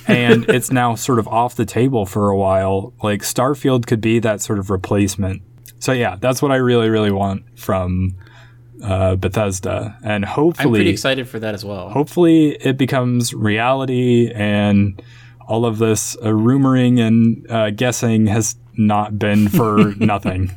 and 0.06 0.44
it's 0.48 0.70
now 0.70 0.94
sort 0.94 1.18
of 1.18 1.28
off 1.28 1.54
the 1.56 1.64
table 1.64 2.06
for 2.06 2.30
a 2.30 2.36
while, 2.36 2.92
like 3.02 3.22
Starfield 3.22 3.86
could 3.86 4.00
be 4.00 4.18
that 4.18 4.40
sort 4.40 4.58
of 4.58 4.70
replacement. 4.70 5.42
So 5.78 5.92
yeah, 5.92 6.16
that's 6.16 6.42
what 6.42 6.50
I 6.50 6.56
really, 6.56 6.88
really 6.88 7.12
want 7.12 7.58
from 7.58 8.16
uh, 8.82 9.16
Bethesda, 9.16 9.96
and 10.04 10.24
hopefully 10.24 10.66
I'm 10.66 10.74
pretty 10.74 10.90
excited 10.90 11.28
for 11.28 11.38
that 11.40 11.54
as 11.54 11.64
well. 11.64 11.90
hopefully 11.90 12.50
it 12.60 12.76
becomes 12.76 13.34
reality, 13.34 14.30
and 14.32 15.00
all 15.48 15.64
of 15.64 15.78
this 15.78 16.16
uh, 16.16 16.26
rumoring 16.26 17.00
and 17.00 17.50
uh, 17.50 17.70
guessing 17.70 18.26
has 18.26 18.56
not 18.76 19.18
been 19.18 19.48
for 19.48 19.94
nothing. 19.98 20.52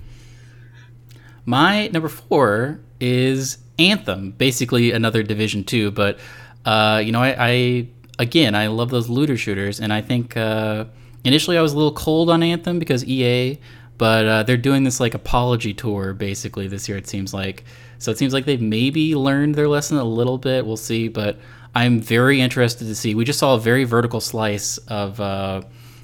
My 1.45 1.88
number 1.88 2.09
four 2.09 2.80
is 3.02 3.58
Anthem, 3.80 4.32
basically 4.32 4.91
another 4.91 5.24
Division 5.24 5.64
Two. 5.64 5.91
But 5.91 6.20
uh, 6.66 7.02
you 7.04 7.12
know, 7.12 7.22
I, 7.22 7.36
I 7.38 7.88
again, 8.20 8.56
I 8.56 8.68
love 8.68 8.89
those 8.89 9.10
looter 9.10 9.38
shooters, 9.38 9.80
and 9.80 9.91
I 9.91 10.02
think 10.02 10.38
uh, 10.38 10.86
initially 11.24 11.58
I 11.58 11.62
was 11.62 11.74
a 11.74 11.78
little 11.78 11.93
cold 11.93 12.30
on 12.30 12.43
Anthem 12.43 12.80
because 12.80 13.04
EA, 13.06 13.60
but 13.97 14.26
uh, 14.26 14.43
they're 14.43 14.58
doing 14.58 14.84
this 14.84 14.99
like 14.99 15.14
apology 15.14 15.74
tour 15.74 16.14
basically 16.14 16.68
this 16.68 16.88
year. 16.88 16.97
It 16.97 17.08
seems 17.08 17.34
like 17.34 17.64
so. 17.97 18.12
It 18.12 18.18
seems 18.18 18.34
like 18.34 18.45
they've 18.45 18.62
maybe 18.62 19.16
learned 19.16 19.56
their 19.56 19.68
lesson 19.68 19.97
a 19.97 20.04
little 20.04 20.38
bit. 20.38 20.66
We'll 20.66 20.78
see, 20.78 21.08
but 21.08 21.39
I'm 21.74 22.02
very 22.02 22.41
interested 22.41 22.86
to 22.86 22.95
see. 22.95 23.16
We 23.16 23.26
just 23.26 23.39
saw 23.39 23.56
a 23.56 23.60
very 23.60 23.84
vertical 23.84 24.20
slice 24.20 24.78
of 24.80 25.20
uh, 25.20 25.62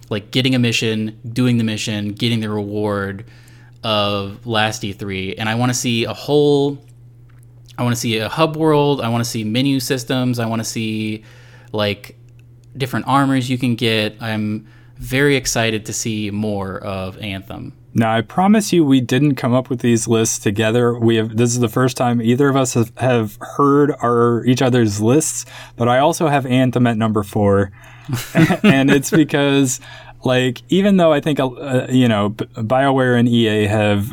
like 0.09 0.31
getting 0.31 0.55
a 0.55 0.59
mission, 0.59 1.19
doing 1.31 1.57
the 1.57 1.63
mission, 1.63 2.13
getting 2.13 2.39
the 2.39 2.49
reward 2.49 3.25
of 3.88 4.45
last 4.45 4.81
E3, 4.81 5.35
and 5.38 5.47
I 5.47 5.55
want 5.55 5.69
to 5.69 5.73
see 5.73 6.03
a 6.03 6.13
whole. 6.13 6.77
I 7.77 7.83
want 7.83 7.95
to 7.95 7.99
see 7.99 8.17
a 8.17 8.27
hub 8.27 8.57
world. 8.57 8.99
I 8.99 9.07
want 9.07 9.23
to 9.23 9.29
see 9.29 9.45
menu 9.45 9.79
systems. 9.79 10.39
I 10.39 10.45
want 10.45 10.59
to 10.59 10.65
see 10.65 11.23
like 11.71 12.17
different 12.75 13.07
armors 13.07 13.49
you 13.49 13.57
can 13.57 13.75
get. 13.75 14.17
I'm 14.19 14.67
very 14.97 15.38
excited 15.38 15.85
to 15.85 15.93
see 15.93 16.31
more 16.31 16.79
of 16.79 17.17
Anthem. 17.19 17.77
Now, 17.93 18.13
I 18.13 18.21
promise 18.21 18.73
you, 18.73 18.83
we 18.83 18.99
didn't 18.99 19.35
come 19.35 19.53
up 19.53 19.69
with 19.69 19.79
these 19.79 20.05
lists 20.05 20.38
together. 20.38 20.99
We 20.99 21.15
have 21.15 21.38
this 21.38 21.51
is 21.51 21.61
the 21.61 21.69
first 21.69 21.95
time 21.95 22.21
either 22.21 22.49
of 22.49 22.57
us 22.57 22.73
have, 22.73 22.91
have 22.97 23.38
heard 23.39 23.95
our 24.01 24.43
each 24.43 24.61
other's 24.61 25.01
lists, 25.01 25.45
but 25.77 25.88
I 25.88 25.99
also 25.99 26.27
have 26.27 26.45
Anthem 26.45 26.85
at 26.88 26.97
number 26.97 27.23
four, 27.23 27.71
and 28.63 28.91
it's 28.91 29.11
because, 29.11 29.79
like, 30.28 30.61
even 30.69 30.97
though 30.97 31.11
I 31.11 31.19
think 31.19 31.39
uh, 31.39 31.88
you 31.89 32.07
know, 32.07 32.30
Bioware 32.30 33.17
and 33.17 33.28
EA 33.28 33.65
have 33.65 34.05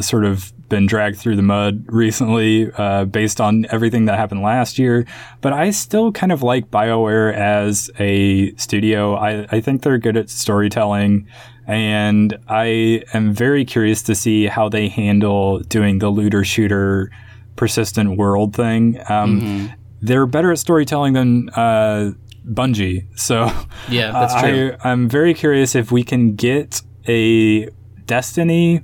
sort 0.00 0.26
of 0.26 0.52
been 0.68 0.86
dragged 0.86 1.18
through 1.18 1.36
the 1.36 1.42
mud 1.42 1.84
recently 1.88 2.70
uh, 2.76 3.04
based 3.04 3.40
on 3.40 3.66
everything 3.70 4.04
that 4.06 4.18
happened 4.18 4.42
last 4.42 4.78
year. 4.78 5.06
But 5.40 5.52
I 5.52 5.70
still 5.70 6.12
kind 6.12 6.32
of 6.32 6.42
like 6.42 6.70
BioWare 6.70 7.34
as 7.34 7.90
a 7.98 8.54
studio. 8.56 9.14
I, 9.14 9.46
I 9.50 9.60
think 9.60 9.82
they're 9.82 9.98
good 9.98 10.16
at 10.16 10.30
storytelling. 10.30 11.26
And 11.66 12.36
I 12.48 13.02
am 13.14 13.32
very 13.32 13.64
curious 13.64 14.02
to 14.02 14.14
see 14.14 14.46
how 14.46 14.68
they 14.68 14.88
handle 14.88 15.60
doing 15.60 15.98
the 15.98 16.10
looter 16.10 16.44
shooter 16.44 17.10
persistent 17.56 18.16
world 18.16 18.54
thing. 18.54 19.00
Um, 19.08 19.72
They're 20.02 20.26
better 20.26 20.50
at 20.50 20.58
storytelling 20.58 21.12
than 21.12 21.50
uh, 21.50 22.12
Bungie. 22.50 23.06
So 23.18 23.50
Yeah, 23.88 24.12
that's 24.12 24.40
true. 24.40 24.76
I, 24.82 24.90
I'm 24.90 25.08
very 25.08 25.34
curious 25.34 25.74
if 25.74 25.90
we 25.92 26.02
can 26.02 26.34
get 26.34 26.82
a 27.06 27.68
Destiny 28.06 28.82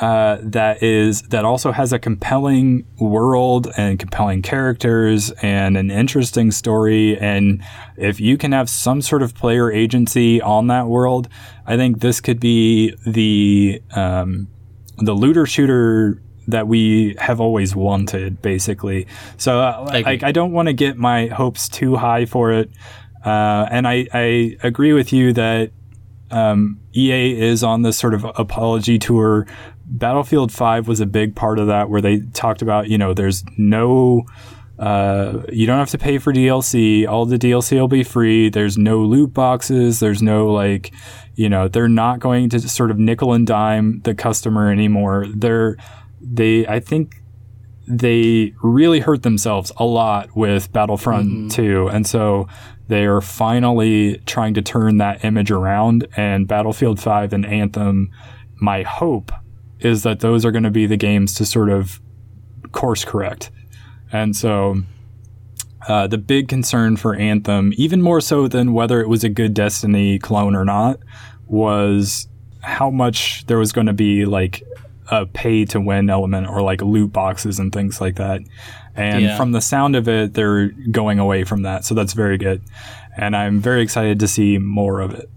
uh, 0.00 0.38
that 0.42 0.82
is 0.82 1.22
that 1.22 1.44
also 1.44 1.72
has 1.72 1.92
a 1.92 1.98
compelling 1.98 2.86
world 2.98 3.68
and 3.76 3.98
compelling 3.98 4.40
characters 4.40 5.30
and 5.42 5.76
an 5.76 5.90
interesting 5.90 6.50
story. 6.50 7.18
And 7.18 7.62
if 7.98 8.18
you 8.18 8.38
can 8.38 8.52
have 8.52 8.70
some 8.70 9.02
sort 9.02 9.22
of 9.22 9.34
player 9.34 9.70
agency 9.70 10.40
on 10.40 10.68
that 10.68 10.86
world, 10.86 11.28
I 11.66 11.76
think 11.76 12.00
this 12.00 12.20
could 12.20 12.40
be 12.40 12.94
the 13.06 13.82
um, 13.94 14.48
the 14.96 15.12
looter 15.12 15.44
shooter 15.44 16.22
that 16.50 16.68
we 16.68 17.16
have 17.18 17.40
always 17.40 17.74
wanted, 17.74 18.42
basically. 18.42 19.06
So 19.36 19.60
uh, 19.60 19.86
I. 19.90 20.18
I, 20.22 20.32
don't 20.32 20.52
want 20.52 20.68
to 20.68 20.72
get 20.72 20.96
my 20.96 21.26
hopes 21.26 21.68
too 21.68 21.96
high 21.96 22.26
for 22.26 22.52
it. 22.52 22.70
Uh, 23.24 23.66
and 23.70 23.86
I, 23.86 24.06
I 24.12 24.56
agree 24.62 24.92
with 24.92 25.12
you 25.12 25.32
that 25.34 25.72
um, 26.30 26.80
EA 26.94 27.38
is 27.40 27.62
on 27.62 27.82
this 27.82 27.98
sort 27.98 28.14
of 28.14 28.24
apology 28.24 28.98
tour. 28.98 29.46
Battlefield 29.84 30.52
5 30.52 30.88
was 30.88 31.00
a 31.00 31.06
big 31.06 31.34
part 31.34 31.58
of 31.58 31.66
that, 31.66 31.90
where 31.90 32.00
they 32.00 32.20
talked 32.32 32.62
about, 32.62 32.88
you 32.88 32.98
know, 32.98 33.14
there's 33.14 33.44
no. 33.58 34.24
Uh, 34.78 35.42
you 35.52 35.66
don't 35.66 35.78
have 35.78 35.90
to 35.90 35.98
pay 35.98 36.16
for 36.16 36.32
DLC. 36.32 37.06
All 37.06 37.26
the 37.26 37.36
DLC 37.36 37.78
will 37.78 37.88
be 37.88 38.02
free. 38.02 38.48
There's 38.48 38.78
no 38.78 39.00
loot 39.00 39.34
boxes. 39.34 40.00
There's 40.00 40.22
no 40.22 40.50
like, 40.50 40.94
you 41.34 41.50
know, 41.50 41.68
they're 41.68 41.86
not 41.86 42.18
going 42.18 42.48
to 42.48 42.60
sort 42.60 42.90
of 42.90 42.98
nickel 42.98 43.34
and 43.34 43.46
dime 43.46 44.00
the 44.04 44.14
customer 44.14 44.72
anymore. 44.72 45.26
They're 45.34 45.76
they. 46.20 46.66
I 46.66 46.80
think 46.80 47.20
they 47.90 48.54
really 48.62 49.00
hurt 49.00 49.24
themselves 49.24 49.72
a 49.76 49.84
lot 49.84 50.36
with 50.36 50.72
Battlefront 50.72 51.50
2. 51.50 51.88
And 51.88 52.06
so 52.06 52.46
they 52.86 53.04
are 53.04 53.20
finally 53.20 54.18
trying 54.26 54.54
to 54.54 54.62
turn 54.62 54.98
that 54.98 55.24
image 55.24 55.50
around. 55.50 56.06
And 56.16 56.46
Battlefield 56.46 57.00
5 57.00 57.32
and 57.32 57.44
Anthem, 57.44 58.10
my 58.60 58.82
hope 58.82 59.32
is 59.80 60.04
that 60.04 60.20
those 60.20 60.44
are 60.44 60.52
going 60.52 60.62
to 60.62 60.70
be 60.70 60.86
the 60.86 60.96
games 60.96 61.34
to 61.34 61.44
sort 61.44 61.68
of 61.68 62.00
course 62.70 63.04
correct. 63.04 63.50
And 64.12 64.36
so 64.36 64.82
uh, 65.88 66.06
the 66.06 66.18
big 66.18 66.48
concern 66.48 66.96
for 66.96 67.14
Anthem, 67.16 67.72
even 67.76 68.02
more 68.02 68.20
so 68.20 68.46
than 68.46 68.72
whether 68.72 69.00
it 69.00 69.08
was 69.08 69.24
a 69.24 69.28
good 69.28 69.54
Destiny 69.54 70.18
clone 70.18 70.54
or 70.54 70.64
not, 70.64 71.00
was 71.46 72.28
how 72.60 72.90
much 72.90 73.46
there 73.46 73.58
was 73.58 73.72
going 73.72 73.86
to 73.86 73.92
be 73.92 74.26
like 74.26 74.62
a 75.10 75.26
pay 75.26 75.64
to 75.66 75.80
win 75.80 76.08
element 76.10 76.46
or 76.48 76.62
like 76.62 76.80
loot 76.82 77.12
boxes 77.12 77.58
and 77.58 77.72
things 77.72 78.00
like 78.00 78.16
that. 78.16 78.40
And 78.94 79.22
Yeah. 79.24 79.36
from 79.36 79.52
the 79.52 79.60
sound 79.60 79.96
of 79.96 80.08
it, 80.08 80.34
they're 80.34 80.68
going 80.90 81.18
away 81.18 81.44
from 81.44 81.62
that. 81.62 81.84
So 81.84 81.94
that's 81.94 82.12
very 82.12 82.38
good. 82.38 82.62
And 83.16 83.36
I'm 83.36 83.60
very 83.60 83.82
excited 83.82 84.20
to 84.20 84.28
see 84.28 84.58
more 84.58 85.00
of 85.00 85.12
it. 85.14 85.28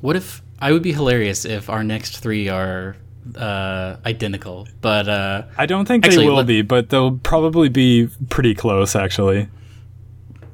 What 0.00 0.16
if 0.16 0.42
I 0.60 0.72
would 0.72 0.82
be 0.82 0.92
hilarious 0.92 1.44
if 1.44 1.68
our 1.70 1.82
next 1.84 2.18
three 2.18 2.48
are 2.48 2.96
uh, 3.36 3.96
identical, 4.06 4.66
but 4.80 5.08
uh, 5.08 5.42
I 5.58 5.66
don't 5.66 5.86
think 5.86 6.04
Actually, 6.06 6.24
they 6.24 6.28
will 6.30 6.36
let- 6.36 6.46
be, 6.46 6.62
but 6.62 6.88
they'll 6.90 7.18
probably 7.18 7.68
be 7.68 8.08
pretty 8.28 8.54
close, 8.54 8.94
actually. 8.96 9.48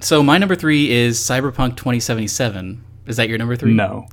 so 0.01 0.23
my 0.23 0.39
number 0.39 0.55
three 0.57 0.91
is 0.91 1.19
Cyberpunk 1.19 1.77
2077. 1.77 2.85
Is 3.07 3.17
that 3.19 3.29
your 3.29 3.39
number 3.39 3.55
three? 3.57 3.73
No. 3.73 4.07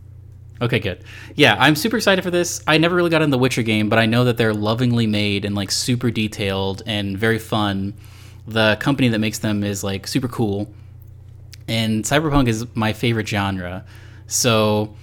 Okay, 0.64 0.80
good. 0.80 1.04
Yeah, 1.36 1.58
I'm 1.60 1.76
super 1.76 1.98
excited 1.98 2.24
for 2.24 2.32
this. 2.32 2.64
I 2.66 2.78
never 2.78 2.96
really 2.96 3.10
got 3.10 3.22
in 3.22 3.32
the 3.32 3.38
Witcher 3.38 3.64
game, 3.64 3.90
but 3.90 4.00
I 4.00 4.06
know 4.06 4.24
that 4.24 4.38
they're 4.38 4.54
lovingly 4.54 5.06
made 5.06 5.44
and 5.44 5.56
like 5.56 5.72
super 5.72 6.10
detailed 6.10 6.82
and 6.86 7.18
very 7.18 7.38
fun. 7.38 7.94
The 8.48 8.78
company 8.80 9.10
that 9.10 9.20
makes 9.20 9.40
them 9.40 9.66
is 9.66 9.84
like 9.84 10.08
super 10.08 10.30
cool. 10.30 10.74
And 11.68 12.06
cyberpunk 12.06 12.48
is 12.48 12.66
my 12.76 12.94
favorite 12.94 13.28
genre. 13.28 13.84
So, 14.28 14.96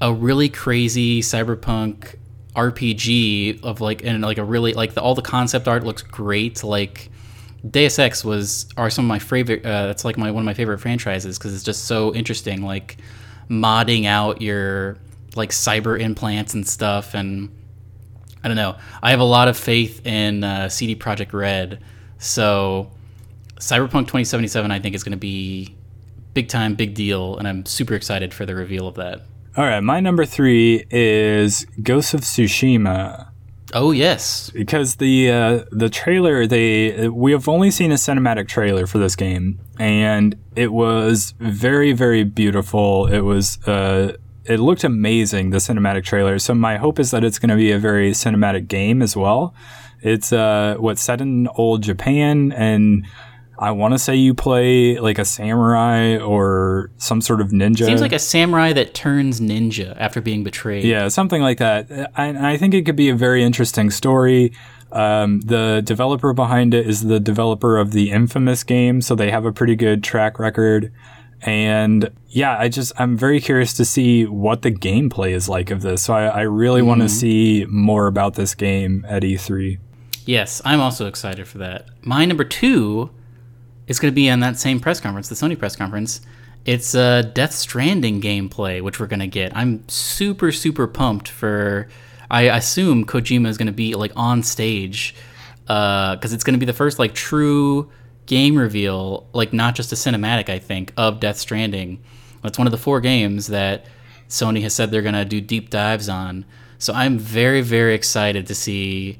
a 0.00 0.12
really 0.12 0.48
crazy 0.48 1.20
cyberpunk 1.20 2.14
RPG 2.54 3.64
of 3.64 3.80
like 3.80 4.04
and 4.04 4.22
like 4.22 4.38
a 4.38 4.44
really 4.44 4.72
like 4.72 4.94
the, 4.94 5.02
all 5.02 5.16
the 5.16 5.22
concept 5.22 5.66
art 5.66 5.82
looks 5.82 6.02
great. 6.02 6.62
Like 6.62 7.10
Deus 7.68 7.98
Ex 7.98 8.24
was 8.24 8.68
are 8.76 8.88
some 8.88 9.04
of 9.06 9.08
my 9.08 9.18
favorite. 9.18 9.66
Uh, 9.66 9.88
that's 9.88 10.04
like 10.04 10.16
my 10.16 10.30
one 10.30 10.42
of 10.42 10.46
my 10.46 10.54
favorite 10.54 10.78
franchises 10.78 11.38
because 11.38 11.54
it's 11.54 11.64
just 11.64 11.86
so 11.86 12.14
interesting. 12.14 12.62
Like 12.62 12.98
modding 13.50 14.06
out 14.06 14.40
your 14.40 14.98
like 15.34 15.50
cyber 15.50 15.98
implants 15.98 16.54
and 16.54 16.66
stuff, 16.66 17.14
and 17.14 17.54
I 18.42 18.48
don't 18.48 18.56
know. 18.56 18.76
I 19.02 19.10
have 19.10 19.20
a 19.20 19.24
lot 19.24 19.48
of 19.48 19.56
faith 19.56 20.06
in 20.06 20.44
uh, 20.44 20.68
CD 20.68 20.96
Projekt 20.96 21.32
Red, 21.32 21.82
so 22.18 22.90
Cyberpunk 23.56 24.06
2077 24.06 24.70
I 24.70 24.78
think 24.78 24.94
is 24.94 25.02
going 25.02 25.12
to 25.12 25.18
be 25.18 25.76
big 26.34 26.48
time, 26.48 26.74
big 26.74 26.94
deal, 26.94 27.36
and 27.36 27.48
I'm 27.48 27.66
super 27.66 27.94
excited 27.94 28.32
for 28.32 28.46
the 28.46 28.54
reveal 28.54 28.86
of 28.86 28.94
that. 28.96 29.22
All 29.56 29.64
right, 29.64 29.80
my 29.80 29.98
number 29.98 30.24
three 30.24 30.84
is 30.90 31.66
Ghost 31.82 32.14
of 32.14 32.20
Tsushima. 32.20 33.28
Oh 33.74 33.90
yes, 33.90 34.50
because 34.50 34.96
the 34.96 35.30
uh, 35.30 35.64
the 35.70 35.90
trailer 35.90 36.46
they 36.46 37.08
we 37.08 37.32
have 37.32 37.48
only 37.48 37.70
seen 37.70 37.90
a 37.90 37.96
cinematic 37.96 38.48
trailer 38.48 38.86
for 38.86 38.98
this 38.98 39.14
game 39.14 39.58
and 39.78 40.38
it 40.56 40.72
was 40.72 41.34
very 41.38 41.92
very 41.92 42.24
beautiful 42.24 43.06
it 43.06 43.20
was 43.20 43.58
uh, 43.66 44.16
it 44.48 44.58
looked 44.58 44.84
amazing, 44.84 45.50
the 45.50 45.58
cinematic 45.58 46.04
trailer. 46.04 46.38
So 46.38 46.54
my 46.54 46.76
hope 46.76 46.98
is 46.98 47.10
that 47.10 47.24
it's 47.24 47.38
going 47.38 47.50
to 47.50 47.56
be 47.56 47.72
a 47.72 47.78
very 47.78 48.12
cinematic 48.12 48.68
game 48.68 49.02
as 49.02 49.16
well. 49.16 49.54
It's 50.00 50.32
uh, 50.32 50.76
what's 50.78 51.02
set 51.02 51.20
in 51.20 51.48
old 51.56 51.82
Japan, 51.82 52.52
and 52.52 53.04
I 53.58 53.72
want 53.72 53.94
to 53.94 53.98
say 53.98 54.14
you 54.14 54.34
play 54.34 54.98
like 54.98 55.18
a 55.18 55.24
samurai 55.24 56.18
or 56.18 56.90
some 56.98 57.20
sort 57.20 57.40
of 57.40 57.48
ninja. 57.48 57.84
Seems 57.86 58.00
like 58.00 58.12
a 58.12 58.18
samurai 58.18 58.72
that 58.74 58.94
turns 58.94 59.40
ninja 59.40 59.96
after 59.98 60.20
being 60.20 60.44
betrayed. 60.44 60.84
Yeah, 60.84 61.08
something 61.08 61.42
like 61.42 61.58
that. 61.58 61.90
And 62.16 62.38
I 62.38 62.56
think 62.56 62.74
it 62.74 62.86
could 62.86 62.96
be 62.96 63.08
a 63.08 63.16
very 63.16 63.42
interesting 63.42 63.90
story. 63.90 64.52
Um, 64.92 65.40
the 65.40 65.82
developer 65.84 66.32
behind 66.32 66.72
it 66.72 66.86
is 66.86 67.04
the 67.04 67.20
developer 67.20 67.76
of 67.76 67.90
the 67.90 68.10
infamous 68.10 68.62
game, 68.62 69.02
so 69.02 69.14
they 69.14 69.30
have 69.30 69.44
a 69.44 69.52
pretty 69.52 69.76
good 69.76 70.02
track 70.02 70.38
record. 70.38 70.92
And 71.42 72.10
yeah, 72.28 72.58
I 72.58 72.68
just, 72.68 72.92
I'm 72.98 73.16
very 73.16 73.40
curious 73.40 73.72
to 73.74 73.84
see 73.84 74.26
what 74.26 74.62
the 74.62 74.72
gameplay 74.72 75.30
is 75.30 75.48
like 75.48 75.70
of 75.70 75.82
this. 75.82 76.02
So 76.02 76.14
I, 76.14 76.26
I 76.26 76.40
really 76.42 76.80
mm-hmm. 76.80 76.88
want 76.88 77.02
to 77.02 77.08
see 77.08 77.66
more 77.68 78.06
about 78.06 78.34
this 78.34 78.54
game 78.54 79.06
at 79.08 79.22
E3. 79.22 79.78
Yes, 80.26 80.60
I'm 80.64 80.80
also 80.80 81.06
excited 81.06 81.46
for 81.48 81.58
that. 81.58 81.86
My 82.02 82.24
number 82.24 82.44
two 82.44 83.10
is 83.86 83.98
going 83.98 84.12
to 84.12 84.14
be 84.14 84.28
on 84.28 84.40
that 84.40 84.58
same 84.58 84.80
press 84.80 85.00
conference, 85.00 85.28
the 85.28 85.34
Sony 85.34 85.58
press 85.58 85.74
conference. 85.74 86.20
It's 86.66 86.94
a 86.94 87.22
Death 87.22 87.52
Stranding 87.52 88.20
gameplay, 88.20 88.82
which 88.82 89.00
we're 89.00 89.06
going 89.06 89.20
to 89.20 89.26
get. 89.26 89.56
I'm 89.56 89.88
super, 89.88 90.52
super 90.52 90.86
pumped 90.86 91.28
for. 91.28 91.88
I 92.30 92.42
assume 92.42 93.06
Kojima 93.06 93.48
is 93.48 93.56
going 93.56 93.68
to 93.68 93.72
be 93.72 93.94
like 93.94 94.12
on 94.14 94.42
stage 94.42 95.14
because 95.62 96.32
uh, 96.32 96.34
it's 96.34 96.44
going 96.44 96.52
to 96.52 96.58
be 96.58 96.66
the 96.66 96.74
first 96.74 96.98
like 96.98 97.14
true 97.14 97.90
game 98.28 98.56
reveal, 98.56 99.26
like 99.32 99.52
not 99.52 99.74
just 99.74 99.90
a 99.90 99.96
cinematic, 99.96 100.48
I 100.48 100.60
think, 100.60 100.92
of 100.96 101.18
Death 101.18 101.38
Stranding. 101.38 102.00
It's 102.44 102.58
one 102.58 102.68
of 102.68 102.70
the 102.70 102.78
four 102.78 103.00
games 103.00 103.48
that 103.48 103.86
Sony 104.28 104.62
has 104.62 104.74
said 104.74 104.90
they're 104.90 105.02
going 105.02 105.14
to 105.14 105.24
do 105.24 105.40
deep 105.40 105.70
dives 105.70 106.08
on. 106.08 106.44
So 106.78 106.92
I'm 106.92 107.18
very, 107.18 107.62
very 107.62 107.94
excited 107.94 108.46
to 108.46 108.54
see 108.54 109.18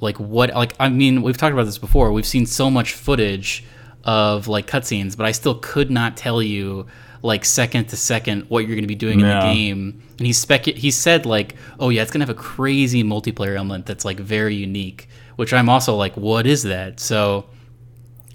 like 0.00 0.18
what 0.18 0.52
like 0.54 0.74
I 0.80 0.88
mean, 0.88 1.22
we've 1.22 1.36
talked 1.36 1.52
about 1.52 1.66
this 1.66 1.78
before. 1.78 2.10
We've 2.10 2.26
seen 2.26 2.46
so 2.46 2.70
much 2.70 2.94
footage 2.94 3.64
of 4.04 4.48
like 4.48 4.66
cutscenes, 4.66 5.16
but 5.16 5.26
I 5.26 5.32
still 5.32 5.56
could 5.56 5.90
not 5.90 6.16
tell 6.16 6.42
you 6.42 6.86
like 7.22 7.44
second 7.44 7.88
to 7.88 7.96
second 7.96 8.42
what 8.48 8.60
you're 8.60 8.76
going 8.76 8.82
to 8.82 8.88
be 8.88 8.94
doing 8.94 9.20
yeah. 9.20 9.26
in 9.26 9.48
the 9.48 9.54
game. 9.54 10.02
And 10.18 10.26
he 10.26 10.32
spec 10.32 10.64
he 10.64 10.90
said 10.90 11.26
like, 11.26 11.54
"Oh 11.78 11.90
yeah, 11.90 12.02
it's 12.02 12.10
going 12.10 12.20
to 12.20 12.26
have 12.26 12.36
a 12.36 12.40
crazy 12.40 13.04
multiplayer 13.04 13.56
element 13.56 13.86
that's 13.86 14.04
like 14.04 14.18
very 14.18 14.54
unique." 14.54 15.08
Which 15.36 15.52
I'm 15.52 15.68
also 15.68 15.94
like, 15.94 16.16
"What 16.16 16.46
is 16.46 16.62
that?" 16.64 16.98
So 16.98 17.46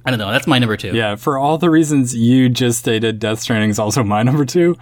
I 0.06 0.10
don't 0.10 0.20
know. 0.20 0.32
That's 0.32 0.48
my 0.48 0.60
number 0.60 0.76
two. 0.78 0.94
Yeah, 0.94 1.16
for 1.16 1.38
all 1.38 1.58
the 1.58 1.70
reasons 1.70 2.16
you 2.16 2.50
just 2.50 2.80
stated, 2.80 3.20
Death 3.20 3.40
Stranding 3.40 3.70
is 3.70 3.80
also 3.80 4.04
my 4.04 4.24
number 4.30 4.46
two. 4.46 4.78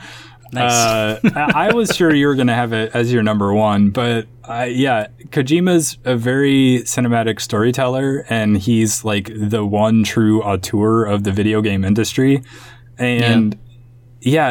Nice. 0.54 0.72
uh, 0.72 1.20
I 1.56 1.74
was 1.74 1.96
sure 1.96 2.14
you 2.14 2.28
were 2.28 2.36
going 2.36 2.48
to 2.48 2.54
have 2.54 2.74
it 2.74 2.92
as 2.94 3.14
your 3.14 3.24
number 3.24 3.54
one, 3.54 3.90
but 3.92 4.28
uh, 4.44 4.68
yeah, 4.70 5.08
Kojima's 5.28 5.98
a 6.04 6.18
very 6.18 6.80
cinematic 6.84 7.40
storyteller, 7.40 8.26
and 8.30 8.58
he's 8.58 9.06
like 9.06 9.32
the 9.34 9.66
one 9.66 10.04
true 10.04 10.42
auteur 10.42 11.06
of 11.06 11.24
the 11.24 11.32
video 11.32 11.62
game 11.62 11.86
industry. 11.86 12.42
And 12.98 13.54
yeah, 13.54 13.60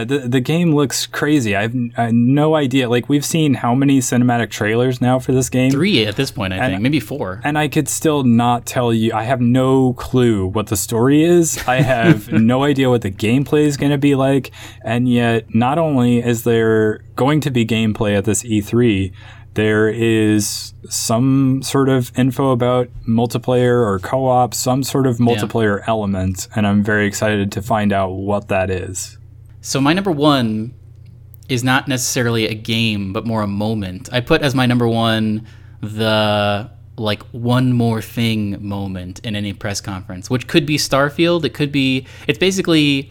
the 0.04 0.18
the 0.26 0.40
game 0.40 0.74
looks 0.74 1.06
crazy. 1.06 1.54
I've, 1.54 1.74
I 1.96 2.10
no 2.10 2.56
idea. 2.56 2.88
Like 2.88 3.08
we've 3.08 3.24
seen 3.24 3.54
how 3.54 3.74
many 3.74 4.00
cinematic 4.00 4.50
trailers 4.50 5.00
now 5.00 5.18
for 5.18 5.32
this 5.32 5.48
game? 5.48 5.70
Three 5.70 6.06
at 6.06 6.16
this 6.16 6.30
point, 6.30 6.52
I 6.52 6.56
and, 6.56 6.72
think, 6.72 6.82
maybe 6.82 7.00
four. 7.00 7.40
And 7.44 7.56
I 7.56 7.68
could 7.68 7.88
still 7.88 8.24
not 8.24 8.66
tell 8.66 8.92
you. 8.92 9.12
I 9.12 9.22
have 9.22 9.40
no 9.40 9.92
clue 9.94 10.46
what 10.46 10.66
the 10.66 10.76
story 10.76 11.22
is. 11.22 11.62
I 11.68 11.82
have 11.82 12.32
no 12.32 12.64
idea 12.64 12.90
what 12.90 13.02
the 13.02 13.10
gameplay 13.10 13.62
is 13.62 13.76
going 13.76 13.92
to 13.92 13.98
be 13.98 14.14
like. 14.14 14.50
And 14.84 15.08
yet, 15.08 15.54
not 15.54 15.78
only 15.78 16.18
is 16.18 16.42
there 16.44 17.04
going 17.14 17.40
to 17.42 17.50
be 17.50 17.64
gameplay 17.64 18.16
at 18.16 18.24
this 18.24 18.42
E3, 18.42 19.12
there 19.54 19.88
is 19.88 20.74
some 20.88 21.62
sort 21.62 21.88
of 21.88 22.16
info 22.18 22.50
about 22.50 22.88
multiplayer 23.08 23.84
or 23.84 23.98
co-op, 23.98 24.54
some 24.54 24.82
sort 24.82 25.06
of 25.06 25.18
multiplayer 25.18 25.78
yeah. 25.78 25.84
element, 25.88 26.48
and 26.54 26.66
I'm 26.66 26.82
very 26.82 27.06
excited 27.06 27.50
to 27.52 27.62
find 27.62 27.92
out 27.92 28.10
what 28.10 28.48
that 28.48 28.70
is. 28.70 29.18
So 29.60 29.80
my 29.80 29.92
number 29.92 30.10
one 30.10 30.74
is 31.48 31.62
not 31.62 31.88
necessarily 31.88 32.46
a 32.46 32.54
game, 32.54 33.12
but 33.12 33.26
more 33.26 33.42
a 33.42 33.46
moment. 33.46 34.08
I 34.12 34.20
put 34.20 34.42
as 34.42 34.54
my 34.54 34.66
number 34.66 34.88
one 34.88 35.46
the 35.80 36.70
like 36.96 37.22
one 37.32 37.72
more 37.72 38.02
thing 38.02 38.66
moment 38.66 39.20
in 39.20 39.34
any 39.34 39.52
press 39.52 39.80
conference, 39.80 40.28
which 40.28 40.46
could 40.46 40.66
be 40.66 40.76
Starfield. 40.76 41.44
It 41.44 41.54
could 41.54 41.72
be. 41.72 42.06
It's 42.26 42.38
basically 42.38 43.10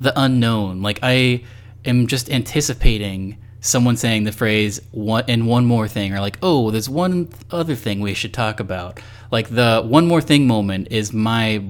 the 0.00 0.12
unknown. 0.20 0.82
Like 0.82 0.98
I 1.02 1.44
am 1.84 2.06
just 2.06 2.30
anticipating 2.30 3.38
someone 3.60 3.96
saying 3.96 4.24
the 4.24 4.32
phrase 4.32 4.80
one 4.92 5.24
and 5.26 5.46
one 5.46 5.64
more 5.64 5.88
thing 5.88 6.14
or 6.14 6.20
like 6.20 6.38
oh 6.42 6.70
there's 6.70 6.88
one 6.88 7.28
other 7.50 7.74
thing 7.74 8.00
we 8.00 8.14
should 8.14 8.32
talk 8.32 8.60
about 8.60 9.00
like 9.32 9.48
the 9.48 9.82
one 9.84 10.06
more 10.06 10.20
thing 10.20 10.46
moment 10.46 10.86
is 10.92 11.12
my 11.12 11.60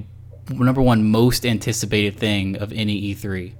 number 0.51 0.83
one 0.83 1.09
most 1.09 1.47
anticipated 1.47 2.15
thing 2.15 2.55
of 2.57 2.71
any 2.73 3.15
e3 3.15 3.53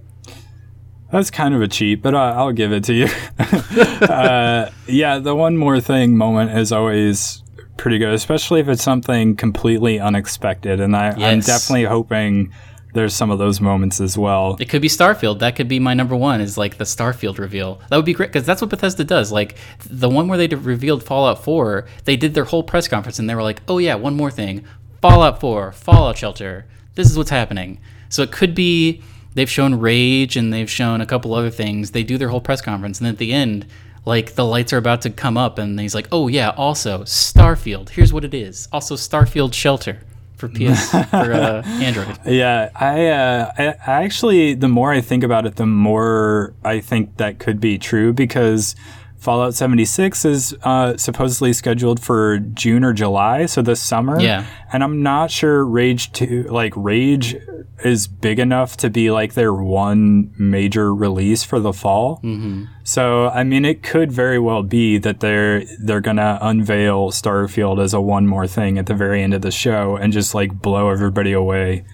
that's 1.12 1.32
kind 1.32 1.54
of 1.54 1.62
a 1.62 1.68
cheat, 1.68 2.02
but 2.02 2.14
I, 2.16 2.44
will 2.44 2.52
give 2.52 2.72
it 2.72 2.84
to 2.86 2.94
you. 2.94 3.08
uh, 4.08 4.70
yeah, 4.88 5.20
the 5.20 5.36
one 5.36 5.58
more 5.58 5.80
thing 5.80 6.16
moment 6.16 6.58
is 6.58 6.72
always 6.72 7.44
pretty 7.78 7.98
good, 7.98 8.14
especially 8.14 8.60
if 8.60 8.68
it's 8.68 8.84
something 8.84 9.36
completely 9.36 10.00
unexpected. 10.00 10.80
And 10.80 10.96
I, 10.96 11.08
am 11.20 11.40
definitely 11.40 11.86
hoping 11.86 12.54
there's 12.94 13.14
some 13.14 13.32
of 13.32 13.40
those 13.40 13.62
moments 13.62 14.00
as 14.02 14.18
well. 14.18 14.58
It 14.60 14.70
could 14.70 14.82
be 14.82 14.88
Starfield. 14.88 15.40
That 15.40 15.56
could 15.56 15.68
be 15.68 15.80
my 15.80 15.94
number 15.94 16.16
one. 16.16 16.42
Is 16.42 16.58
like 16.58 16.78
the 16.78 16.84
Starfield 16.84 17.38
reveal. 17.40 17.82
That 17.90 17.96
would 17.96 18.06
be 18.06 18.14
great 18.14 18.30
because 18.30 18.46
that's 18.46 18.62
what 18.62 18.70
Bethesda 18.70 19.04
does. 19.04 19.32
Like 19.32 19.56
the 19.86 20.10
one 20.10 20.28
where 20.28 20.38
they 20.38 20.48
revealed 20.48 21.04
Fallout 21.04 21.44
4, 21.44 21.86
they 22.06 22.18
did 22.18 22.34
their 22.34 22.46
whole 22.46 22.64
press 22.64 22.88
conference 22.88 23.20
and 23.20 23.30
they 23.30 23.36
were 23.36 23.44
like, 23.44 23.62
"Oh 23.68 23.78
yeah, 23.78 23.96
one 23.96 24.16
more 24.16 24.32
thing, 24.32 24.66
Fallout 25.02 25.40
4, 25.40 25.72
Fallout 25.72 26.18
Shelter. 26.18 26.66
This 26.96 27.10
is 27.10 27.18
what's 27.18 27.30
happening." 27.30 27.80
So 28.10 28.24
it 28.24 28.32
could 28.32 28.56
be 28.56 29.02
they've 29.34 29.50
shown 29.50 29.80
Rage 29.80 30.36
and 30.36 30.52
they've 30.52 30.70
shown 30.70 31.02
a 31.02 31.06
couple 31.06 31.34
other 31.34 31.50
things. 31.50 31.92
They 31.92 32.04
do 32.04 32.18
their 32.18 32.30
whole 32.30 32.42
press 32.42 32.62
conference, 32.62 33.00
and 33.00 33.08
at 33.08 33.18
the 33.18 33.34
end, 33.34 33.66
like 34.06 34.36
the 34.36 34.46
lights 34.46 34.74
are 34.74 34.78
about 34.78 35.02
to 35.04 35.10
come 35.10 35.38
up, 35.38 35.58
and 35.58 35.80
he's 35.80 35.96
like, 35.96 36.08
"Oh 36.12 36.28
yeah, 36.28 36.50
also 36.50 37.04
Starfield. 37.04 37.90
Here's 37.90 38.14
what 38.14 38.26
it 38.26 38.34
is. 38.34 38.68
Also 38.72 38.96
Starfield 38.96 39.54
Shelter." 39.54 40.00
For 40.36 40.48
PS 40.48 40.92
for 41.10 41.34
uh, 41.34 41.64
Android. 41.66 42.18
Yeah, 42.26 42.70
I, 42.74 43.08
uh, 43.08 43.52
I, 43.58 43.64
I 43.86 44.04
actually, 44.06 44.54
the 44.54 44.70
more 44.70 44.94
I 44.94 45.02
think 45.02 45.26
about 45.26 45.46
it, 45.46 45.58
the 45.58 45.66
more 45.66 46.54
I 46.64 46.80
think 46.80 47.18
that 47.18 47.40
could 47.40 47.60
be 47.60 47.78
true 47.78 48.14
because 48.14 48.74
Fallout 49.20 49.54
76 49.54 50.24
is 50.24 50.56
uh, 50.64 50.96
supposedly 50.96 51.52
scheduled 51.52 52.00
for 52.00 52.40
June 52.40 52.86
or 52.86 52.94
July, 52.94 53.48
so 53.48 53.62
this 53.62 53.82
summer. 53.82 54.18
Yeah. 54.20 54.46
And 54.72 54.82
I'm 54.82 55.04
not 55.04 55.30
sure 55.30 55.66
Rage 55.66 56.14
2, 56.14 56.44
like, 56.44 56.72
Rage 56.78 57.36
is 57.84 58.08
big 58.08 58.40
enough 58.40 58.78
to 58.78 58.90
be 58.90 59.12
like 59.12 59.34
their 59.34 59.54
one 59.54 60.34
major 60.38 60.96
release 60.96 61.44
for 61.44 61.60
the 61.60 61.74
fall. 61.74 62.22
Mm-hmm. 62.24 62.66
So, 62.84 63.28
I 63.30 63.44
mean, 63.44 63.66
it 63.66 63.84
could 63.84 64.10
very 64.10 64.40
well 64.40 64.64
be 64.64 64.98
that 65.00 65.20
they're, 65.20 65.64
they're 65.80 66.02
gonna 66.02 66.40
unveil 66.42 67.12
Starfield 67.12 67.84
as 67.84 67.94
a 67.94 68.00
one 68.00 68.26
more 68.26 68.48
thing 68.48 68.78
at 68.78 68.86
the 68.86 68.96
very 68.96 69.22
end 69.22 69.34
of 69.34 69.42
the 69.42 69.52
show 69.52 69.98
and 69.98 70.14
just 70.14 70.34
like 70.34 70.62
blow 70.62 70.90
everybody 70.90 71.34
away. 71.34 71.86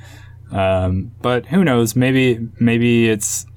Um, 0.52 1.12
but 1.24 1.48
who 1.48 1.64
knows? 1.64 1.96
Maybe, 1.96 2.48
maybe 2.60 3.10
it's, 3.10 3.48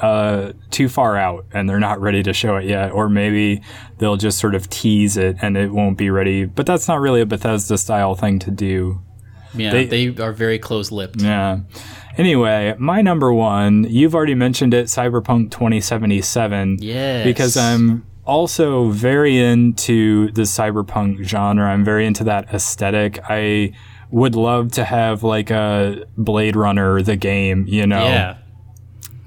uh, 0.00 0.52
too 0.70 0.88
far 0.88 1.16
out 1.16 1.46
and 1.52 1.68
they're 1.68 1.80
not 1.80 2.00
ready 2.00 2.22
to 2.22 2.32
show 2.32 2.56
it 2.56 2.64
yet, 2.64 2.92
or 2.92 3.08
maybe 3.08 3.62
they'll 3.98 4.16
just 4.16 4.38
sort 4.38 4.54
of 4.54 4.68
tease 4.68 5.16
it 5.16 5.36
and 5.42 5.56
it 5.56 5.70
won't 5.72 5.98
be 5.98 6.10
ready. 6.10 6.44
But 6.44 6.66
that's 6.66 6.88
not 6.88 7.00
really 7.00 7.20
a 7.20 7.26
Bethesda 7.26 7.78
style 7.78 8.14
thing 8.14 8.38
to 8.40 8.50
do. 8.50 9.00
Yeah, 9.54 9.72
they, 9.72 9.86
they 9.86 10.22
are 10.22 10.32
very 10.32 10.58
close 10.58 10.90
lipped. 10.90 11.22
Yeah. 11.22 11.60
Anyway, 12.16 12.74
my 12.78 13.00
number 13.00 13.32
one, 13.32 13.84
you've 13.84 14.14
already 14.14 14.34
mentioned 14.34 14.74
it, 14.74 14.86
Cyberpunk 14.86 15.50
2077. 15.52 16.78
Yes. 16.80 17.24
Because 17.24 17.56
I'm 17.56 18.04
also 18.24 18.90
very 18.90 19.38
into 19.38 20.30
the 20.32 20.42
cyberpunk 20.42 21.24
genre. 21.24 21.66
I'm 21.66 21.84
very 21.84 22.06
into 22.06 22.24
that 22.24 22.52
aesthetic. 22.52 23.20
I 23.28 23.72
would 24.10 24.34
love 24.34 24.72
to 24.72 24.84
have 24.84 25.22
like 25.22 25.50
a 25.50 26.04
Blade 26.16 26.56
Runner, 26.56 27.02
the 27.02 27.16
game, 27.16 27.66
you 27.68 27.86
know? 27.86 28.04
Yeah. 28.04 28.38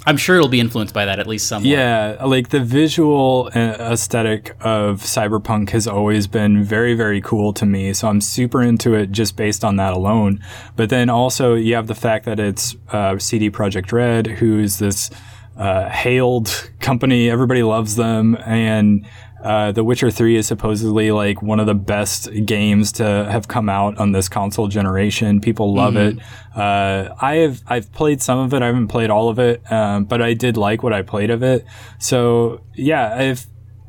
I'm 0.05 0.17
sure 0.17 0.35
it'll 0.35 0.49
be 0.49 0.59
influenced 0.59 0.93
by 0.93 1.05
that 1.05 1.19
at 1.19 1.27
least 1.27 1.47
somewhat. 1.47 1.69
Yeah, 1.69 2.17
like 2.25 2.49
the 2.49 2.59
visual 2.59 3.51
uh, 3.53 3.59
aesthetic 3.59 4.55
of 4.61 5.01
Cyberpunk 5.01 5.69
has 5.71 5.87
always 5.87 6.25
been 6.25 6.63
very, 6.63 6.95
very 6.95 7.21
cool 7.21 7.53
to 7.53 7.65
me. 7.65 7.93
So 7.93 8.07
I'm 8.07 8.21
super 8.21 8.63
into 8.63 8.95
it 8.95 9.11
just 9.11 9.37
based 9.37 9.63
on 9.63 9.75
that 9.75 9.93
alone. 9.93 10.43
But 10.75 10.89
then 10.89 11.09
also 11.09 11.53
you 11.53 11.75
have 11.75 11.87
the 11.87 11.95
fact 11.95 12.25
that 12.25 12.39
it's 12.39 12.75
uh, 12.89 13.19
CD 13.19 13.51
Projekt 13.51 13.91
Red, 13.91 14.25
who's 14.27 14.79
this 14.79 15.11
uh, 15.55 15.89
hailed 15.89 16.71
company. 16.79 17.29
Everybody 17.29 17.61
loves 17.61 17.95
them, 17.95 18.37
and 18.45 19.05
Uh, 19.43 19.71
the 19.71 19.83
Witcher 19.83 20.11
3 20.11 20.35
is 20.37 20.45
supposedly 20.47 21.11
like 21.11 21.41
one 21.41 21.59
of 21.59 21.65
the 21.65 21.73
best 21.73 22.29
games 22.45 22.91
to 22.93 23.03
have 23.03 23.47
come 23.47 23.69
out 23.69 23.97
on 23.97 24.11
this 24.11 24.29
console 24.29 24.67
generation. 24.67 25.41
People 25.41 25.73
love 25.73 25.95
Mm-hmm. 25.95 26.19
it. 26.19 26.57
Uh, 26.57 27.15
I 27.19 27.35
have 27.37 27.61
I've 27.67 27.91
played 27.91 28.21
some 28.21 28.39
of 28.39 28.53
it. 28.53 28.61
I 28.61 28.67
haven't 28.67 28.87
played 28.89 29.09
all 29.09 29.29
of 29.29 29.39
it, 29.39 29.69
um, 29.71 30.05
but 30.05 30.21
I 30.21 30.33
did 30.33 30.57
like 30.57 30.83
what 30.83 30.93
I 30.93 31.01
played 31.01 31.29
of 31.31 31.41
it. 31.43 31.65
So 31.99 32.61
yeah, 32.75 33.19
if 33.21 33.47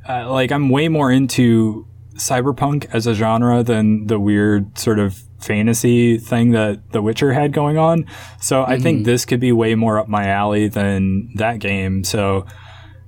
uh, 0.09 0.31
like 0.33 0.51
I'm 0.53 0.69
way 0.71 0.89
more 0.89 1.11
into 1.13 1.87
cyberpunk 2.17 2.87
as 2.93 3.07
a 3.07 3.15
genre 3.15 3.63
than 3.63 4.07
the 4.07 4.19
weird 4.19 4.79
sort 4.79 4.99
of 4.99 5.19
fantasy 5.41 6.19
thing 6.19 6.53
that 6.53 6.93
The 6.93 7.03
Witcher 7.03 7.33
had 7.33 7.53
going 7.53 7.77
on. 7.79 8.07
So 8.41 8.65
I 8.65 8.79
think 8.79 9.05
this 9.05 9.25
could 9.25 9.41
be 9.41 9.51
way 9.53 9.75
more 9.75 9.99
up 9.99 10.09
my 10.09 10.29
alley 10.29 10.69
than 10.69 11.31
that 11.37 11.59
game. 11.59 12.05
So 12.05 12.47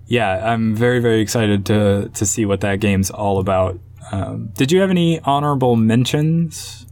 yeah, 0.07 0.53
I'm 0.53 0.75
very 0.75 1.01
very 1.01 1.21
excited 1.21 1.67
to 1.67 2.11
to 2.15 2.27
see 2.27 2.45
what 2.45 2.61
that 2.61 2.81
game's 2.81 3.11
all 3.11 3.39
about. 3.39 3.79
Um, 4.13 4.51
did 4.55 4.71
you 4.71 4.81
have 4.81 4.91
any 4.91 5.21
honorable 5.21 5.77
mentions? 5.77 6.87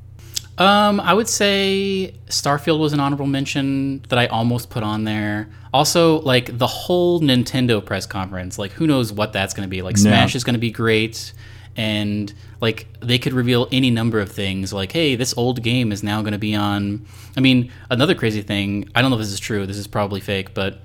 Um, 0.58 1.00
I 1.00 1.14
would 1.14 1.28
say 1.28 2.14
Starfield 2.26 2.78
was 2.78 2.92
an 2.92 3.00
honorable 3.00 3.26
mention 3.26 4.02
that 4.08 4.18
I 4.18 4.26
almost 4.26 4.70
put 4.70 4.82
on 4.82 5.04
there. 5.04 5.48
Also, 5.72 6.20
like 6.20 6.56
the 6.56 6.66
whole 6.66 7.20
Nintendo 7.20 7.84
press 7.84 8.06
conference, 8.06 8.58
like 8.58 8.72
who 8.72 8.86
knows 8.86 9.12
what 9.12 9.32
that's 9.32 9.54
going 9.54 9.66
to 9.66 9.70
be. 9.70 9.82
Like 9.82 9.96
Smash 9.96 10.34
is 10.34 10.44
going 10.44 10.54
to 10.54 10.60
be 10.60 10.70
great, 10.70 11.32
and 11.76 12.32
like 12.60 12.86
they 13.00 13.18
could 13.18 13.32
reveal 13.32 13.66
any 13.72 13.90
number 13.90 14.20
of 14.20 14.30
things. 14.30 14.72
Like, 14.72 14.92
hey, 14.92 15.16
this 15.16 15.34
old 15.36 15.62
game 15.62 15.90
is 15.90 16.02
now 16.02 16.20
going 16.20 16.32
to 16.32 16.38
be 16.38 16.54
on. 16.54 17.06
I 17.36 17.40
mean, 17.40 17.72
another 17.88 18.14
crazy 18.14 18.42
thing. 18.42 18.90
I 18.94 19.00
don't 19.00 19.10
know 19.10 19.16
if 19.16 19.22
this 19.22 19.32
is 19.32 19.40
true. 19.40 19.66
This 19.66 19.78
is 19.78 19.86
probably 19.86 20.20
fake, 20.20 20.52
but 20.52 20.80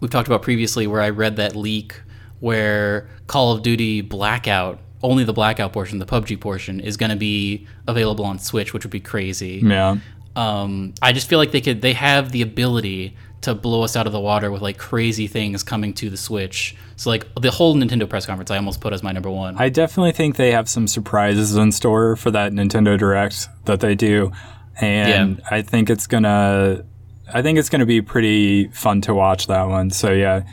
we've 0.00 0.10
talked 0.10 0.28
about 0.28 0.42
previously 0.42 0.86
where 0.86 1.00
I 1.00 1.10
read 1.10 1.36
that 1.36 1.56
leak 1.56 2.00
where 2.40 3.08
Call 3.26 3.52
of 3.52 3.62
Duty 3.62 4.02
Blackout, 4.02 4.78
only 5.02 5.24
the 5.24 5.32
Blackout 5.32 5.72
portion, 5.72 5.98
the 5.98 6.06
PUBG 6.06 6.40
portion, 6.40 6.78
is 6.78 6.96
going 6.96 7.10
to 7.10 7.16
be 7.16 7.66
available 7.86 8.24
on 8.24 8.38
Switch, 8.38 8.74
which 8.74 8.84
would 8.84 8.90
be 8.90 9.00
crazy. 9.00 9.62
Yeah. 9.64 9.96
Um, 10.36 10.94
I 11.00 11.12
just 11.12 11.28
feel 11.28 11.38
like 11.38 11.52
they 11.52 11.60
could, 11.60 11.80
they 11.80 11.94
have 11.94 12.32
the 12.32 12.42
ability 12.42 13.16
to 13.42 13.54
blow 13.54 13.82
us 13.82 13.94
out 13.94 14.06
of 14.06 14.12
the 14.12 14.20
water 14.20 14.50
with 14.50 14.62
like 14.62 14.78
crazy 14.78 15.26
things 15.26 15.62
coming 15.62 15.92
to 15.94 16.10
the 16.10 16.16
Switch. 16.16 16.74
So 16.96 17.10
like 17.10 17.26
the 17.40 17.50
whole 17.50 17.74
Nintendo 17.76 18.08
press 18.08 18.26
conference, 18.26 18.50
I 18.50 18.56
almost 18.56 18.80
put 18.80 18.92
as 18.92 19.02
my 19.02 19.12
number 19.12 19.30
one. 19.30 19.56
I 19.58 19.68
definitely 19.68 20.12
think 20.12 20.36
they 20.36 20.52
have 20.52 20.68
some 20.68 20.88
surprises 20.88 21.54
in 21.54 21.70
store 21.72 22.16
for 22.16 22.30
that 22.30 22.52
Nintendo 22.52 22.98
Direct 22.98 23.48
that 23.66 23.80
they 23.80 23.94
do, 23.94 24.32
and 24.80 25.40
I 25.50 25.62
think 25.62 25.90
it's 25.90 26.06
gonna, 26.06 26.84
I 27.32 27.42
think 27.42 27.58
it's 27.58 27.68
gonna 27.68 27.86
be 27.86 28.02
pretty 28.02 28.68
fun 28.68 29.00
to 29.02 29.14
watch 29.14 29.46
that 29.46 29.68
one. 29.68 29.90
So 29.90 30.12
yeah, 30.12 30.44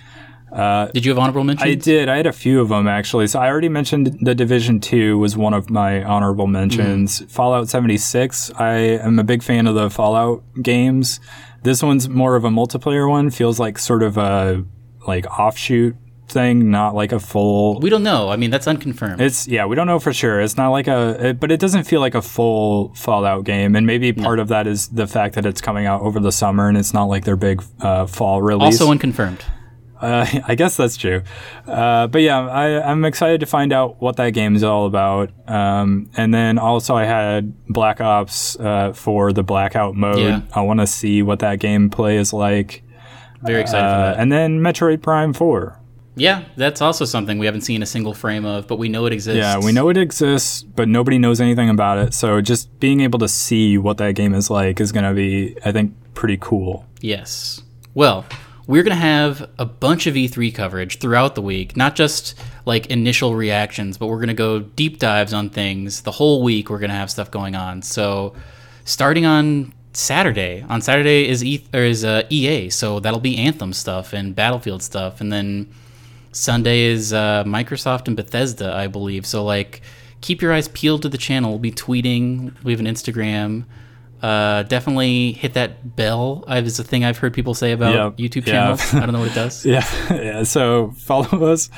uh, 0.52 0.88
Did 0.88 1.06
you 1.06 1.12
have 1.12 1.20
honorable 1.20 1.46
mentions? 1.46 1.70
I 1.70 1.76
did. 1.76 2.10
I 2.10 2.18
had 2.18 2.28
a 2.28 2.34
few 2.34 2.60
of 2.60 2.70
them 2.70 2.88
actually. 2.88 3.28
So 3.28 3.40
I 3.40 3.48
already 3.48 3.70
mentioned 3.70 4.18
the 4.22 4.36
Division 4.36 4.80
Two 4.82 5.18
was 5.18 5.38
one 5.38 5.54
of 5.54 5.70
my 5.70 6.04
honorable 6.04 6.48
mm. 6.48 6.52
mentions. 6.52 7.24
Fallout 7.32 7.70
seventy 7.70 7.98
six. 7.98 8.52
I 8.56 8.74
am 8.74 9.18
a 9.18 9.24
big 9.24 9.44
fan 9.44 9.66
of 9.66 9.76
the 9.76 9.90
Fallout 9.90 10.44
games. 10.62 11.20
This 11.64 11.82
one's 11.82 12.10
more 12.10 12.36
of 12.36 12.44
a 12.44 12.50
multiplayer 12.50 13.10
one. 13.10 13.30
Feels 13.30 13.60
like 13.60 13.78
sort 13.78 14.04
of 14.04 14.18
a 14.18 14.66
like 15.08 15.26
offshoot 15.40 15.96
thing, 16.32 16.72
not 16.72 16.96
like 16.96 17.12
a 17.12 17.20
full 17.20 17.80
we 17.80 17.90
don't 17.90 18.04
know. 18.04 18.30
I 18.30 18.36
mean, 18.38 18.50
that's 18.50 18.68
unconfirmed. 18.68 19.22
It's 19.22 19.48
yeah, 19.48 19.66
we 19.66 19.76
don't 19.76 19.88
know 19.88 20.00
for 20.00 20.14
sure. 20.14 20.40
It's 20.42 20.58
not 20.58 20.70
like 20.70 20.88
a, 20.88 21.30
it, 21.30 21.40
but 21.40 21.52
it 21.52 21.60
doesn't 21.60 21.84
feel 21.84 22.00
like 22.02 22.16
a 22.16 22.22
full 22.22 22.94
Fallout 22.96 23.44
game, 23.46 23.76
and 23.76 23.86
maybe 23.86 24.12
part 24.14 24.40
of 24.40 24.48
that 24.50 24.68
is 24.68 24.88
the 24.90 25.08
fact 25.08 25.36
that 25.36 25.46
it's 25.46 25.62
coming 25.62 25.86
out 25.86 26.02
over 26.02 26.20
the 26.20 26.32
summer 26.32 26.68
and 26.70 26.78
it's 26.78 26.94
not 26.94 27.06
like 27.06 27.26
their 27.26 27.36
big 27.36 27.64
uh, 27.82 28.06
fall 28.08 28.42
release. 28.42 28.80
also 28.82 28.92
unconfirmed. 28.92 29.44
uh, 30.02 30.26
I 30.48 30.56
guess 30.56 30.78
that's 30.78 30.98
true. 30.98 31.22
Uh, 31.68 32.08
but 32.08 32.22
yeah, 32.22 32.40
I, 32.48 32.90
I'm 32.90 33.06
excited 33.06 33.40
to 33.42 33.46
find 33.46 33.72
out 33.72 34.02
what 34.02 34.16
that 34.16 34.32
game 34.32 34.56
is 34.56 34.64
all 34.64 34.88
about. 34.88 35.30
Um, 35.48 36.10
and 36.18 36.34
then 36.34 36.58
also 36.58 36.96
I 36.96 37.06
had 37.06 37.54
Black 37.68 38.02
Ops 38.02 38.60
uh, 38.60 38.94
for 38.94 39.32
the 39.32 39.44
Blackout 39.44 39.96
mode. 39.96 40.18
Yeah. 40.20 40.42
I 40.54 40.62
want 40.62 40.80
to 40.80 40.88
see 40.88 41.22
what 41.22 41.40
that 41.40 41.60
gameplay 41.60 42.16
is 42.20 42.34
like. 42.34 42.84
Very 43.44 43.62
excited 43.62 43.88
for 43.90 43.96
Uh, 43.96 44.12
that. 44.14 44.20
and 44.20 44.32
then 44.32 44.60
Metroid 44.62 45.02
Prime 45.02 45.34
Four. 45.34 45.80
Yeah, 46.22 46.44
that's 46.56 46.84
also 46.84 47.04
something 47.06 47.40
we 47.40 47.48
haven't 47.48 47.62
seen 47.62 47.82
a 47.82 47.86
single 47.88 48.14
frame 48.14 48.46
of, 48.46 48.68
but 48.68 48.78
we 48.78 48.90
know 48.90 49.08
it 49.08 49.14
exists. 49.14 49.40
Yeah, 49.40 49.58
we 49.58 49.72
know 49.72 49.90
it 49.90 49.98
exists, 49.98 50.62
but 50.62 50.88
nobody 50.88 51.18
knows 51.18 51.42
anything 51.42 51.68
about 51.68 51.98
it. 51.98 52.14
So 52.14 52.42
just 52.42 52.80
being 52.80 53.00
able 53.00 53.18
to 53.20 53.28
see 53.28 53.80
what 53.80 53.98
that 53.98 54.14
game 54.14 54.36
is 54.36 54.52
like 54.52 54.80
is 54.80 54.92
going 54.92 55.06
to 55.06 55.16
be, 55.16 55.58
I 55.66 55.72
think, 55.72 55.96
pretty 56.14 56.38
cool. 56.40 56.86
Yes. 57.00 57.64
Well, 57.96 58.24
we're 58.68 58.84
going 58.84 58.96
to 58.96 59.02
have 59.02 59.50
a 59.58 59.66
bunch 59.66 60.06
of 60.06 60.14
E3 60.14 60.54
coverage 60.54 61.00
throughout 61.00 61.34
the 61.34 61.42
week, 61.42 61.76
not 61.76 61.96
just 61.96 62.38
like 62.66 62.86
initial 62.92 63.34
reactions, 63.34 63.98
but 63.98 64.06
we're 64.06 64.18
going 64.18 64.28
to 64.28 64.36
go 64.36 64.60
deep 64.60 65.00
dives 65.00 65.34
on 65.34 65.50
things. 65.50 66.02
The 66.02 66.12
whole 66.12 66.44
week, 66.44 66.70
we're 66.70 66.78
going 66.78 66.92
to 66.92 66.96
have 66.96 67.10
stuff 67.10 67.32
going 67.32 67.56
on. 67.56 67.82
So, 67.82 68.36
starting 68.86 69.26
on 69.26 69.74
Saturday, 69.94 70.64
on 70.70 70.82
Saturday 70.82 71.28
is 71.28 71.44
e- 71.44 71.66
is 71.74 72.06
uh, 72.06 72.28
EA, 72.30 72.70
so 72.70 73.00
that'll 73.00 73.20
be 73.20 73.40
Anthem 73.40 73.74
stuff 73.74 74.14
and 74.14 74.36
Battlefield 74.36 74.84
stuff, 74.84 75.20
and 75.20 75.34
then 75.34 75.68
Sunday 76.32 76.82
is 76.84 77.14
uh, 77.14 77.44
Microsoft 77.46 78.08
and 78.08 78.16
Bethesda, 78.16 78.74
I 78.74 78.88
believe. 78.88 79.26
So 79.26 79.44
like, 79.44 79.82
keep 80.22 80.42
your 80.42 80.54
eyes 80.54 80.68
peeled 80.70 81.02
to 81.04 81.10
the 81.10 81.18
channel. 81.18 81.52
We'll 81.52 81.60
be 81.60 81.72
tweeting. 81.72 82.54
We 82.64 82.72
have 82.72 82.80
an 82.80 82.86
Instagram. 82.88 83.66
Uh, 84.22 84.62
definitely 84.64 85.32
hit 85.32 85.54
that 85.56 85.96
bell. 85.96 86.44
It's 86.48 86.78
a 86.78 86.84
thing 86.84 87.04
I've 87.04 87.18
heard 87.18 87.34
people 87.34 87.56
say 87.56 87.72
about 87.72 87.96
Yep. 87.96 88.18
YouTube 88.18 88.46
Yeah. 88.46 88.54
channels. 88.54 88.94
I 88.94 89.00
don't 89.00 89.14
know 89.14 89.20
what 89.20 89.32
it 89.32 89.36
does. 89.44 89.66
Yeah, 89.66 89.84
yeah. 90.14 90.44
So 90.44 90.92
follow 90.96 91.46
us, 91.52 91.70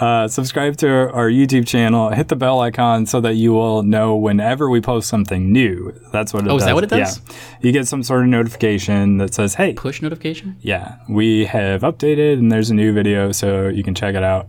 uh, 0.00 0.28
subscribe 0.28 0.76
to 0.78 0.88
our 0.88 1.28
YouTube 1.30 1.66
channel, 1.66 2.10
hit 2.10 2.28
the 2.28 2.36
bell 2.36 2.60
icon 2.60 3.06
so 3.06 3.20
that 3.20 3.34
you 3.34 3.52
will 3.52 3.82
know 3.82 4.14
whenever 4.16 4.68
we 4.68 4.80
post 4.80 5.08
something 5.08 5.52
new. 5.52 5.92
That's 6.12 6.32
what 6.34 6.44
it 6.44 6.48
Oh, 6.50 6.54
does. 6.54 6.62
is 6.62 6.66
that 6.66 6.74
what 6.74 6.84
it 6.84 6.90
does? 6.90 7.20
Yeah. 7.28 7.34
You 7.62 7.72
get 7.72 7.86
some 7.88 8.02
sort 8.02 8.22
of 8.22 8.28
notification 8.28 9.16
that 9.18 9.32
says, 9.34 9.54
hey, 9.54 9.72
Push 9.74 10.02
notification. 10.02 10.56
yeah, 10.60 10.96
we 11.08 11.46
have 11.46 11.82
updated 11.82 12.34
and 12.34 12.52
there's 12.52 12.70
a 12.70 12.74
new 12.74 12.92
video, 12.92 13.32
so 13.32 13.68
you 13.68 13.82
can 13.82 13.94
check 13.94 14.14
it 14.14 14.22
out. 14.22 14.48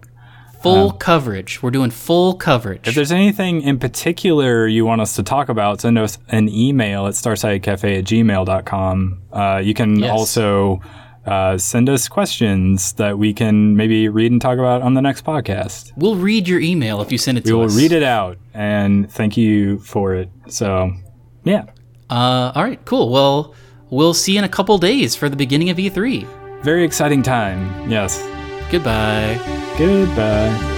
Full 0.61 0.91
coverage. 0.91 1.61
We're 1.61 1.69
doing 1.71 1.91
full 1.91 2.33
coverage. 2.33 2.87
If 2.87 2.95
there's 2.95 3.11
anything 3.11 3.61
in 3.61 3.77
particular 3.79 4.67
you 4.67 4.85
want 4.85 4.99
us 5.01 5.15
to 5.15 5.23
talk 5.23 5.49
about, 5.49 5.79
send 5.81 5.97
us 5.99 6.17
an 6.29 6.49
email 6.49 7.05
at 7.05 7.13
starsidecafe 7.13 7.99
at 7.99 8.03
gmail.com. 8.05 9.21
Uh, 9.31 9.61
you 9.63 9.73
can 9.73 9.99
Yes. 9.99 10.09
also 10.11 10.81
uh, 11.27 11.57
send 11.57 11.89
us 11.89 12.07
questions 12.07 12.93
that 12.93 13.17
we 13.19 13.33
can 13.33 13.75
maybe 13.75 14.07
read 14.09 14.31
and 14.31 14.41
talk 14.41 14.57
about 14.57 14.81
on 14.81 14.93
the 14.93 15.01
next 15.01 15.23
podcast. 15.25 15.91
we'll 15.97 16.15
read 16.15 16.47
your 16.47 16.59
email 16.59 17.01
if 17.01 17.11
you 17.11 17.17
send 17.17 17.37
it 17.37 17.45
to 17.45 17.51
We 17.53 17.59
will 17.59 17.67
read 17.69 17.91
it 17.91 18.03
out 18.03 18.37
and 18.53 19.11
thank 19.11 19.35
you 19.37 19.79
for 19.79 20.15
it. 20.15 20.29
So, 20.47 20.91
yeah, 21.43 21.65
Uh, 22.09 22.51
all 22.55 22.63
right, 22.63 22.83
cool. 22.85 23.09
Well, 23.09 23.53
we'll 23.89 24.13
see 24.13 24.33
you 24.33 24.39
in 24.39 24.45
a 24.45 24.49
couple 24.49 24.77
days 24.77 25.15
for 25.15 25.27
the 25.29 25.35
beginning 25.35 25.69
of 25.69 25.77
E3. 25.77 26.25
very 26.63 26.83
exciting 26.83 27.21
time. 27.23 27.89
Yes. 27.89 28.17
Goodbye. 28.71 29.37
Goodbye. 29.77 30.76